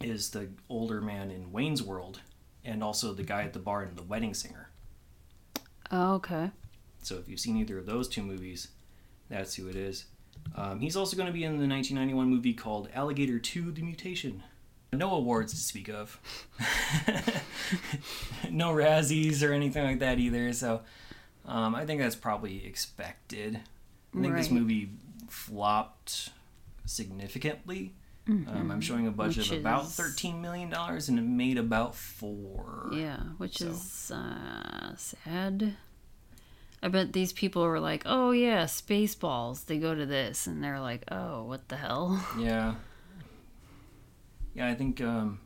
is 0.00 0.30
the 0.30 0.48
older 0.68 1.00
man 1.00 1.30
in 1.30 1.52
Wayne's 1.52 1.82
World, 1.82 2.20
and 2.64 2.82
also 2.82 3.12
the 3.12 3.22
guy 3.22 3.42
at 3.42 3.52
the 3.52 3.58
bar 3.58 3.82
in 3.82 3.94
The 3.96 4.02
Wedding 4.02 4.34
Singer. 4.34 4.70
Oh, 5.90 6.14
okay. 6.14 6.50
So 7.02 7.16
if 7.16 7.28
you've 7.28 7.40
seen 7.40 7.56
either 7.56 7.78
of 7.78 7.86
those 7.86 8.08
two 8.08 8.22
movies, 8.22 8.68
that's 9.28 9.54
who 9.54 9.68
it 9.68 9.76
is. 9.76 10.06
Um, 10.54 10.80
he's 10.80 10.96
also 10.96 11.16
going 11.16 11.26
to 11.26 11.32
be 11.32 11.44
in 11.44 11.58
the 11.58 11.66
1991 11.66 12.28
movie 12.28 12.54
called 12.54 12.88
Alligator 12.94 13.38
2: 13.38 13.72
The 13.72 13.82
Mutation. 13.82 14.42
No 14.92 15.14
awards 15.14 15.52
to 15.52 15.58
speak 15.58 15.88
of. 15.88 16.18
no 18.50 18.72
Razzies 18.72 19.46
or 19.46 19.52
anything 19.52 19.84
like 19.84 20.00
that 20.00 20.18
either. 20.18 20.52
So 20.52 20.80
um, 21.46 21.74
I 21.74 21.86
think 21.86 22.00
that's 22.00 22.16
probably 22.16 22.66
expected. 22.66 23.60
I 24.16 24.20
think 24.20 24.34
this 24.34 24.50
movie 24.50 24.90
flopped 25.28 26.30
significantly. 26.86 27.94
Um, 28.48 28.70
I'm 28.70 28.80
showing 28.80 29.06
a 29.06 29.10
budget 29.10 29.38
Which 29.44 29.52
of 29.52 29.58
about 29.60 29.84
is- 29.84 29.96
13 29.96 30.40
million 30.40 30.70
dollars, 30.70 31.08
and 31.08 31.18
it 31.18 31.22
made 31.22 31.58
about 31.58 31.94
four. 31.94 32.90
Yeah, 32.92 33.18
which 33.38 33.58
So- 33.58 33.68
is 33.68 34.10
uh, 34.14 34.94
sad. 34.96 35.74
I 36.82 36.88
bet 36.88 37.12
these 37.12 37.32
people 37.32 37.62
were 37.62 37.80
like, 37.80 38.02
"Oh 38.06 38.30
yeah, 38.30 38.64
Spaceballs." 38.64 39.66
They 39.66 39.78
go 39.78 39.94
to 39.94 40.06
this, 40.06 40.46
and 40.46 40.62
they're 40.64 40.80
like, 40.80 41.04
"Oh, 41.10 41.44
what 41.44 41.68
the 41.68 41.76
hell?" 41.76 42.24
Yeah. 42.38 42.74
Yeah, 44.54 44.68
I 44.68 44.74
think. 44.74 45.00
Um, 45.00 45.40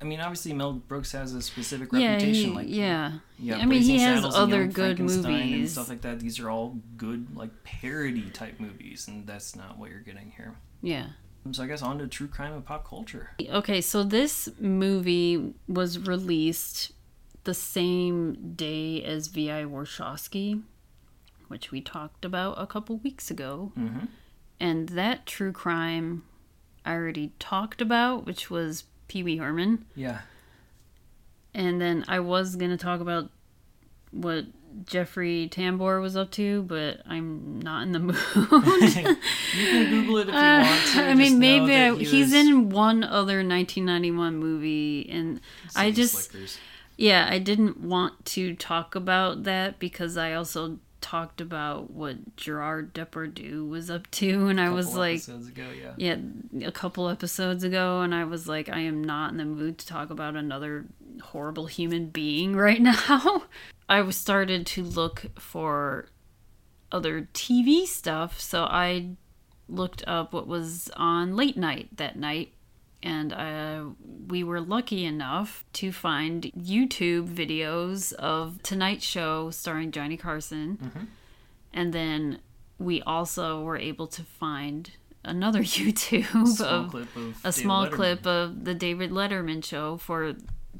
I 0.00 0.04
mean, 0.04 0.20
obviously 0.20 0.52
Mel 0.52 0.74
Brooks 0.74 1.10
has 1.12 1.34
a 1.34 1.42
specific 1.42 1.88
Yeah, 1.92 2.12
reputation. 2.12 2.50
he, 2.50 2.56
like 2.56 2.66
yeah. 2.68 3.18
yeah, 3.38 3.56
I 3.58 3.64
mean, 3.66 3.82
he 3.82 3.98
has 3.98 4.18
Saddles 4.18 4.36
other 4.36 4.66
good 4.68 5.00
movies 5.00 5.24
and 5.26 5.68
stuff 5.70 5.88
like 5.88 6.02
that. 6.02 6.20
These 6.20 6.38
are 6.38 6.48
all 6.50 6.78
good, 6.96 7.34
like 7.36 7.50
parody 7.64 8.30
type 8.30 8.60
movies, 8.60 9.08
and 9.08 9.26
that's 9.26 9.56
not 9.56 9.76
what 9.78 9.90
you're 9.90 9.98
getting 10.00 10.30
here. 10.36 10.54
Yeah. 10.82 11.06
So 11.50 11.62
I 11.62 11.66
guess 11.66 11.82
on 11.82 11.98
to 11.98 12.06
true 12.06 12.28
crime 12.28 12.52
and 12.52 12.64
pop 12.64 12.86
culture. 12.86 13.30
Okay, 13.40 13.80
so 13.80 14.02
this 14.02 14.48
movie 14.60 15.54
was 15.66 15.98
released 15.98 16.92
the 17.44 17.54
same 17.54 18.54
day 18.54 19.02
as 19.02 19.28
V.I. 19.28 19.64
Warshawski, 19.64 20.62
which 21.48 21.70
we 21.70 21.80
talked 21.80 22.24
about 22.24 22.60
a 22.60 22.66
couple 22.66 22.98
weeks 22.98 23.30
ago. 23.30 23.72
Mm-hmm. 23.78 24.06
And 24.60 24.90
that 24.90 25.24
true 25.24 25.52
crime 25.52 26.24
I 26.84 26.92
already 26.92 27.32
talked 27.38 27.80
about, 27.80 28.26
which 28.26 28.50
was 28.50 28.84
Pee 29.08 29.22
Wee 29.22 29.38
Herman. 29.38 29.86
Yeah. 29.94 30.20
And 31.54 31.80
then 31.80 32.04
I 32.08 32.20
was 32.20 32.56
going 32.56 32.70
to 32.70 32.76
talk 32.76 33.00
about 33.00 33.30
what 34.10 34.44
Jeffrey 34.84 35.48
Tambor 35.50 36.00
was 36.00 36.16
up 36.16 36.30
to, 36.32 36.62
but 36.62 37.00
I'm 37.06 37.60
not 37.60 37.82
in 37.82 37.92
the 37.92 37.98
mood. 37.98 38.16
you 38.16 39.66
can 39.66 39.90
Google 39.90 40.18
it 40.18 40.28
if 40.28 40.34
you 40.34 40.40
Uh, 40.40 40.60
want 40.62 40.86
to. 40.92 41.02
I 41.02 41.14
mean, 41.14 41.38
maybe 41.38 41.74
I, 41.74 41.94
he 41.96 42.04
he's 42.04 42.26
was 42.32 42.46
in 42.46 42.70
one 42.70 43.02
other 43.04 43.38
1991 43.38 44.36
movie, 44.36 45.08
and 45.10 45.40
I 45.76 45.90
just 45.90 46.30
Slickers. 46.30 46.58
yeah, 46.96 47.28
I 47.30 47.38
didn't 47.38 47.80
want 47.80 48.24
to 48.26 48.54
talk 48.54 48.94
about 48.94 49.44
that 49.44 49.78
because 49.78 50.16
I 50.16 50.32
also 50.34 50.78
talked 51.00 51.40
about 51.40 51.90
what 51.90 52.36
Gerard 52.36 52.94
Depardieu 52.94 53.68
was 53.68 53.90
up 53.90 54.10
to, 54.12 54.48
and 54.48 54.60
I 54.60 54.70
was 54.70 54.94
like, 54.94 55.16
episodes 55.16 55.48
ago, 55.48 55.66
yeah. 55.76 55.92
yeah, 56.52 56.66
a 56.66 56.72
couple 56.72 57.08
episodes 57.08 57.64
ago, 57.64 58.00
and 58.00 58.14
I 58.14 58.24
was 58.24 58.48
like, 58.48 58.68
I 58.68 58.80
am 58.80 59.02
not 59.02 59.32
in 59.32 59.38
the 59.38 59.44
mood 59.44 59.78
to 59.78 59.86
talk 59.86 60.10
about 60.10 60.36
another 60.36 60.86
horrible 61.22 61.66
human 61.66 62.08
being 62.08 62.56
right 62.56 62.80
now. 62.80 63.44
I 63.88 64.02
was 64.02 64.16
started 64.16 64.66
to 64.66 64.82
look 64.82 65.26
for 65.38 66.08
other 66.92 67.28
TV 67.32 67.86
stuff, 67.86 68.40
so 68.40 68.64
I 68.64 69.16
looked 69.68 70.02
up 70.06 70.32
what 70.32 70.46
was 70.46 70.90
on 70.96 71.36
late 71.36 71.56
night 71.56 71.96
that 71.96 72.16
night, 72.16 72.52
and 73.02 73.32
uh, 73.32 73.84
we 74.28 74.42
were 74.42 74.60
lucky 74.60 75.04
enough 75.04 75.64
to 75.74 75.92
find 75.92 76.44
YouTube 76.58 77.28
videos 77.28 78.12
of 78.14 78.62
Tonight 78.62 79.02
Show 79.02 79.50
starring 79.50 79.90
Johnny 79.92 80.16
Carson, 80.16 81.08
and 81.72 81.92
then 81.92 82.40
we 82.78 83.02
also 83.02 83.62
were 83.62 83.76
able 83.76 84.06
to 84.08 84.22
find 84.22 84.90
another 85.24 85.60
YouTube 85.62 86.46
Small 86.46 86.68
of 86.68 86.94
of 86.94 86.94
a 86.94 87.06
David 87.14 87.54
small 87.54 87.86
Letterman. 87.86 87.92
clip 87.92 88.26
of 88.26 88.64
the 88.64 88.74
David 88.74 89.10
Letterman 89.10 89.64
show 89.64 89.96
for 89.96 90.34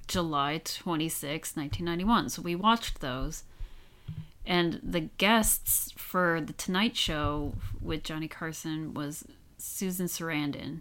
July 0.07 0.61
26, 0.65 1.57
1991. 1.57 2.31
So 2.31 2.43
we 2.43 2.55
watched 2.55 3.01
those. 3.01 3.45
And 4.47 4.81
the 4.83 5.01
guests 5.19 5.93
for 5.97 6.41
the 6.41 6.55
Tonight 6.55 6.97
Show 6.97 7.53
with 7.83 8.03
Johnny 8.03 8.29
Carson 8.29 8.95
was 8.95 9.25
Susan 9.59 10.07
Sarandon. 10.07 10.81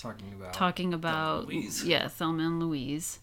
Talking 0.00 0.32
about 0.32 0.52
talking 0.54 0.94
about 0.94 1.46
Louise. 1.46 1.84
yeah 1.92 2.08
Thelma 2.08 2.44
and 2.44 2.58
Louise, 2.60 3.18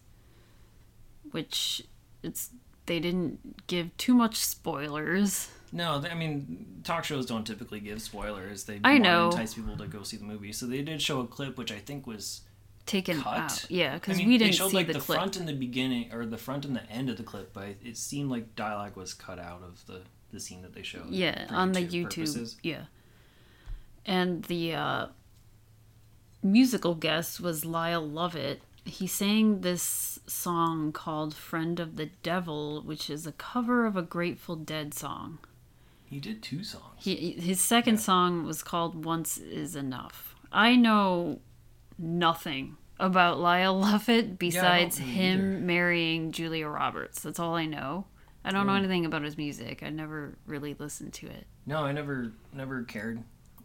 which 1.32 1.82
it's 2.22 2.50
they 2.86 3.00
didn't 3.00 3.66
give 3.66 3.94
too 3.96 4.14
much 4.14 4.36
spoilers. 4.36 5.50
No, 5.72 6.00
th- 6.00 6.12
I 6.12 6.16
mean 6.16 6.80
talk 6.84 7.04
shows 7.04 7.26
don't 7.26 7.44
typically 7.46 7.80
give 7.80 8.00
spoilers. 8.00 8.64
They 8.64 8.80
I 8.84 8.92
want 8.92 9.02
know. 9.02 9.30
to 9.30 9.36
entice 9.36 9.54
people 9.54 9.76
to 9.76 9.86
go 9.86 10.02
see 10.04 10.16
the 10.16 10.24
movie. 10.24 10.52
So 10.52 10.66
they 10.66 10.82
did 10.82 11.02
show 11.02 11.20
a 11.20 11.26
clip, 11.26 11.58
which 11.58 11.72
I 11.72 11.78
think 11.78 12.06
was 12.06 12.42
Taken 12.86 13.20
cut. 13.20 13.38
out, 13.38 13.66
yeah, 13.70 13.90
I 13.90 13.94
because 13.94 14.16
mean, 14.16 14.28
we 14.28 14.38
didn't 14.38 14.54
showed 14.54 14.70
see 14.70 14.76
like 14.76 14.86
the, 14.86 14.94
the, 14.94 15.00
clip. 15.00 15.18
front 15.18 15.36
and 15.36 15.46
the 15.46 15.52
beginning, 15.52 16.10
or 16.14 16.24
the 16.24 16.38
front 16.38 16.64
and 16.64 16.74
the 16.74 16.88
end 16.90 17.10
of 17.10 17.18
the 17.18 17.22
clip, 17.22 17.52
but 17.52 17.74
it 17.84 17.98
seemed 17.98 18.30
like 18.30 18.54
dialogue 18.56 18.96
was 18.96 19.12
cut 19.12 19.38
out 19.38 19.62
of 19.62 19.84
the 19.86 20.00
the 20.32 20.40
scene 20.40 20.62
that 20.62 20.74
they 20.74 20.82
showed. 20.82 21.10
yeah 21.10 21.46
on 21.50 21.72
the 21.72 21.80
youtube 21.80 22.04
purposes. 22.14 22.56
yeah 22.62 22.82
and 24.06 24.44
the 24.44 24.74
uh 24.74 25.06
musical 26.42 26.94
guest 26.94 27.40
was 27.40 27.64
lyle 27.64 28.06
lovett 28.06 28.60
he 28.84 29.06
sang 29.06 29.60
this 29.60 30.18
song 30.26 30.92
called 30.92 31.34
friend 31.34 31.78
of 31.80 31.96
the 31.96 32.06
devil 32.22 32.80
which 32.82 33.10
is 33.10 33.26
a 33.26 33.32
cover 33.32 33.84
of 33.86 33.96
a 33.96 34.02
grateful 34.02 34.56
dead 34.56 34.94
song 34.94 35.38
He 36.06 36.20
did 36.20 36.42
two 36.42 36.62
songs. 36.64 36.94
he, 36.98 37.32
his 37.32 37.60
second 37.60 37.94
Yeah. 37.94 38.00
song 38.00 38.44
was 38.46 38.62
called 38.62 39.04
once 39.04 39.36
is 39.38 39.74
enough 39.76 40.36
i 40.52 40.74
know 40.76 41.40
nothing 41.98 42.76
about 43.00 43.38
lyle 43.38 43.78
lovett 43.78 44.38
besides 44.38 44.98
me 45.00 45.06
him 45.06 45.38
either. 45.40 45.60
marrying 45.60 46.32
julia 46.32 46.68
roberts 46.68 47.20
that's 47.22 47.38
all 47.40 47.54
i 47.54 47.66
know 47.66 48.06
i 48.44 48.50
don't 48.50 48.66
know 48.66 48.72
Hmm. 48.72 48.78
anything 48.78 49.04
about 49.04 49.22
his 49.22 49.36
music 49.36 49.82
i 49.82 49.90
never 49.90 50.38
really 50.46 50.74
listened 50.78 51.12
to 51.14 51.26
it 51.26 51.46
No, 51.66 51.84
I 51.84 51.92
never 51.92 52.32
never 52.54 52.82
cared 52.84 53.22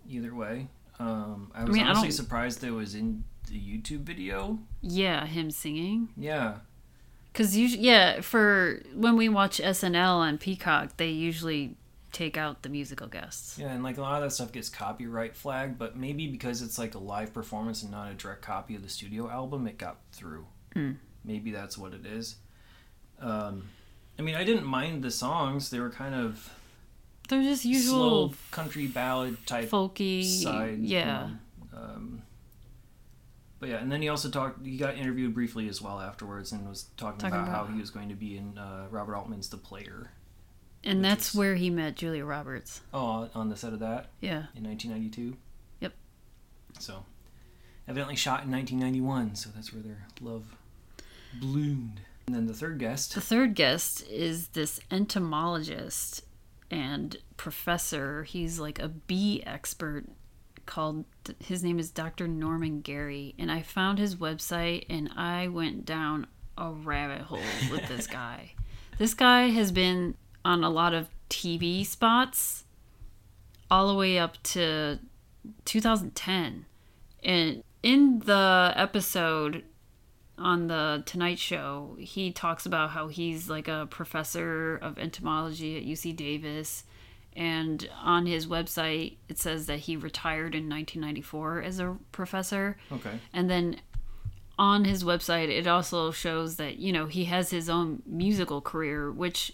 either 0.09 0.36
way. 0.36 0.67
Um, 0.99 1.51
I 1.55 1.63
was 1.63 1.73
mean, 1.73 1.83
I 1.83 1.89
honestly 1.89 2.09
don't- 2.09 2.15
surprised 2.17 2.61
that 2.61 2.67
it 2.67 2.71
was 2.71 2.95
in 2.95 3.23
the 3.49 3.59
YouTube 3.59 4.01
video. 4.01 4.59
yeah 4.81 5.25
him 5.25 5.51
singing 5.51 6.09
Yeah, 6.15 6.57
Because 7.31 7.57
usually, 7.57 7.83
yeah, 7.83 8.21
for 8.21 8.81
when 8.95 9.15
we 9.17 9.27
watch 9.29 9.59
SNL 9.59 10.15
on 10.19 10.37
Peacock, 10.37 10.97
they 10.97 11.09
usually 11.09 11.75
take 12.11 12.37
out 12.37 12.61
the 12.61 12.69
musical 12.69 13.07
guests. 13.07 13.57
yeah, 13.57 13.71
and 13.73 13.83
like 13.83 13.97
a 13.97 14.01
lot 14.01 14.17
of 14.17 14.21
that 14.29 14.31
stuff 14.35 14.51
gets 14.51 14.69
copyright 14.69 15.35
flagged, 15.35 15.77
but 15.79 15.97
maybe 15.97 16.27
because 16.27 16.61
it's 16.61 16.77
like 16.77 16.93
a 16.95 16.99
live 16.99 17.33
performance 17.33 17.81
and 17.81 17.91
not 17.91 18.11
a 18.11 18.13
direct 18.13 18.43
copy 18.43 18.75
of 18.75 18.83
the 18.83 18.89
studio 18.89 19.29
album, 19.29 19.67
it 19.67 19.77
got 19.79 19.97
through. 20.11 20.45
Mm. 20.75 20.97
Maybe 21.25 21.51
that's 21.51 21.75
what 21.77 21.93
it 21.93 22.05
is. 22.05 22.35
Um, 23.19 23.63
I 24.19 24.21
mean, 24.21 24.35
I 24.35 24.43
didn't 24.43 24.65
mind 24.65 25.03
the 25.03 25.09
songs; 25.11 25.69
they 25.71 25.79
were 25.79 25.89
kind 25.89 26.13
of 26.15 26.53
They're 27.41 27.51
just 27.51 27.65
usual 27.65 28.29
slow 28.29 28.34
country 28.51 28.88
ballad 28.88 29.38
type 29.45 29.69
folky, 29.69 30.23
side. 30.25 30.79
you 30.79 30.97
yeah. 30.97 31.29
know, 31.71 31.77
Um, 31.79 32.21
but 33.59 33.69
yeah, 33.69 33.77
and 33.77 33.91
then 33.91 34.01
he 34.01 34.09
also 34.09 34.29
talked. 34.29 34.65
He 34.65 34.77
got 34.77 34.95
interviewed 34.97 35.34
briefly 35.34 35.67
as 35.69 35.81
well 35.81 35.99
afterwards, 35.99 36.51
and 36.51 36.67
was 36.67 36.88
talking, 36.97 37.19
Talking 37.19 37.39
about, 37.39 37.47
how 37.49 37.65
he 37.73 37.79
was 37.79 37.89
going 37.89 38.09
to 38.09 38.15
be 38.15 38.38
in 38.38 38.57
uh, 38.57 38.88
Robert 38.91 39.15
Altman's 39.15 39.49
The 39.49 39.57
Player. 39.57 40.11
and 40.84 41.03
that's 41.03 41.29
is- 41.29 41.36
where 41.36 41.55
he 41.55 41.69
met 41.69 41.95
Julia 41.95 42.25
Roberts. 42.25 42.81
Oh, 42.93 43.29
on 43.34 43.49
the 43.49 43.55
set 43.55 43.71
of 43.73 43.79
that 43.79 44.09
Yeah, 44.19 44.47
in 44.55 44.63
1992. 44.65 45.38
Yep. 45.79 45.93
So, 46.79 47.05
evidently 47.88 48.15
shot 48.17 48.43
in 48.43 48.51
1991. 48.51 49.36
So 49.36 49.49
that's 49.55 49.71
where 49.73 49.81
their 49.81 50.07
love 50.21 50.43
bloomed. 51.39 52.01
And 52.27 52.36
then 52.36 52.47
the 52.47 52.53
third 52.53 52.79
guest. 52.79 53.15
the 53.15 53.21
third 53.21 53.53
guest 53.55 54.05
is 54.09 54.49
this 54.49 54.79
entomologist 54.91 56.23
and 56.74 57.17
professor. 57.38 58.24
He's 58.24 58.59
like 58.59 58.80
a 58.80 58.89
bee 58.89 59.43
expert 59.45 60.05
called 60.65 61.05
his 61.39 61.63
name 61.63 61.78
is 61.78 61.91
Dr. 61.91 62.28
Norman 62.28 62.82
Gary 62.82 63.36
and 63.38 63.51
I 63.51 63.61
found 63.61 63.99
his 63.99 64.15
website 64.15 64.86
and 64.89 65.09
I 65.15 65.49
went 65.49 65.86
down 65.86 66.26
a 66.57 66.71
rabbit 66.71 67.21
hole 67.21 67.41
with 67.69 67.88
this 67.88 68.07
guy. 68.21 68.53
This 68.97 69.13
guy 69.13 69.49
has 69.49 69.71
been 69.71 70.15
on 70.45 70.63
a 70.63 70.69
lot 70.69 70.93
of 70.93 71.09
TV 71.30 71.86
spots 71.86 72.63
all 73.69 73.88
the 73.88 73.95
way 73.95 74.17
up 74.17 74.41
to 74.43 74.99
2010. 75.65 76.65
And 77.24 77.63
in 77.84 78.19
the 78.19 78.74
episode 78.76 79.63
on 80.38 80.67
the 80.67 81.03
Tonight 81.05 81.39
Show, 81.39 81.95
he 81.99 82.31
talks 82.31 82.65
about 82.65 82.91
how 82.91 83.07
he's 83.07 83.49
like 83.49 83.67
a 83.67 83.88
professor 83.89 84.77
of 84.77 84.97
entomology 84.97 85.77
at 85.77 85.84
UC 85.84 86.15
Davis. 86.15 86.84
And 87.36 87.88
on 88.01 88.25
his 88.25 88.47
website, 88.47 89.15
it 89.27 89.39
says 89.39 89.65
that 89.67 89.79
he 89.79 89.95
retired 89.95 90.55
in 90.55 90.69
1994 90.69 91.61
as 91.61 91.79
a 91.79 91.97
professor. 92.11 92.77
Okay. 92.91 93.19
And 93.31 93.49
then 93.49 93.77
on 94.57 94.86
his 94.86 95.03
website, 95.03 95.49
it 95.49 95.67
also 95.67 96.11
shows 96.11 96.57
that 96.57 96.77
you 96.77 96.91
know 96.91 97.07
he 97.07 97.25
has 97.25 97.49
his 97.49 97.69
own 97.69 98.03
musical 98.05 98.61
career, 98.61 99.11
which 99.11 99.53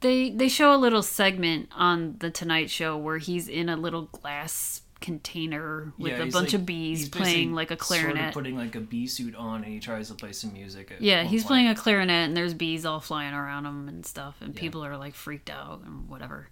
they 0.00 0.30
they 0.30 0.48
show 0.48 0.74
a 0.74 0.78
little 0.78 1.02
segment 1.02 1.68
on 1.74 2.16
the 2.18 2.30
Tonight 2.30 2.70
Show 2.70 2.96
where 2.96 3.18
he's 3.18 3.48
in 3.48 3.68
a 3.68 3.76
little 3.76 4.02
glass 4.02 4.82
container 5.00 5.92
with 5.98 6.12
Yeah, 6.12 6.18
a 6.18 6.30
bunch 6.30 6.34
like- 6.34 6.52
of 6.54 6.66
bees 6.66 7.08
playing 7.08 7.52
like 7.54 7.70
a 7.70 7.74
Sort 7.74 8.00
clarinet. 8.00 8.28
of 8.28 8.34
putting 8.34 8.56
like 8.56 8.74
a 8.74 8.80
bee 8.80 9.06
suit 9.06 9.34
on, 9.34 9.62
and 9.64 9.72
he 9.72 9.80
tries 9.80 10.08
to 10.08 10.14
play 10.14 10.32
some 10.32 10.52
music. 10.52 10.96
Yeah, 11.00 11.24
he's 11.24 11.42
point. 11.42 11.48
playing 11.48 11.68
a 11.68 11.74
clarinet 11.74 12.26
and 12.28 12.36
there's 12.36 12.54
bees 12.54 12.84
all 12.86 13.00
flying 13.00 13.34
around 13.34 13.66
him 13.66 13.88
and 13.88 14.04
stuff, 14.06 14.36
and 14.40 14.54
Yeah. 14.54 14.60
people 14.60 14.84
are 14.84 14.96
like 14.96 15.14
freaked 15.14 15.50
out 15.50 15.82
and 15.84 16.08
whatever. 16.08 16.48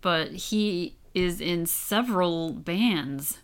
But 0.00 0.32
he 0.32 0.96
is 1.14 1.40
in 1.40 1.66
several 1.66 2.52
bands. 2.52 3.38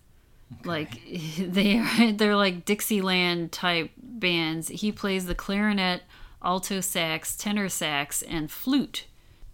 Like 0.64 1.03
they 1.39 1.78
are 1.78 2.12
they're 2.12 2.36
like 2.36 2.64
Dixieland 2.64 3.53
type 3.53 3.91
bands. 3.99 4.68
He 4.68 4.91
plays 4.93 5.26
the 5.26 5.34
clarinet, 5.34 6.03
alto 6.43 6.80
sax, 6.80 7.36
tenor 7.36 7.68
sax, 7.68 8.22
and 8.22 8.51
flute. 8.51 9.07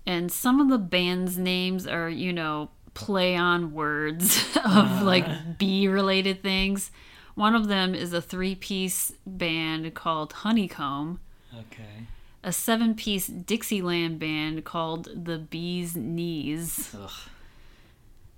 And 0.06 0.30
some 0.30 0.60
of 0.60 0.68
the 0.68 0.78
band's 0.78 1.38
names 1.38 1.86
are, 1.86 2.08
you 2.10 2.32
know, 2.32 2.70
play 2.94 3.36
on 3.36 3.72
words 3.72 4.38
of 4.56 4.64
uh. 4.66 5.04
like 5.04 5.58
bee 5.58 5.86
related 5.88 6.42
things. 6.42 6.90
One 7.34 7.54
of 7.54 7.66
them 7.68 7.94
is 7.94 8.12
a 8.12 8.22
three 8.22 8.54
piece 8.54 9.12
band 9.26 9.92
called 9.94 10.32
Honeycomb, 10.32 11.18
Okay. 11.52 12.06
a 12.42 12.52
seven 12.52 12.94
piece 12.94 13.26
Dixieland 13.26 14.18
band 14.20 14.64
called 14.64 15.08
The 15.24 15.38
Bee's 15.38 15.96
Knees. 15.96 16.94
Ugh. 16.96 17.10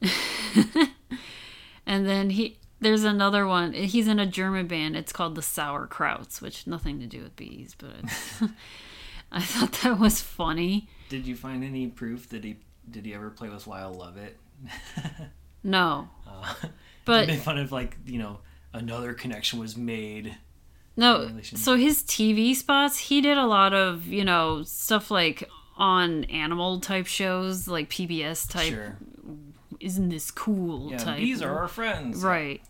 And 1.86 2.04
then 2.04 2.30
he 2.30 2.59
there's 2.80 3.04
another 3.04 3.46
one. 3.46 3.72
He's 3.72 4.09
in 4.09 4.18
a 4.18 4.26
German 4.26 4.66
band. 4.66 4.96
It's 4.96 5.12
called 5.12 5.34
the 5.34 5.40
Sauerkrauts, 5.40 6.42
which 6.42 6.66
nothing 6.66 6.98
to 7.00 7.07
do 7.07 7.22
with 7.22 7.36
bees, 7.36 7.74
but 7.78 7.94
I 9.32 9.40
thought 9.40 9.72
that 9.82 9.98
was 9.98 10.20
funny. 10.20 10.88
Did 11.09 11.26
you 11.26 11.36
find 11.36 11.62
any 11.64 11.86
proof 11.86 12.28
that 12.30 12.44
he 12.44 12.57
did 12.90 13.07
he 13.07 13.14
ever 13.14 13.30
play 13.30 13.48
with 13.48 13.66
Lyle 13.66 13.94
Lovett? 13.94 14.36
No, 15.62 16.09
Uh, 16.26 16.54
but 17.04 17.26
made 17.26 17.40
fun 17.40 17.59
of 17.59 17.72
like 17.72 17.96
you 18.07 18.18
know 18.18 18.38
another 18.72 19.14
connection 19.14 19.59
was 19.59 19.76
made. 19.76 20.36
no. 20.96 21.28
So 21.42 21.76
his 21.76 22.02
TV 22.02 22.54
spots, 22.54 22.98
he 22.98 23.20
did 23.20 23.36
a 23.36 23.46
lot 23.46 23.74
of 23.74 24.07
you 24.07 24.24
know 24.24 24.62
stuff 24.62 25.11
like 25.11 25.48
on 25.76 26.24
animal 26.24 26.80
type 26.80 27.07
shows, 27.07 27.66
like 27.68 27.90
PBS 27.90 28.48
type. 28.48 28.72
Sure. 28.72 28.96
Isn't 29.80 30.09
this 30.09 30.30
cool? 30.30 30.90
Yeah, 30.90 30.98
type. 30.98 31.18
bees 31.18 31.42
are 31.42 31.59
our 31.59 31.68
friends. 31.68 32.22
Right. 32.22 32.62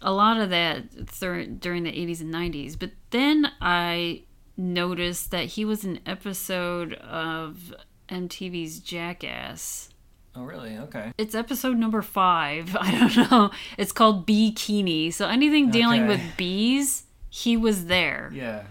A 0.00 0.12
lot 0.12 0.38
of 0.38 0.48
that 0.48 0.84
thur- 1.08 1.44
during 1.44 1.82
the 1.82 1.90
80s 1.92 2.22
and 2.22 2.32
90s. 2.32 2.78
But 2.78 2.92
then 3.10 3.52
I 3.60 4.22
noticed 4.56 5.30
that 5.32 5.44
he 5.44 5.64
was 5.66 5.84
an 5.84 6.00
episode 6.06 6.94
of 6.94 7.74
MTV's 8.08 8.78
Jackass. 8.78 9.89
Oh 10.34 10.44
really? 10.44 10.76
Okay. 10.76 11.12
It's 11.18 11.34
episode 11.34 11.76
number 11.76 12.02
five. 12.02 12.76
I 12.80 12.90
don't 13.08 13.30
know. 13.30 13.50
It's 13.76 13.92
called 13.92 14.26
Bikini. 14.26 15.12
So 15.12 15.26
anything 15.28 15.70
dealing 15.70 16.02
Okay. 16.02 16.08
with 16.10 16.36
bees, 16.36 17.04
he 17.28 17.56
was 17.56 17.86
there. 17.86 18.30
Yeah. 18.32 18.64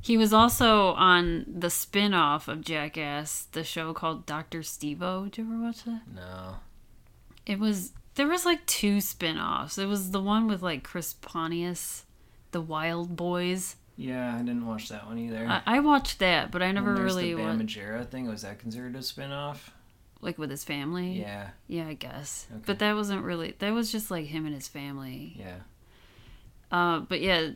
He 0.00 0.16
was 0.16 0.32
also 0.32 0.92
on 0.92 1.44
the 1.46 1.70
spin 1.70 2.14
off 2.14 2.48
of 2.48 2.62
Jackass, 2.62 3.44
the 3.52 3.62
show 3.64 3.92
called 3.92 4.24
Dr. 4.26 4.62
Steve-O. 4.62 5.24
Did 5.24 5.38
you 5.38 5.44
ever 5.44 5.62
watch 5.62 5.84
that? 5.84 6.02
No. 6.14 6.56
It 7.46 7.58
was 7.58 7.92
there 8.14 8.26
was 8.26 8.44
like 8.44 8.64
two 8.66 9.00
spin-offs. 9.00 9.78
It 9.78 9.86
was 9.86 10.10
the 10.10 10.20
one 10.20 10.48
with 10.48 10.62
like 10.62 10.82
Chris 10.82 11.12
Pontius, 11.14 12.04
the 12.52 12.60
Wild 12.60 13.16
Boys. 13.16 13.76
Yeah, 13.96 14.34
I 14.34 14.38
didn't 14.38 14.66
watch 14.66 14.88
that 14.90 15.06
one 15.06 15.18
either. 15.18 15.46
I, 15.48 15.62
I 15.66 15.80
watched 15.80 16.18
that, 16.20 16.50
but 16.52 16.62
I 16.62 16.70
never 16.72 16.94
really 16.94 17.34
the 17.34 17.40
Bam 17.42 17.58
watched 17.58 17.76
Margera 17.78 18.08
thing. 18.08 18.28
Was 18.28 18.42
that 18.42 18.58
considered 18.60 18.94
a 18.96 19.02
spin-off? 19.02 19.72
Like 20.20 20.38
with 20.38 20.50
his 20.50 20.64
family. 20.64 21.20
Yeah. 21.20 21.50
Yeah, 21.68 21.86
I 21.86 21.94
guess. 21.94 22.46
Okay. 22.50 22.62
But 22.66 22.78
that 22.80 22.94
wasn't 22.94 23.22
really 23.22 23.54
that 23.58 23.72
was 23.72 23.92
just 23.92 24.10
like 24.10 24.26
him 24.26 24.46
and 24.46 24.54
his 24.54 24.68
family. 24.68 25.36
Yeah. 25.38 25.58
Uh 26.70 27.00
but 27.00 27.20
yeah, 27.20 27.50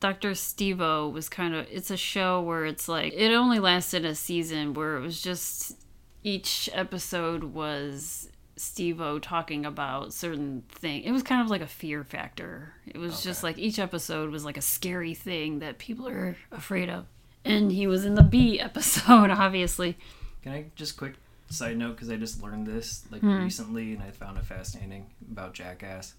Dr. 0.00 0.34
Steve-O 0.34 1.08
was 1.08 1.28
kind 1.28 1.54
of 1.54 1.66
it's 1.70 1.90
a 1.90 1.96
show 1.96 2.40
where 2.42 2.66
it's 2.66 2.88
like 2.88 3.14
it 3.14 3.32
only 3.32 3.58
lasted 3.58 4.04
a 4.04 4.14
season 4.14 4.74
where 4.74 4.96
it 4.96 5.00
was 5.00 5.22
just 5.22 5.78
each 6.22 6.68
episode 6.72 7.44
was 7.44 8.28
Steve-O 8.56 9.18
talking 9.18 9.66
about 9.66 10.12
certain 10.12 10.62
thing. 10.68 11.02
It 11.02 11.12
was 11.12 11.22
kind 11.22 11.40
of 11.42 11.48
like 11.48 11.60
a 11.60 11.66
fear 11.66 12.04
factor. 12.04 12.74
It 12.86 12.98
was 12.98 13.22
just 13.22 13.42
like 13.42 13.58
each 13.58 13.78
episode 13.78 14.30
was 14.30 14.44
like 14.44 14.56
a 14.56 14.62
scary 14.62 15.14
thing 15.14 15.58
that 15.58 15.78
people 15.78 16.08
are 16.08 16.36
afraid 16.52 16.88
of. 16.88 17.06
And 17.44 17.72
he 17.72 17.86
was 17.86 18.04
in 18.04 18.14
the 18.14 18.22
bee 18.22 18.60
episode, 18.60 19.30
obviously. 19.30 19.98
Can 20.42 20.52
I 20.52 20.66
just 20.76 20.96
quick 20.96 21.14
side 21.50 21.76
note 21.76 21.92
because 21.92 22.10
I 22.10 22.16
just 22.16 22.42
learned 22.42 22.66
this 22.66 23.04
like 23.10 23.20
Hmm. 23.20 23.42
recently 23.42 23.92
and 23.94 24.02
I 24.02 24.10
found 24.10 24.38
it 24.38 24.44
fascinating 24.44 25.06
about 25.30 25.54
Jackass. 25.54 26.14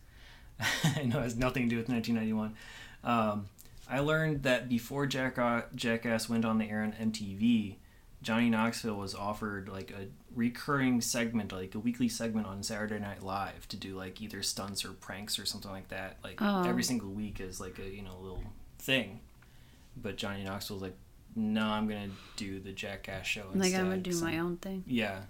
I 0.60 1.04
know 1.04 1.20
it 1.20 1.24
has 1.24 1.36
nothing 1.36 1.64
to 1.64 1.70
do 1.70 1.78
with 1.78 1.90
1991. 1.90 2.56
Um, 3.04 3.48
I 3.90 4.00
learned 4.00 4.44
that 4.44 4.68
before 4.70 5.06
Jacka- 5.06 5.66
Jackass 5.76 6.28
went 6.30 6.46
on 6.46 6.58
the 6.58 6.70
air 6.70 6.82
on 6.82 6.94
MTV, 6.94 7.76
Johnny 8.22 8.50
Knoxville 8.50 8.96
was 8.96 9.14
offered 9.14 9.70
like 9.70 9.92
a 9.92 10.08
recurring 10.36 11.02
segment, 11.02 11.52
like 11.52 11.76
a 11.76 11.80
weekly 11.80 12.10
segment 12.10 12.48
on 12.48 12.64
Saturday 12.64 13.00
Night 13.00 13.22
Live 13.22 13.68
to 13.68 13.78
do 13.78 13.96
like 13.96 14.22
either 14.22 14.42
stunts 14.42 14.84
or 14.84 14.90
pranks 14.94 15.38
or 15.38 15.46
something 15.46 15.70
like 15.70 15.90
that, 15.90 16.18
like 16.24 16.38
Oh. 16.42 16.64
every 16.64 16.84
single 16.84 17.10
week 17.12 17.40
as 17.42 17.60
like 17.60 17.78
a 17.78 17.88
you 17.88 18.02
know 18.02 18.18
little 18.20 18.44
thing. 18.80 19.20
But 19.96 20.18
Johnny 20.18 20.44
Knoxville 20.44 20.78
was 20.78 20.84
like, 20.84 20.98
"No, 21.36 21.66
I'm 21.66 21.88
gonna 21.88 22.10
do 22.38 22.60
the 22.60 22.72
Jackass 22.72 23.26
show 23.26 23.42
instead. 23.42 23.58
Like 23.60 23.66
instead." 23.68 23.82
I'm 23.82 23.90
gonna 23.90 24.02
do 24.02 24.12
So- 24.14 24.26
my 24.26 24.40
own 24.40 24.58
thing. 24.58 24.84
yeah. 24.88 25.22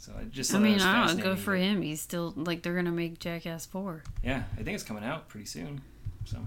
So 0.00 0.12
I 0.18 0.24
just. 0.24 0.54
I 0.54 0.58
mean, 0.60 0.80
I 0.80 1.06
don't 1.08 1.20
go 1.20 1.34
for 1.34 1.56
him. 1.56 1.82
He's 1.82 2.00
still 2.00 2.32
like 2.36 2.62
they're 2.62 2.74
gonna 2.76 2.92
make 2.92 3.18
Jackass 3.18 3.66
four. 3.66 4.02
Yeah, 4.22 4.44
I 4.54 4.62
think 4.62 4.74
it's 4.76 4.84
coming 4.84 5.02
out 5.04 5.28
pretty 5.28 5.46
soon. 5.46 5.80
So 6.24 6.38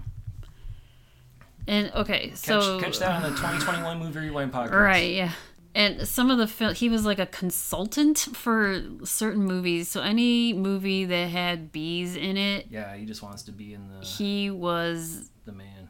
And 1.68 1.92
okay, 1.94 2.28
catch, 2.30 2.38
so 2.38 2.80
catch 2.80 2.98
that 2.98 3.10
on 3.10 3.22
the 3.22 3.36
2021 3.36 3.98
movie 3.98 4.18
rewind 4.20 4.52
podcast. 4.52 4.72
Right, 4.72 5.12
yeah. 5.12 5.32
And 5.74 6.06
some 6.06 6.30
of 6.30 6.36
the 6.38 6.46
film, 6.46 6.74
he 6.74 6.88
was 6.88 7.06
like 7.06 7.18
a 7.18 7.24
consultant 7.26 8.18
for 8.18 8.82
certain 9.04 9.44
movies. 9.44 9.88
So 9.88 10.02
any 10.02 10.52
movie 10.52 11.04
that 11.06 11.30
had 11.30 11.72
bees 11.72 12.14
in 12.16 12.36
it, 12.36 12.66
Yeah, 12.70 12.94
he 12.96 13.06
just 13.06 13.22
wants 13.22 13.42
to 13.44 13.52
be 13.52 13.72
in 13.74 13.88
the 13.88 14.04
he 14.04 14.50
was 14.50 15.30
the 15.44 15.52
man. 15.52 15.88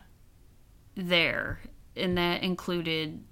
there, 0.95 1.61
and 1.97 2.16
that 2.18 2.43
included 2.43 3.22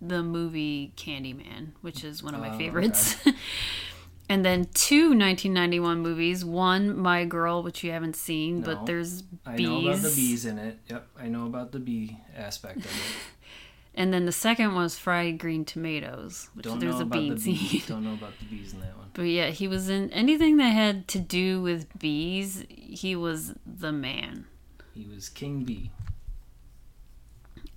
the 0.00 0.22
movie 0.22 0.92
Candyman, 0.96 1.72
which 1.80 2.04
is 2.04 2.22
one 2.22 2.34
of 2.34 2.40
my 2.40 2.50
oh, 2.50 2.54
okay. 2.54 2.66
favorites. 2.66 3.16
and 4.28 4.44
then 4.44 4.66
two 4.74 5.10
1991 5.10 6.00
movies. 6.00 6.44
One, 6.44 6.96
My 6.96 7.24
Girl, 7.24 7.62
which 7.62 7.84
you 7.84 7.92
haven't 7.92 8.16
seen, 8.16 8.60
No. 8.60 8.66
but 8.66 8.86
there's 8.86 9.22
bees. 9.22 9.38
I 9.46 9.56
know 9.56 9.78
about 9.80 10.02
the 10.02 10.14
bees 10.14 10.46
in 10.46 10.58
it. 10.58 10.78
Yep, 10.88 11.06
I 11.18 11.28
know 11.28 11.46
about 11.46 11.72
the 11.72 11.78
bee 11.78 12.18
aspect 12.36 12.78
of 12.78 12.86
it. 12.86 12.90
And 13.94 14.12
then 14.12 14.24
the 14.24 14.32
second 14.32 14.74
was 14.74 14.98
Fried 14.98 15.38
Green 15.38 15.66
Tomatoes, 15.66 16.48
which 16.54 16.64
Don't 16.64 16.78
there's 16.78 16.98
a 16.98 17.02
about 17.02 17.12
the 17.12 17.28
bean 17.28 17.38
scene. 17.38 17.82
Don't 17.86 18.04
know 18.04 18.14
about 18.14 18.32
the 18.38 18.46
bees 18.46 18.72
in 18.72 18.80
that 18.80 18.96
one. 18.96 19.10
But 19.12 19.24
yeah, 19.24 19.48
he 19.48 19.68
was 19.68 19.90
in 19.90 20.10
anything 20.12 20.56
that 20.56 20.70
had 20.70 21.06
to 21.08 21.18
do 21.18 21.60
with 21.60 21.86
bees. 21.98 22.64
He 22.70 23.14
was 23.14 23.52
the 23.66 23.92
man. 23.92 24.46
He 24.94 25.06
was 25.06 25.28
King 25.28 25.64
Bee. 25.64 25.90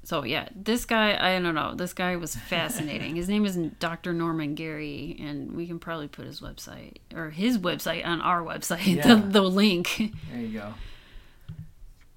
So 0.06 0.24
yeah, 0.24 0.50
this 0.56 0.86
guy, 0.86 1.18
I 1.20 1.40
don't 1.40 1.56
know. 1.56 1.74
This 1.74 1.94
guy 1.94 2.16
was 2.16 2.36
fascinating. 2.36 3.16
his 3.16 3.28
name 3.28 3.44
is 3.44 3.56
Dr. 3.56 4.14
Norman 4.14 4.54
Gary, 4.54 5.18
and 5.20 5.54
we 5.54 5.66
can 5.66 5.80
probably 5.80 6.08
put 6.08 6.28
his 6.28 6.42
website 6.42 6.98
or 7.14 7.32
his 7.32 7.58
website 7.58 8.06
on 8.06 8.22
our 8.22 8.42
website. 8.44 8.86
Yeah. 8.96 9.16
The, 9.16 9.16
the 9.16 9.42
link. 9.42 10.14
There 10.32 10.40
you 10.42 10.60
go. 10.60 10.74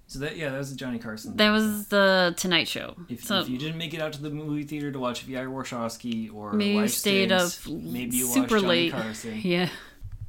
So 0.06 0.18
that 0.20 0.36
yeah, 0.36 0.50
that 0.50 0.58
was 0.58 0.70
the 0.70 0.76
Johnny 0.76 0.98
Carson. 0.98 1.36
That 1.36 1.50
was 1.50 1.88
the 1.88 2.34
Tonight 2.36 2.68
Show. 2.68 2.94
If, 3.08 3.24
so 3.24 3.40
if 3.40 3.48
you 3.48 3.58
didn't 3.58 3.78
make 3.78 3.94
it 3.94 4.00
out 4.00 4.12
to 4.14 4.22
the 4.22 4.30
movie 4.30 4.64
theater 4.64 4.92
to 4.92 4.98
watch 4.98 5.22
V.I. 5.22 5.44
Warshawski 5.44 6.32
or 6.34 6.52
maybe 6.52 6.76
Life 6.76 6.90
stayed 6.90 7.32
up 7.32 7.50
maybe 7.66 8.16
you 8.16 8.26
super 8.26 8.40
watched 8.40 8.50
Johnny 8.50 8.68
late. 8.68 8.92
Carson. 8.92 9.40
Yeah. 9.42 9.68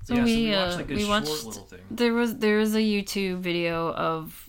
So, 0.04 0.16
yeah, 0.16 0.24
we, 0.24 0.34
so 0.34 0.36
we 0.42 0.50
watched 0.52 0.74
uh, 0.74 0.76
like 0.78 0.92
a 0.92 0.94
we 0.94 1.00
short 1.02 1.10
watched 1.10 1.44
little 1.46 1.64
thing. 1.64 1.80
there 1.92 2.14
was 2.14 2.38
there 2.38 2.58
was 2.58 2.76
a 2.76 2.80
YouTube 2.80 3.40
video 3.40 3.94
of 3.94 4.49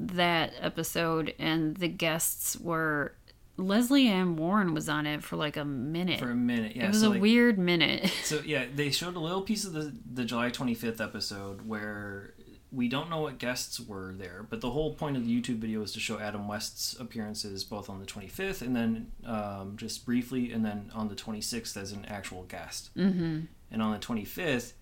that 0.00 0.54
episode 0.58 1.34
and 1.38 1.76
the 1.76 1.88
guests 1.88 2.56
were 2.56 3.14
Lesley 3.58 4.08
Ann 4.08 4.36
Warren 4.36 4.72
was 4.72 4.88
on 4.88 5.06
it 5.06 5.22
for 5.22 5.36
like 5.36 5.58
a 5.58 5.64
minute. 5.64 6.18
for 6.18 6.30
a 6.30 6.34
minute. 6.34 6.74
Yeah, 6.74 6.86
it 6.86 6.88
was 6.88 7.00
so 7.00 7.08
a 7.08 7.10
like, 7.10 7.20
weird 7.20 7.58
minute. 7.58 8.10
So 8.24 8.40
yeah, 8.44 8.64
they 8.74 8.90
showed 8.90 9.16
a 9.16 9.20
little 9.20 9.42
piece 9.42 9.64
of 9.64 9.72
the 9.72 9.94
the 10.10 10.24
July 10.24 10.50
25th 10.50 11.00
episode 11.00 11.66
where 11.66 12.34
we 12.72 12.88
don't 12.88 13.10
know 13.10 13.20
what 13.20 13.38
guests 13.38 13.80
were 13.80 14.14
there, 14.16 14.46
but 14.48 14.60
the 14.60 14.70
whole 14.70 14.94
point 14.94 15.16
of 15.16 15.26
the 15.26 15.40
YouTube 15.40 15.58
video 15.58 15.82
is 15.82 15.92
to 15.92 16.00
show 16.00 16.18
Adam 16.20 16.46
West's 16.46 16.98
appearances 17.00 17.64
both 17.64 17.90
on 17.90 17.98
the 17.98 18.06
25th 18.06 18.62
and 18.62 18.76
then 18.76 19.10
um, 19.26 19.74
just 19.76 20.06
briefly, 20.06 20.52
and 20.52 20.64
then 20.64 20.90
on 20.94 21.08
the 21.08 21.16
26th 21.16 21.76
as 21.76 21.92
an 21.92 22.04
actual 22.06 22.44
guest. 22.44 22.94
mm-hmm. 22.96 23.40
And 23.72 23.82
on 23.82 23.92
the 23.92 23.98
25th, 23.98 24.72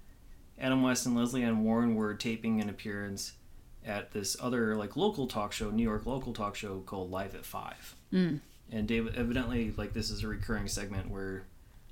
Adam 0.58 0.82
West 0.82 1.06
and 1.06 1.16
Lesley 1.16 1.42
Ann 1.42 1.64
Warren 1.64 1.94
were 1.94 2.14
taping 2.14 2.60
an 2.60 2.68
appearance 2.68 3.32
at 3.84 4.12
this 4.12 4.36
other 4.40 4.76
like 4.76 4.96
local 4.96 5.26
talk 5.26 5.52
show, 5.52 5.70
New 5.70 5.82
York 5.82 6.06
local 6.06 6.32
talk 6.32 6.54
show 6.56 6.80
called 6.80 7.10
Live 7.10 7.34
at 7.34 7.44
Five. 7.44 7.94
Mm. 8.12 8.40
And 8.70 8.86
David, 8.86 9.16
evidently, 9.16 9.72
like 9.76 9.92
this 9.94 10.10
is 10.10 10.22
a 10.24 10.28
recurring 10.28 10.68
segment 10.68 11.10
where 11.10 11.44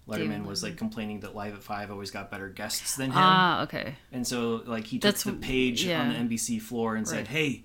Letterman 0.08 0.18
David 0.18 0.46
was 0.46 0.62
like 0.62 0.76
complaining 0.76 1.20
that 1.20 1.34
Live 1.34 1.54
at 1.54 1.62
Five 1.62 1.90
always 1.90 2.10
got 2.10 2.30
better 2.30 2.48
guests 2.48 2.96
than 2.96 3.06
him, 3.10 3.16
Ah, 3.18 3.62
okay. 3.62 3.94
and 4.12 4.26
so 4.26 4.62
like 4.66 4.84
he 4.84 4.98
took 4.98 5.10
That's 5.12 5.24
the 5.24 5.32
page 5.32 5.84
yeah. 5.84 6.02
on 6.02 6.28
the 6.28 6.36
NBC 6.36 6.60
floor 6.60 6.96
and 6.96 7.08
said, 7.08 7.28
"Hey, 7.28 7.64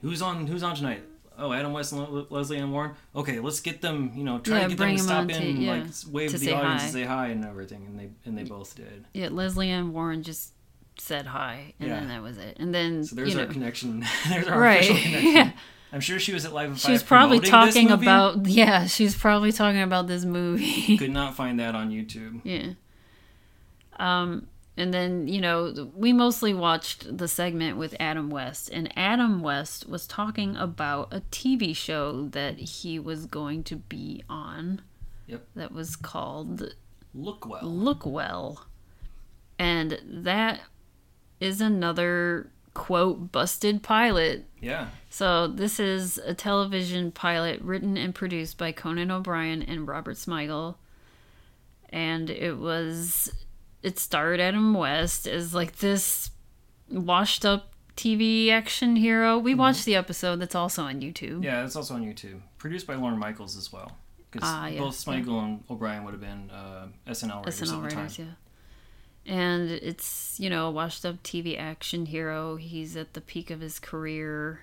who's 0.00 0.22
on? 0.22 0.46
Who's 0.46 0.62
on 0.62 0.74
tonight?" 0.74 1.02
Oh, 1.38 1.52
Adam 1.54 1.72
West 1.72 1.92
and 1.92 2.30
Lesley 2.30 2.58
Ann 2.58 2.70
Warren. 2.70 2.92
Okay, 3.16 3.40
let's 3.40 3.60
get 3.60 3.80
them. 3.80 4.12
You 4.14 4.24
know, 4.24 4.40
try 4.40 4.58
Yeah, 4.58 4.62
to 4.64 4.68
get 4.70 4.78
them 4.78 4.96
to 4.96 5.02
stop 5.02 5.30
in, 5.30 5.40
to- 5.40 5.52
yeah, 5.52 5.72
like 5.72 5.84
wave 6.10 6.30
to 6.32 6.38
the 6.38 6.52
audience 6.52 6.80
hi. 6.80 6.84
and 6.86 6.92
say 6.92 7.04
hi 7.04 7.28
and 7.28 7.44
everything, 7.44 7.86
and 7.86 7.98
they 7.98 8.08
and 8.24 8.36
they 8.36 8.44
both 8.44 8.74
did. 8.74 9.04
Yeah, 9.14 9.28
Lesley 9.30 9.70
Ann 9.70 9.92
Warren 9.92 10.22
just 10.22 10.52
said 11.00 11.26
hi 11.26 11.74
and 11.80 11.88
Yeah. 11.88 11.98
then 12.00 12.08
that 12.08 12.22
was 12.22 12.36
it. 12.38 12.56
And 12.60 12.74
then 12.74 13.04
So 13.04 13.16
there's 13.16 13.34
our 13.36 13.46
know, 13.46 13.52
connection. 13.52 14.04
there's 14.28 14.46
our 14.46 14.60
right. 14.60 14.80
official 14.82 14.96
connection. 15.02 15.32
yeah. 15.34 15.52
I'm 15.92 16.00
sure 16.00 16.20
she 16.20 16.32
was 16.32 16.44
at 16.44 16.52
Live 16.52 16.70
at 16.72 16.78
She 16.78 16.82
Five. 16.84 16.92
was 16.92 17.02
probably 17.02 17.40
talking 17.40 17.90
about 17.90 18.46
yeah, 18.46 18.86
she 18.86 19.02
was 19.04 19.16
probably 19.16 19.50
talking 19.50 19.82
about 19.82 20.06
this 20.06 20.24
movie. 20.24 20.96
Could 20.98 21.10
not 21.10 21.34
find 21.34 21.58
that 21.58 21.74
on 21.74 21.90
YouTube. 21.90 22.40
Yeah. 22.44 22.74
Um, 23.98 24.46
and 24.76 24.94
then, 24.94 25.26
you 25.28 25.40
know, 25.40 25.90
we 25.94 26.12
mostly 26.12 26.54
watched 26.54 27.18
the 27.18 27.26
segment 27.28 27.76
with 27.76 27.94
Adam 28.00 28.30
West, 28.30 28.70
and 28.72 28.90
Adam 28.96 29.42
West 29.42 29.88
was 29.88 30.06
talking 30.06 30.56
about 30.56 31.12
a 31.12 31.20
TV 31.32 31.74
show 31.76 32.28
that 32.28 32.58
he 32.58 32.98
was 32.98 33.26
going 33.26 33.64
to 33.64 33.76
be 33.76 34.22
on. 34.28 34.80
Yep. 35.26 35.44
That 35.56 35.72
was 35.72 35.96
called 35.96 36.74
Lookwell. 37.16 37.60
Look 37.62 38.06
Well. 38.06 38.64
And 39.58 40.00
that 40.06 40.60
is 41.40 41.60
another 41.60 42.50
quote 42.74 43.32
busted 43.32 43.82
pilot 43.82 44.46
Yeah. 44.60 44.88
so 45.08 45.48
this 45.48 45.80
is 45.80 46.18
a 46.18 46.34
television 46.34 47.10
pilot 47.10 47.60
written 47.62 47.96
and 47.96 48.14
produced 48.14 48.56
by 48.58 48.70
Conan 48.72 49.10
O'Brien 49.10 49.62
and 49.62 49.88
Robert 49.88 50.16
Smigel, 50.16 50.76
and 51.88 52.30
it 52.30 52.58
was 52.58 53.32
it 53.82 53.98
starred 53.98 54.40
Adam 54.40 54.74
West 54.74 55.26
as 55.26 55.54
like 55.54 55.76
this 55.76 56.30
washed 56.90 57.44
up 57.44 57.72
TV 57.96 58.50
action 58.50 58.96
hero. 58.96 59.38
We 59.38 59.54
watched 59.54 59.84
the 59.84 59.96
episode 59.96 60.36
that's 60.40 60.54
also 60.54 60.84
on 60.84 61.00
YouTube. 61.00 61.30
Mm-hmm. 61.36 61.42
Yeah, 61.44 61.64
it's 61.64 61.76
also 61.76 61.94
on 61.94 62.02
YouTube. 62.02 62.40
Produced 62.58 62.86
by 62.86 62.94
Lorne 62.94 63.18
Michaels 63.18 63.56
as 63.56 63.72
well. 63.72 63.96
Because 64.30 64.48
Ah, 64.48 64.66
yeah, 64.68 64.78
both 64.78 64.94
Smigel 64.94 65.42
and 65.42 65.64
O'Brien 65.68 66.04
would 66.04 66.12
have 66.14 66.20
been 66.20 66.50
uh, 66.50 66.86
SNL 67.08 67.38
writers 67.44 67.60
SNL 67.60 67.62
at 67.62 67.66
the 67.90 67.96
writers, 67.96 68.16
time. 68.16 68.26
yeah. 68.26 68.32
And 69.26 69.70
it's 69.70 70.36
you 70.38 70.50
know 70.50 70.68
a 70.68 70.70
washed 70.70 71.04
up 71.04 71.22
TV 71.22 71.58
action 71.58 72.06
hero. 72.06 72.56
He's 72.56 72.96
at 72.96 73.14
the 73.14 73.20
peak 73.20 73.50
of 73.50 73.60
his 73.60 73.78
career. 73.78 74.62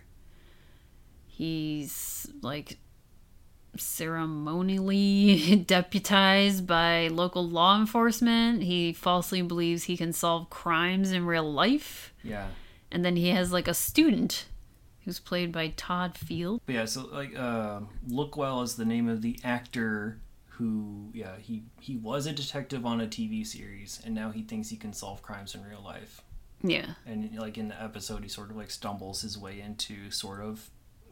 He's 1.25 2.27
like 2.41 2.77
ceremonially 3.75 5.55
deputized 5.67 6.65
by 6.65 7.07
local 7.09 7.47
law 7.47 7.79
enforcement. 7.79 8.63
He 8.63 8.93
falsely 8.93 9.41
believes 9.41 9.83
he 9.83 9.97
can 9.97 10.13
solve 10.13 10.49
crimes 10.49 11.11
in 11.11 11.25
real 11.25 11.51
life. 11.51 12.13
Yeah. 12.23 12.47
And 12.91 13.03
then 13.03 13.15
he 13.15 13.29
has 13.29 13.51
like 13.51 13.67
a 13.67 13.73
student 13.73 14.45
who's 15.05 15.19
played 15.19 15.51
by 15.51 15.73
Todd 15.77 16.17
Field. 16.17 16.61
But 16.65 16.75
yeah, 16.75 16.85
so 16.85 17.05
like 17.11 17.37
uh, 17.37 17.81
Lookwell 18.09 18.63
is 18.63 18.75
the 18.75 18.85
name 18.85 19.07
of 19.07 19.21
the 19.21 19.39
actor 19.43 20.19
who 20.57 21.09
yeah, 21.13 21.37
he 21.37 21.63
he 21.79 21.97
was 21.97 22.25
a 22.25 22.33
detective 22.33 22.85
on 22.85 22.99
a 22.99 23.07
TV 23.07 23.45
series 23.45 24.01
and 24.03 24.15
now 24.15 24.31
he 24.31 24.41
thinks 24.41 24.69
he 24.69 24.77
can 24.77 24.91
solve 24.91 25.21
crimes 25.21 25.53
in 25.53 25.63
real 25.63 25.81
life. 25.83 26.21
Yeah. 26.63 26.91
And 27.05 27.37
like 27.37 27.57
in 27.57 27.67
the 27.67 27.81
episode 27.81 28.23
he 28.23 28.29
sort 28.29 28.49
of 28.49 28.57
like 28.57 28.71
stumbles 28.71 29.21
his 29.21 29.37
way 29.37 29.61
into 29.61 30.09
sort 30.09 30.41
of 30.41 30.69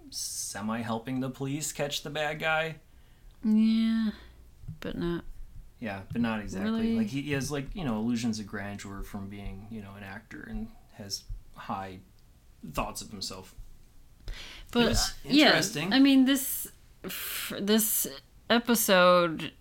semi 0.10 0.82
helping 0.82 1.20
the 1.20 1.30
police 1.30 1.72
catch 1.72 2.02
the 2.02 2.10
bad 2.10 2.39
guy. 2.39 2.78
Yeah. 3.43 4.12
But 4.80 4.98
not. 4.98 5.24
Yeah, 5.80 6.02
but 6.12 6.22
not 6.22 6.39
exactly. 6.39 6.72
Really? 6.72 6.98
Like 6.98 7.08
he, 7.08 7.32
has 7.34 7.52
like, 7.52 7.68
you 7.76 7.84
know, 7.84 7.98
illusions 7.98 8.39
of 8.39 8.48
grandeur 8.48 9.04
from 9.04 9.30
being, 9.30 9.68
you 9.70 9.82
know, 9.82 9.91
an 9.96 10.04
actor 10.04 10.48
and 10.50 10.70
has 10.93 11.24
high 11.54 12.00
thoughts 12.74 13.02
of 13.02 13.12
himself. 13.12 13.54
But 14.72 14.93
uh, 14.93 14.96
yeah. 15.24 15.62
I 15.91 16.00
mean 16.00 16.26
this 16.26 16.68
this 17.60 18.08
episode 18.50 19.52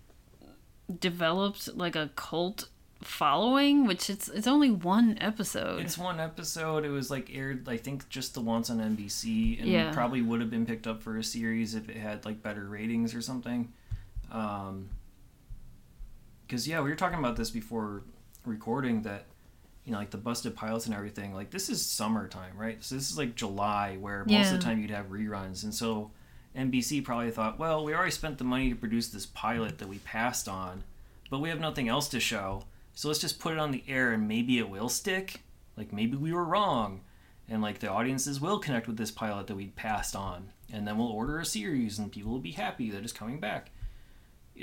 developed 0.99 1.75
like 1.75 1.95
a 1.95 2.09
cult 2.15 2.69
following, 3.01 3.85
which 3.85 4.09
it's 4.09 4.27
it's 4.29 4.47
only 4.47 4.71
one 4.71 5.17
episode. 5.21 5.81
It's 5.81 5.97
one 5.97 6.19
episode. 6.19 6.85
It 6.85 6.89
was 6.89 7.09
like 7.11 7.29
aired, 7.35 7.67
I 7.67 7.77
think, 7.77 8.07
just 8.09 8.33
the 8.33 8.41
once 8.41 8.69
on 8.69 8.77
NBC, 8.79 9.59
and 9.59 9.67
Yeah. 9.69 9.91
probably 9.91 10.21
would 10.21 10.41
have 10.41 10.49
been 10.49 10.65
picked 10.65 10.87
up 10.87 11.01
for 11.01 11.17
a 11.17 11.23
series 11.23 11.75
if 11.75 11.89
it 11.89 11.97
had 11.97 12.25
like 12.25 12.41
better 12.41 12.65
ratings 12.67 13.13
or 13.13 13.21
something. 13.21 13.71
Um, 14.31 14.89
because 16.47 16.67
yeah, 16.67 16.81
we 16.81 16.89
were 16.89 16.95
talking 16.95 17.19
about 17.19 17.35
this 17.35 17.49
before 17.49 18.03
recording 18.45 19.01
that, 19.03 19.25
you 19.83 19.91
know, 19.91 19.97
like 19.97 20.11
the 20.11 20.17
busted 20.17 20.55
pilots 20.55 20.85
and 20.85 20.93
everything. 20.95 21.33
Like 21.33 21.49
this 21.49 21.69
is 21.69 21.83
summertime, 21.85 22.55
right? 22.57 22.83
So 22.83 22.95
this 22.95 23.09
is 23.09 23.17
like 23.17 23.35
July, 23.35 23.97
where 23.99 24.23
most 24.25 24.51
of 24.51 24.57
the 24.59 24.63
time 24.63 24.79
you'd 24.79 24.91
have 24.91 25.07
reruns, 25.07 25.63
and 25.63 25.73
so 25.73 26.11
NBC 26.55 27.03
probably 27.03 27.31
thought, 27.31 27.59
well, 27.59 27.83
we 27.83 27.93
already 27.93 28.11
spent 28.11 28.37
the 28.37 28.43
money 28.43 28.69
to 28.69 28.75
produce 28.75 29.09
this 29.09 29.25
pilot 29.25 29.77
that 29.79 29.89
we 29.89 29.97
passed 29.99 30.47
on, 30.47 30.83
but 31.29 31.39
we 31.39 31.49
have 31.49 31.59
nothing 31.59 31.89
else 31.89 32.07
to 32.09 32.19
show. 32.19 32.63
So 32.93 33.09
let's 33.09 33.19
just 33.19 33.39
put 33.39 33.53
it 33.53 33.59
on 33.59 33.71
the 33.71 33.83
air 33.87 34.13
and 34.13 34.27
maybe 34.27 34.57
it 34.57 34.69
will 34.69 34.89
stick. 34.89 35.41
Like 35.75 35.91
maybe 35.91 36.15
we 36.15 36.31
were 36.31 36.45
wrong. 36.45 37.01
And 37.49 37.61
like 37.61 37.79
the 37.79 37.91
audiences 37.91 38.39
will 38.39 38.59
connect 38.59 38.87
with 38.87 38.97
this 38.97 39.11
pilot 39.11 39.47
that 39.47 39.55
we 39.55 39.67
passed 39.67 40.15
on. 40.15 40.51
And 40.71 40.87
then 40.87 40.97
we'll 40.97 41.07
order 41.07 41.39
a 41.39 41.45
series 41.45 41.99
and 41.99 42.11
people 42.11 42.31
will 42.31 42.39
be 42.39 42.51
happy 42.51 42.89
that 42.89 43.03
it's 43.03 43.13
coming 43.13 43.39
back. 43.39 43.71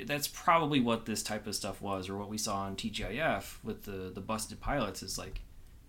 That's 0.05 0.27
probably 0.27 0.79
what 0.79 1.05
this 1.05 1.21
type 1.21 1.45
of 1.45 1.55
stuff 1.55 1.79
was, 1.79 2.09
or 2.09 2.17
what 2.17 2.27
we 2.27 2.39
saw 2.39 2.57
on 2.57 2.75
TGIF 2.75 3.57
with 3.63 3.83
the, 3.83 4.11
the 4.13 4.21
busted 4.21 4.59
pilots 4.59 5.03
is 5.03 5.19
like, 5.19 5.41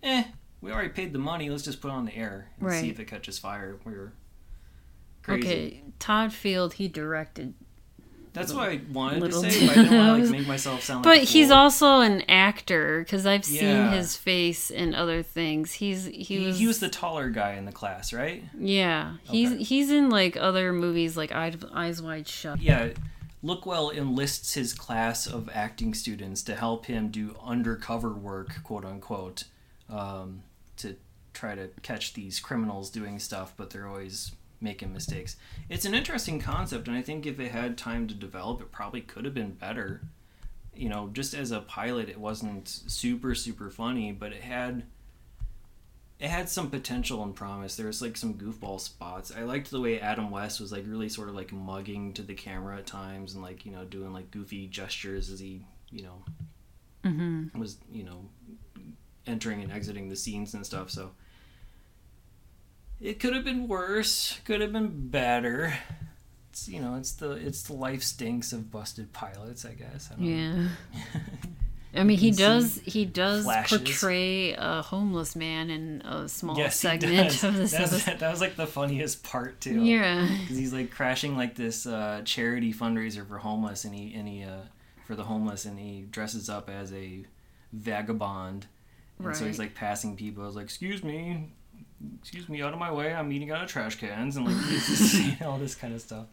eh, 0.03 0.25
we 0.61 0.71
already 0.71 0.89
paid 0.89 1.11
the 1.11 1.19
money, 1.19 1.49
let's 1.49 1.63
just 1.63 1.81
put 1.81 1.87
it 1.87 1.93
on 1.95 2.05
the 2.05 2.15
air 2.15 2.49
and 2.59 2.71
see 2.71 2.89
if 2.91 2.99
it 2.99 3.05
catches 3.05 3.39
fire. 3.39 3.77
We 3.83 3.93
were 3.93 4.13
crazy. 5.25 5.47
Okay, 5.47 5.81
Todd 5.99 6.31
Field 6.33 6.73
he 6.73 6.87
directed, 6.87 7.53
That's 8.33 8.53
what 8.53 8.69
I 8.69 8.81
wanted 8.91 9.21
Little 9.21 9.41
to 9.43 9.51
say, 9.51 9.65
but 9.67 9.77
I 9.77 9.81
didn't 9.83 9.97
want 9.97 10.17
to 10.23 10.29
like 10.29 10.39
make 10.39 10.47
myself 10.47 10.83
sound 10.83 11.03
but 11.03 11.19
like 11.19 11.27
he's 11.27 11.51
also 11.51 12.01
an 12.01 12.21
actor 12.29 12.99
because 12.99 13.25
I've 13.25 13.45
seen 13.45 13.63
Yeah. 13.63 13.91
his 13.91 14.15
face 14.17 14.69
in 14.69 14.93
other 14.93 15.23
things. 15.23 15.71
He's 15.73 16.05
he, 16.05 16.23
he, 16.23 16.45
was 16.47 16.59
he 16.59 16.67
was 16.67 16.79
the 16.79 16.89
taller 16.89 17.29
guy 17.29 17.53
in 17.53 17.65
the 17.65 17.71
class, 17.71 18.11
right? 18.13 18.43
yeah 18.59 19.15
he's 19.23 19.51
Okay. 19.53 19.63
he's 19.63 19.89
in 19.89 20.09
like 20.09 20.35
other 20.37 20.73
movies 20.73 21.15
like 21.15 21.31
Eyes, 21.31 21.55
Eyes 21.73 22.01
Wide 22.01 22.27
Shut. 22.27 22.61
Yeah, 22.61 22.89
Lookwell 23.43 23.95
enlists 23.95 24.53
his 24.55 24.73
class 24.73 25.27
of 25.27 25.49
acting 25.53 25.93
students 25.93 26.41
to 26.43 26.55
help 26.55 26.87
him 26.87 27.09
do 27.09 27.35
undercover 27.43 28.09
work, 28.11 28.63
quote 28.63 28.83
unquote, 28.83 29.45
um, 29.89 30.41
to 30.77 30.97
try 31.33 31.55
to 31.55 31.69
catch 31.83 32.13
these 32.15 32.39
criminals 32.39 32.89
doing 32.89 33.17
stuff, 33.19 33.53
but 33.55 33.69
they're 33.69 33.87
always 33.87 34.31
making 34.65 34.91
mistakes. 34.91 35.37
It's 35.69 35.85
an 35.85 35.93
interesting 35.95 36.41
concept, 36.41 36.89
and 36.89 36.97
I 36.97 37.01
think 37.01 37.25
if 37.25 37.39
it 37.39 37.51
had 37.51 37.77
time 37.77 38.07
to 38.07 38.13
develop, 38.13 38.59
it 38.59 38.73
probably 38.73 38.99
could 38.99 39.23
have 39.23 39.33
been 39.33 39.51
better. 39.53 40.01
You 40.75 40.89
know, 40.89 41.09
just 41.13 41.33
as 41.33 41.51
a 41.51 41.61
pilot, 41.61 42.09
it 42.09 42.19
wasn't 42.19 42.67
super 42.67 43.33
super 43.33 43.69
funny, 43.69 44.11
but 44.11 44.33
it 44.33 44.41
had 44.41 44.83
it 46.19 46.29
had 46.29 46.49
some 46.49 46.69
potential 46.69 47.23
and 47.23 47.35
promise. 47.35 47.75
There 47.75 47.87
was 47.87 48.01
like 48.01 48.17
some 48.17 48.33
goofball 48.35 48.79
spots. 48.81 49.31
I 49.37 49.43
liked 49.43 49.69
the 49.71 49.81
way 49.81 49.99
Adam 49.99 50.31
West 50.31 50.59
was 50.59 50.71
like 50.71 50.85
really 50.87 51.09
sort 51.09 51.29
of 51.29 51.35
like 51.35 51.51
mugging 51.53 52.13
to 52.13 52.21
the 52.23 52.33
camera 52.33 52.77
at 52.77 52.85
times 52.85 53.33
and 53.33 53.43
like 53.43 53.65
you 53.65 53.71
know 53.71 53.85
doing 53.85 54.11
like 54.13 54.31
goofy 54.31 54.67
gestures 54.67 55.29
as 55.29 55.39
he 55.39 55.65
you 55.91 56.03
know 56.03 56.23
Mm-hmm. 57.05 57.59
was 57.59 57.77
you 57.91 58.03
know 58.03 58.25
entering 59.27 59.61
and 59.61 59.71
exiting 59.71 60.09
the 60.09 60.15
scenes 60.15 60.53
and 60.55 60.65
stuff. 60.65 60.89
So 60.89 61.11
it 63.01 63.19
could 63.19 63.33
have 63.33 63.43
been 63.43 63.67
worse. 63.67 64.39
Could 64.45 64.61
have 64.61 64.71
been 64.73 65.09
better. 65.09 65.77
It's 66.49 66.67
you 66.69 66.79
know 66.79 66.95
it's 66.95 67.13
the 67.13 67.31
it's 67.31 67.63
the 67.63 67.73
life 67.73 68.03
stinks 68.03 68.53
of 68.53 68.71
busted 68.71 69.13
pilots. 69.13 69.65
I 69.65 69.73
guess. 69.73 70.09
I 70.11 70.15
don't 70.15 70.25
know. 70.25 70.69
Yeah. 70.93 71.01
I 71.97 72.03
mean, 72.03 72.17
he 72.17 72.31
does. 72.31 72.81
He 72.83 73.05
does 73.05 73.45
flashes. 73.45 73.77
portray 73.77 74.53
a 74.53 74.81
homeless 74.81 75.33
man 75.35 75.69
in 75.69 76.01
a 76.01 76.27
small 76.27 76.57
Yes, 76.57 76.75
segment 76.77 77.41
of 77.43 77.55
this 77.55 77.71
That 77.71 77.81
was, 77.91 78.05
that 78.05 78.21
was 78.21 78.41
like 78.41 78.57
the 78.57 78.67
funniest 78.67 79.23
part 79.23 79.61
too. 79.61 79.81
Yeah, 79.81 80.27
because 80.41 80.57
he's 80.57 80.73
like 80.73 80.91
crashing 80.91 81.37
like 81.37 81.55
this 81.55 81.85
uh, 81.85 82.21
charity 82.25 82.73
fundraiser 82.73 83.25
for 83.25 83.37
homeless, 83.37 83.85
and 83.85 83.95
he 83.95 84.13
and 84.13 84.27
he 84.27 84.43
uh, 84.43 84.57
for 85.07 85.15
the 85.15 85.23
homeless, 85.23 85.63
and 85.65 85.79
he 85.79 86.01
dresses 86.01 86.49
up 86.49 86.69
as 86.69 86.91
a 86.91 87.23
vagabond, 87.71 88.67
and 89.19 89.35
so 89.35 89.45
he's 89.45 89.59
like 89.59 89.73
passing 89.73 90.17
people. 90.17 90.43
I 90.43 90.47
was 90.47 90.55
like, 90.57 90.65
"Excuse 90.65 91.01
me, 91.01 91.53
excuse 92.19 92.47
me, 92.49 92.61
out 92.61 92.73
of 92.73 92.79
my 92.79 92.91
way! 92.91 93.13
I'm 93.13 93.31
eating 93.31 93.51
out 93.51 93.63
of 93.63 93.69
trash 93.69 93.95
cans," 93.95 94.37
and 94.37 94.45
like 94.47 95.41
all 95.47 95.57
this 95.57 95.75
kind 95.75 95.93
of 95.93 96.01
stuff. 96.01 96.25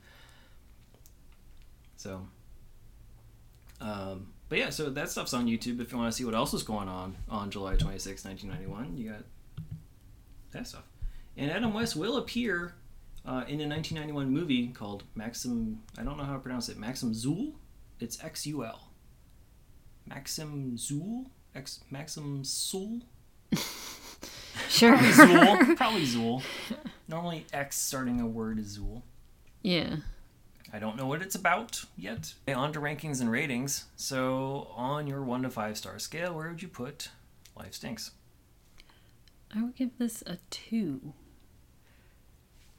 So, 1.96 2.26
um, 3.80 4.28
but 4.48 4.58
yeah, 4.58 4.70
so 4.70 4.90
that 4.90 5.10
stuff's 5.10 5.32
on 5.32 5.46
YouTube. 5.46 5.80
If 5.80 5.92
you 5.92 5.98
want 5.98 6.12
to 6.12 6.16
see 6.16 6.24
what 6.24 6.34
else 6.34 6.52
is 6.52 6.62
going 6.62 6.88
on 6.88 7.16
on 7.28 7.50
July 7.50 7.76
26, 7.76 8.24
1991, 8.24 8.96
you 8.96 9.10
got 9.10 9.22
that 10.52 10.66
stuff. 10.66 10.84
And 11.36 11.50
Adam 11.50 11.72
West 11.72 11.96
will 11.96 12.16
appear 12.16 12.74
uh, 13.24 13.44
in 13.48 13.60
a 13.60 13.68
1991 13.68 14.30
movie 14.30 14.68
called 14.68 15.04
Maxim. 15.14 15.80
I 15.96 16.02
don't 16.02 16.16
know 16.16 16.24
how 16.24 16.34
to 16.34 16.38
pronounce 16.38 16.68
it. 16.68 16.76
Maxim 16.76 17.12
Xul. 17.12 17.54
It's 18.00 18.22
X 18.22 18.46
U 18.46 18.64
L. 18.64 18.90
Maxim 20.06 20.76
Xul. 20.76 21.26
X 21.54 21.80
Maxim 21.90 22.42
Xul. 22.42 23.02
sure. 24.68 24.96
Probably 24.96 25.12
Zool. 25.12 25.76
Probably 25.76 26.02
Zool. 26.06 26.42
Normally, 27.08 27.46
X 27.52 27.78
starting 27.78 28.20
a 28.20 28.26
word 28.26 28.58
is 28.58 28.78
Zool. 28.78 29.02
yeah. 29.62 29.96
I 30.74 30.78
don't 30.78 30.96
know 30.96 31.06
what 31.06 31.20
it's 31.20 31.34
about 31.34 31.84
yet. 31.98 32.32
Okay, 32.48 32.54
on 32.54 32.72
to 32.72 32.80
rankings 32.80 33.20
and 33.20 33.30
ratings. 33.30 33.84
So, 33.94 34.68
on 34.74 35.06
your 35.06 35.22
one 35.22 35.42
to 35.42 35.50
five 35.50 35.76
star 35.76 35.98
scale, 35.98 36.32
where 36.34 36.48
would 36.48 36.62
you 36.62 36.68
put 36.68 37.08
Life 37.54 37.74
Stinks? 37.74 38.12
I 39.54 39.62
would 39.62 39.74
give 39.76 39.98
this 39.98 40.22
a 40.26 40.38
two. 40.48 41.12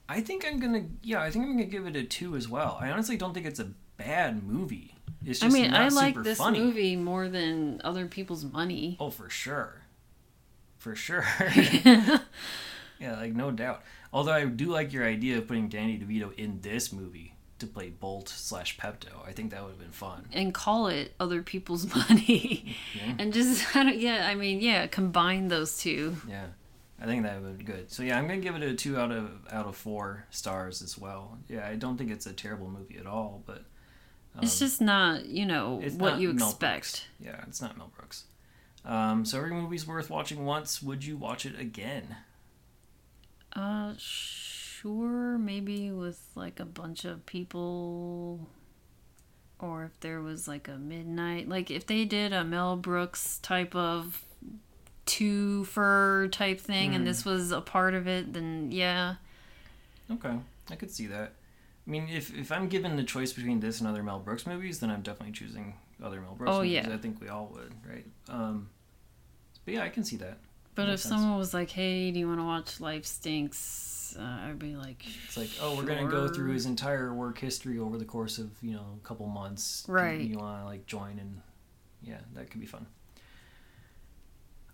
I 0.10 0.22
think 0.22 0.44
I'm 0.44 0.60
gonna, 0.60 0.86
yeah, 1.04 1.22
I 1.22 1.30
think 1.30 1.46
I'm 1.46 1.52
gonna 1.52 1.66
give 1.66 1.86
it 1.86 1.96
a 1.96 2.04
two 2.04 2.36
as 2.36 2.50
well. 2.50 2.80
I 2.82 2.90
honestly 2.90 3.16
don't 3.16 3.32
think 3.36 3.46
it's 3.46 3.60
a 3.60 3.70
bad 3.98 4.42
movie. 4.44 4.96
It's 5.24 5.44
I 5.44 5.46
just 5.46 5.54
mean, 5.54 5.70
not 5.70 5.82
I 5.82 5.88
like 5.90 6.16
super 6.16 6.24
this 6.24 6.40
funny. 6.40 6.60
movie 6.62 6.96
more 6.96 7.30
than 7.30 7.80
other 7.84 8.08
people's 8.08 8.44
money. 8.44 8.98
Oh, 9.00 9.12
for 9.12 9.30
sure, 9.30 9.83
for 10.84 10.96
sure. 10.96 11.26
yeah, 13.00 13.16
like 13.18 13.34
no 13.34 13.52
doubt. 13.52 13.82
Although 14.12 14.34
I 14.34 14.46
do 14.46 14.68
like 14.68 14.94
your 14.94 15.06
idea 15.06 15.38
of 15.40 15.48
putting 15.48 15.70
Danny 15.70 15.98
DeVito 15.98 16.34
in 16.38 16.60
this 16.62 16.92
movie 16.94 17.34
to 17.60 17.68
play 17.68 17.90
Bolt 17.90 18.30
slash 18.30 18.78
Pepto. 18.78 19.26
I 19.26 19.32
think 19.32 19.52
that 19.52 19.64
would 19.64 19.70
have 19.72 19.80
been 19.80 19.92
fun. 19.92 20.28
and 20.34 20.54
call 20.54 20.88
it 20.88 21.14
other 21.20 21.42
people's 21.42 21.94
money 22.10 22.76
Yeah. 22.96 23.16
and 23.20 23.34
just 23.34 23.76
I 23.76 23.84
don't, 23.84 23.98
yeah 23.98 24.28
i 24.30 24.36
mean 24.36 24.60
yeah 24.60 24.88
combine 24.88 25.48
those 25.48 25.78
two 25.78 26.18
Yeah, 26.28 26.48
I 27.02 27.06
think 27.06 27.24
that 27.24 27.42
would 27.42 27.58
be 27.58 27.64
good. 27.64 27.90
So 27.92 28.04
yeah, 28.04 28.18
I'm 28.18 28.28
gonna 28.28 28.40
give 28.42 28.56
it 28.56 28.64
a 28.64 28.74
two 28.76 28.98
out 28.98 29.12
of 29.12 29.30
out 29.52 29.66
of 29.66 29.76
four 29.76 30.26
stars 30.30 30.82
as 30.82 30.98
well. 30.98 31.38
Yeah, 31.48 31.66
I 31.68 31.76
don't 31.76 31.98
think 31.98 32.12
it's 32.12 32.26
a 32.26 32.34
terrible 32.34 32.68
movie 32.70 32.98
at 32.98 33.06
all, 33.08 33.44
but 33.46 33.64
it's 34.42 34.60
just 34.60 34.82
not 34.82 35.26
you 35.26 35.46
know 35.46 35.82
Um, 35.86 35.98
what 36.00 36.20
you 36.20 36.32
expect 36.32 36.60
Brooks. 36.60 37.06
Yeah, 37.20 37.44
it's 37.48 37.62
not 37.62 37.78
Mel 37.78 37.92
Brooks. 37.96 38.26
Um, 38.86 39.24
so 39.26 39.38
every 39.38 39.52
movie's 39.52 39.88
worth 39.88 40.10
watching 40.10 40.46
once. 40.46 40.82
Would 40.84 41.06
you 41.06 41.16
watch 41.18 41.46
it 41.46 41.60
again? 41.60 42.18
uh 43.56 43.94
sure 44.00 45.38
maybe 45.38 45.92
with 45.92 46.20
like 46.34 46.60
a 46.60 46.66
bunch 46.66 47.06
of 47.06 47.24
people 47.28 48.48
or 49.60 49.84
if 49.86 50.00
there 50.00 50.22
was 50.24 50.48
like 50.48 50.68
a 50.68 50.76
midnight 50.76 51.48
like 51.48 51.70
if 51.70 51.86
they 51.86 52.04
did 52.04 52.34
a 52.34 52.44
mel 52.44 52.76
brooks 52.76 53.38
type 53.44 53.76
of 53.76 54.24
two 55.06 55.66
fur 55.66 56.28
type 56.30 56.60
thing 56.60 56.90
Hmm. 56.90 56.96
and 56.96 57.08
this 57.08 57.24
was 57.24 57.52
a 57.52 57.62
part 57.62 57.94
of 57.94 58.08
it 58.08 58.34
then 58.34 58.70
yeah 58.72 59.16
Okay, 60.12 60.34
I 60.72 60.76
could 60.76 60.90
see 60.92 61.06
that. 61.08 61.34
I 61.88 61.90
mean, 61.92 62.10
if 62.10 62.36
if 62.36 62.52
I'm 62.52 62.68
given 62.68 62.96
the 62.98 63.04
choice 63.04 63.32
between 63.34 63.60
this 63.62 63.80
and 63.80 63.88
other 63.88 64.02
Mel 64.04 64.20
Brooks 64.20 64.46
movies, 64.48 64.80
then 64.80 64.90
I'm 64.90 65.02
definitely 65.02 65.32
choosing 65.34 65.76
other 66.02 66.22
Mel 66.22 66.36
Brooks 66.36 66.52
Oh, 66.54 66.58
movies. 66.60 66.72
yeah. 66.74 66.94
I 66.94 66.98
think 66.98 67.20
we 67.22 67.28
all 67.28 67.50
would, 67.54 67.74
right? 67.90 68.06
Um, 68.30 68.70
but 69.66 69.74
yeah, 69.76 69.84
I 69.84 69.90
can 69.90 70.04
see 70.04 70.18
that. 70.18 70.38
but 70.76 70.90
if 70.90 71.00
sense. 71.02 71.14
someone 71.14 71.38
was 71.38 71.54
like 71.54 71.70
hey 71.70 72.10
do 72.12 72.20
you 72.20 72.28
want 72.28 72.40
to 72.40 72.44
watch 72.46 72.80
life 72.82 73.06
stinks 73.06 74.16
uh, 74.20 74.48
i'd 74.50 74.58
be 74.60 74.76
like 74.76 75.06
It's 75.26 75.38
like, 75.38 75.50
oh, 75.62 75.76
we're 75.76 75.84
gonna 75.84 76.08
go 76.08 76.28
through 76.28 76.52
his 76.52 76.66
entire 76.66 77.14
work 77.14 77.38
history 77.40 77.78
over 77.80 77.98
the 77.98 78.06
course 78.06 78.38
of 78.40 78.50
you 78.62 78.74
know 78.74 78.86
a 79.04 79.08
couple 79.08 79.26
months. 79.28 79.86
Right. 79.88 80.20
You 80.22 80.38
want 80.38 80.62
to 80.62 80.66
like 80.66 80.86
join 80.88 81.20
and 81.20 81.42
yeah, 82.02 82.20
that 82.36 82.50
could 82.52 82.60
be 82.60 82.66
fun. 82.68 82.86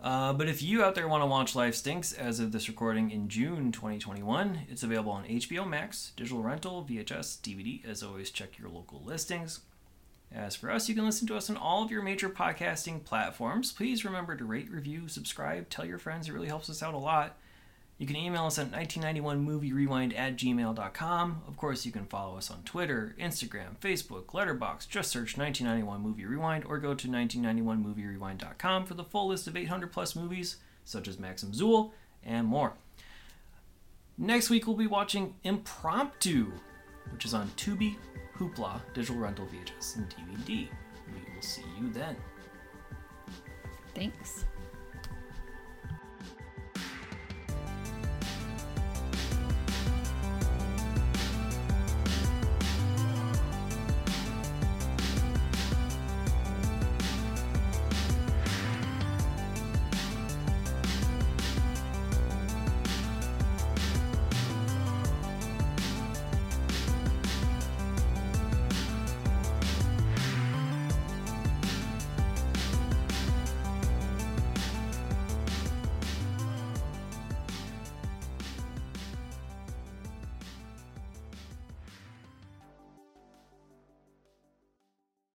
Uh, 0.02 0.32
but 0.34 0.48
if 0.48 0.62
you 0.64 0.82
out 0.84 0.96
there 0.96 1.08
want 1.10 1.22
to 1.22 1.26
watch 1.28 1.56
Life 1.56 1.76
Stinks 1.76 2.14
as 2.14 2.40
of 2.40 2.52
this 2.54 2.70
recording 2.70 3.12
in 3.12 3.28
June 3.28 3.72
2021, 3.74 4.62
it's 4.70 4.82
available 4.82 5.12
on 5.12 5.26
HBO 5.26 5.68
Max, 5.68 6.14
digital 6.16 6.42
rental, 6.42 6.86
VHS, 6.90 7.40
DVD. 7.42 7.86
As 7.86 8.02
always, 8.02 8.32
check 8.32 8.58
your 8.58 8.70
local 8.70 9.04
listings. 9.04 9.60
As 10.34 10.56
for 10.56 10.70
us, 10.70 10.88
you 10.88 10.96
can 10.96 11.06
listen 11.06 11.28
to 11.28 11.36
us 11.36 11.50
on 11.50 11.58
all 11.58 11.84
of 11.84 11.90
your 11.90 12.04
major 12.04 12.30
podcasting 12.30 13.04
platforms. 13.04 13.72
Please 13.72 14.06
remember 14.06 14.36
to 14.36 14.46
rate, 14.46 14.70
review, 14.70 15.08
subscribe, 15.08 15.70
tell 15.70 15.86
your 15.86 15.98
friends. 15.98 16.30
It 16.30 16.34
really 16.34 16.48
helps 16.48 16.70
us 16.70 16.84
out 16.84 16.94
a 16.94 16.98
lot. 16.98 17.38
You 17.98 18.08
can 18.08 18.16
email 18.16 18.46
us 18.46 18.58
at 18.58 18.72
1991movierewind 18.72 20.18
at 20.18 20.38
gmail.com. 20.38 21.42
Of 21.48 21.58
course, 21.58 21.86
you 21.86 21.92
can 21.92 22.06
follow 22.06 22.38
us 22.38 22.50
on 22.50 22.64
Twitter, 22.64 23.14
Instagram, 23.20 23.76
Facebook, 23.82 24.28
Letterboxd. 24.28 24.88
Just 24.88 25.12
search 25.12 25.38
1991 25.38 26.02
Movie 26.02 26.26
Rewind 26.26 26.64
or 26.64 26.78
go 26.78 26.94
to 26.94 27.08
1991movierewind.com 27.10 28.86
for 28.86 28.94
the 28.94 29.04
full 29.04 29.28
list 29.28 29.48
of 29.48 29.58
800 29.58 29.92
plus 29.92 30.16
movies, 30.16 30.58
such 30.86 31.10
as 31.10 31.20
Maxim 31.20 31.52
Xul 31.52 31.92
and 32.24 32.48
more. 32.48 32.74
Next 34.18 34.50
week, 34.50 34.66
we'll 34.66 34.78
be 34.78 34.88
watching 34.88 35.36
Impromptu, 35.44 36.54
which 37.12 37.26
is 37.26 37.34
on 37.34 37.50
Tubi, 37.58 37.98
Hoopla, 38.40 38.82
digital 38.94 39.18
rental 39.18 39.46
VHS, 39.48 39.98
and 39.98 40.10
DVD. 40.10 40.70
We 41.08 41.34
will 41.36 41.42
see 41.42 41.66
you 41.78 41.90
then. 41.90 42.16
Thanks. 43.94 44.46